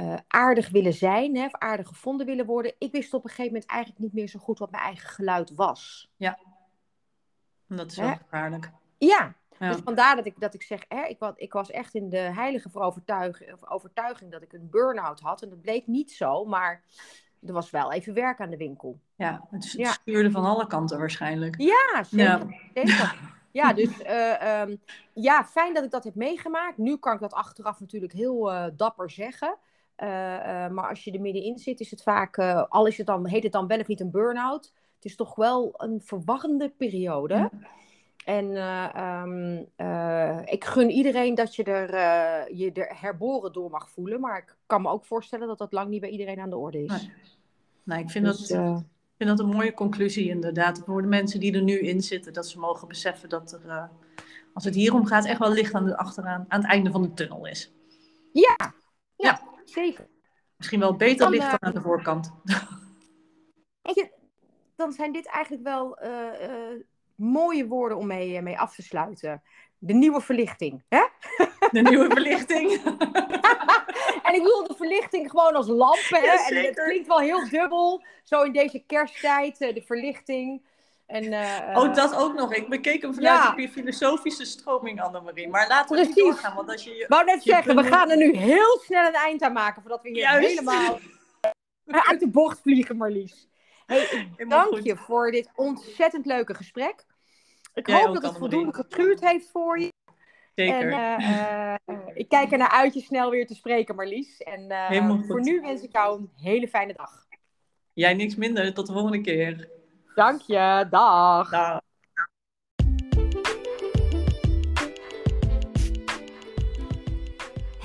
uh, 0.00 0.14
aardig 0.28 0.68
willen 0.68 0.92
zijn, 0.92 1.36
hè, 1.36 1.44
of 1.44 1.54
aardig 1.54 1.88
gevonden 1.88 2.26
willen 2.26 2.46
worden. 2.46 2.74
Ik 2.78 2.92
wist 2.92 3.14
op 3.14 3.24
een 3.24 3.30
gegeven 3.30 3.52
moment 3.52 3.70
eigenlijk 3.70 4.00
niet 4.00 4.12
meer 4.12 4.28
zo 4.28 4.38
goed 4.38 4.58
wat 4.58 4.70
mijn 4.70 4.82
eigen 4.82 5.08
geluid 5.08 5.54
was. 5.54 6.10
Ja, 6.16 6.38
dat 7.66 7.90
is 7.90 7.96
wel 7.96 8.16
gevaarlijk. 8.16 8.70
Ja. 8.98 9.34
ja. 9.58 9.72
dus 9.72 9.80
vandaar 9.84 10.16
dat 10.16 10.26
ik, 10.26 10.40
dat 10.40 10.54
ik 10.54 10.62
zeg, 10.62 10.84
hè, 10.88 11.02
ik, 11.04 11.18
was, 11.18 11.32
ik 11.36 11.52
was 11.52 11.70
echt 11.70 11.94
in 11.94 12.08
de 12.08 12.18
heilige 12.18 12.68
overtuiging, 12.72 13.68
overtuiging 13.68 14.32
dat 14.32 14.42
ik 14.42 14.52
een 14.52 14.70
burn-out 14.70 15.20
had. 15.20 15.42
En 15.42 15.48
dat 15.48 15.60
bleek 15.60 15.86
niet 15.86 16.12
zo, 16.12 16.44
maar 16.44 16.82
er 17.46 17.52
was 17.52 17.70
wel 17.70 17.92
even 17.92 18.14
werk 18.14 18.40
aan 18.40 18.50
de 18.50 18.56
winkel. 18.56 19.00
Ja, 19.16 19.46
het, 19.50 19.64
stuurde 19.64 20.30
van 20.30 20.44
alle 20.44 20.66
kanten 20.66 20.98
waarschijnlijk. 20.98 21.60
Ja, 21.60 22.04
zeker. 22.04 22.24
Ja. 22.24 22.46
zeker. 22.74 23.36
Ja, 23.58 23.72
dus 23.72 24.00
uh, 24.00 24.60
um, 24.60 24.80
ja, 25.12 25.44
fijn 25.44 25.74
dat 25.74 25.84
ik 25.84 25.90
dat 25.90 26.04
heb 26.04 26.14
meegemaakt. 26.14 26.78
Nu 26.78 26.96
kan 26.96 27.14
ik 27.14 27.20
dat 27.20 27.32
achteraf 27.32 27.80
natuurlijk 27.80 28.12
heel 28.12 28.52
uh, 28.52 28.64
dapper 28.76 29.10
zeggen. 29.10 29.56
Uh, 29.96 30.08
maar 30.68 30.88
als 30.88 31.04
je 31.04 31.12
er 31.12 31.20
middenin 31.20 31.58
zit, 31.58 31.80
is 31.80 31.90
het 31.90 32.02
vaak, 32.02 32.38
al 32.68 32.86
is 32.86 32.96
het 32.96 33.06
dan, 33.06 33.26
heet 33.26 33.42
het 33.42 33.52
dan 33.52 33.66
wel 33.66 33.78
of 33.78 33.86
niet 33.86 34.00
een 34.00 34.10
burn-out, 34.10 34.72
het 34.94 35.04
is 35.04 35.16
toch 35.16 35.34
wel 35.34 35.74
een 35.76 36.00
verwarrende 36.00 36.68
periode. 36.68 37.50
En 38.24 38.56
um, 39.02 39.66
ik 40.44 40.64
gun 40.64 40.90
iedereen 40.90 41.34
dat 41.34 41.54
je 41.54 41.64
er, 41.64 41.92
je 42.54 42.72
er 42.72 43.00
herboren 43.00 43.52
door 43.52 43.70
mag 43.70 43.90
voelen. 43.90 44.20
Maar 44.20 44.38
ik 44.38 44.56
kan 44.66 44.82
me 44.82 44.88
ook 44.88 45.04
voorstellen 45.04 45.46
dat 45.46 45.58
dat 45.58 45.72
lang 45.72 45.88
niet 45.88 46.00
bij 46.00 46.10
iedereen 46.10 46.40
aan 46.40 46.50
de 46.50 46.56
orde 46.56 46.84
is. 46.84 46.90
Nee, 46.90 47.12
nee 47.82 48.02
ik 48.02 48.10
vind 48.10 48.24
dus, 48.24 48.48
dat 48.48 48.84
vind 49.18 49.28
dat 49.28 49.38
een 49.38 49.54
mooie 49.54 49.74
conclusie 49.74 50.28
inderdaad. 50.28 50.82
Voor 50.84 51.02
de 51.02 51.08
mensen 51.08 51.40
die 51.40 51.54
er 51.54 51.62
nu 51.62 51.78
in 51.78 52.02
zitten, 52.02 52.32
dat 52.32 52.48
ze 52.48 52.58
mogen 52.58 52.88
beseffen 52.88 53.28
dat 53.28 53.52
er, 53.52 53.66
uh, 53.66 53.84
als 54.54 54.64
het 54.64 54.74
hierom 54.74 55.06
gaat, 55.06 55.26
echt 55.26 55.38
wel 55.38 55.52
licht 55.52 55.74
aan, 55.74 55.84
de, 55.84 55.96
achteraan, 55.96 56.44
aan 56.48 56.60
het 56.60 56.70
einde 56.70 56.90
van 56.90 57.02
de 57.02 57.14
tunnel 57.14 57.46
is. 57.46 57.72
Ja, 58.32 58.74
ja, 59.16 59.40
zeker. 59.64 60.08
Misschien 60.56 60.80
wel 60.80 60.96
beter 60.96 61.30
licht 61.30 61.50
dan 61.50 61.62
aan 61.62 61.74
de 61.74 61.80
voorkant. 61.80 62.32
Je, 63.82 64.10
dan 64.76 64.92
zijn 64.92 65.12
dit 65.12 65.26
eigenlijk 65.26 65.64
wel 65.64 66.02
uh, 66.02 66.48
uh, 66.48 66.82
mooie 67.14 67.66
woorden 67.66 67.98
om 67.98 68.06
mee, 68.06 68.42
mee 68.42 68.58
af 68.58 68.74
te 68.74 68.82
sluiten. 68.82 69.42
De 69.78 69.92
nieuwe 69.92 70.20
verlichting, 70.20 70.82
hè? 70.88 71.06
De 71.70 71.80
nieuwe 71.80 72.08
verlichting. 72.08 72.70
en 74.26 74.34
ik 74.34 74.42
bedoel 74.42 74.66
de 74.66 74.74
verlichting 74.76 75.30
gewoon 75.30 75.54
als 75.54 75.66
lampen. 75.66 76.22
Ja, 76.22 76.48
en 76.48 76.64
het 76.64 76.74
klinkt 76.74 77.06
wel 77.06 77.18
heel 77.18 77.48
dubbel. 77.48 78.04
Zo 78.24 78.42
in 78.42 78.52
deze 78.52 78.78
kersttijd, 78.86 79.60
eh, 79.60 79.74
de 79.74 79.82
verlichting. 79.82 80.62
En, 81.06 81.24
uh, 81.24 81.74
oh, 81.74 81.94
dat 81.94 82.14
ook 82.14 82.34
nog. 82.34 82.54
Ik 82.54 82.68
bekeek 82.68 83.02
hem 83.02 83.14
vanuit 83.14 83.42
ja. 83.42 83.54
je 83.56 83.68
filosofische 83.68 84.44
stroming, 84.44 85.02
Annemarie. 85.02 85.48
Maar 85.48 85.68
laten 85.68 85.96
we 85.96 86.06
niet 86.06 86.16
doorgaan. 86.16 86.54
Want 86.54 86.70
als 86.70 86.84
je, 86.84 86.94
je 86.94 87.04
wou 87.08 87.24
net 87.24 87.42
zeggen, 87.42 87.76
we 87.76 87.84
gaan 87.84 88.10
er 88.10 88.16
nu 88.16 88.36
heel 88.36 88.80
snel 88.84 89.06
een 89.06 89.14
eind 89.14 89.42
aan 89.42 89.52
maken. 89.52 89.82
Voordat 89.82 90.02
we 90.02 90.08
hier 90.08 90.28
helemaal 90.28 90.98
uit 91.86 92.20
de 92.20 92.28
bocht 92.28 92.60
vliegen, 92.60 92.96
Marlies. 92.96 93.48
Hey, 93.86 94.30
ik 94.36 94.50
dank 94.50 94.80
je 94.82 94.96
voor 94.96 95.30
dit 95.30 95.50
ontzettend 95.54 96.26
leuke 96.26 96.54
gesprek. 96.54 97.04
Ik 97.78 97.86
hoop 97.86 98.14
dat 98.14 98.22
het 98.22 98.38
voldoende 98.38 98.74
getruurd 98.74 99.20
heeft 99.20 99.50
voor 99.50 99.80
je. 99.80 99.92
Zeker. 100.54 100.92
En 100.92 101.78
ik 102.14 102.28
kijk 102.28 102.52
er 102.52 102.58
naar 102.58 102.70
uit 102.70 102.94
je 102.94 103.00
snel 103.00 103.30
weer 103.30 103.46
te 103.46 103.54
spreken, 103.54 103.94
Marlies. 103.94 104.38
En 104.38 105.24
voor 105.26 105.40
nu 105.40 105.60
wens 105.60 105.82
ik 105.82 105.92
jou 105.92 106.18
een 106.18 106.30
hele 106.36 106.68
fijne 106.68 106.92
dag. 106.92 107.26
Jij 107.92 108.14
niks 108.14 108.34
minder. 108.34 108.74
Tot 108.74 108.86
de 108.86 108.92
volgende 108.92 109.20
keer. 109.20 109.68
Dank 110.14 110.40
je. 110.40 110.86
Dag. 110.90 111.50
Dag. 111.50 111.80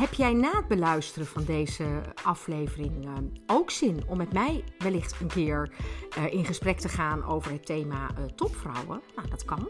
Heb 0.04 0.14
jij 0.14 0.34
na 0.34 0.52
het 0.52 0.68
beluisteren 0.68 1.28
van 1.28 1.44
deze 1.44 1.86
aflevering 2.24 3.06
uh, 3.06 3.12
ook 3.48 3.72
zin 3.72 4.04
om 4.08 4.18
met 4.18 4.34
mij 4.34 4.64
wellicht 4.78 5.22
een 5.22 5.28
keer 5.28 5.72
uh, 6.18 6.34
in 6.34 6.46
gesprek 6.46 6.80
te 6.80 6.90
gaan 6.90 7.26
over 7.26 7.52
het 7.52 7.66
thema 7.66 8.10
uh, 8.20 8.26
topvrouwen? 8.26 9.02
Nou, 9.16 9.30
dat 9.30 9.46
kan. 9.46 9.70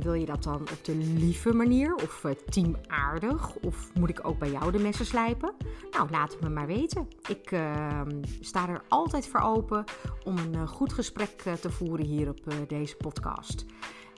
wil 0.00 0.14
je 0.14 0.26
dat 0.26 0.42
dan 0.42 0.60
op 0.60 0.78
de 0.84 0.94
lieve 0.96 1.52
manier 1.52 1.94
of 1.94 2.24
teamaardig? 2.48 3.54
Of 3.56 3.90
moet 3.94 4.08
ik 4.08 4.26
ook 4.26 4.38
bij 4.38 4.50
jou 4.50 4.72
de 4.72 4.78
messen 4.78 5.06
slijpen? 5.06 5.54
Nou, 5.90 6.10
laat 6.10 6.32
het 6.32 6.40
me 6.40 6.48
maar 6.48 6.66
weten. 6.66 7.08
Ik 7.28 7.56
sta 8.40 8.68
er 8.68 8.82
altijd 8.88 9.28
voor 9.28 9.40
open 9.40 9.84
om 10.24 10.36
een 10.38 10.68
goed 10.68 10.92
gesprek 10.92 11.42
te 11.60 11.70
voeren 11.70 12.06
hier 12.06 12.28
op 12.28 12.68
deze 12.68 12.96
podcast. 12.96 13.64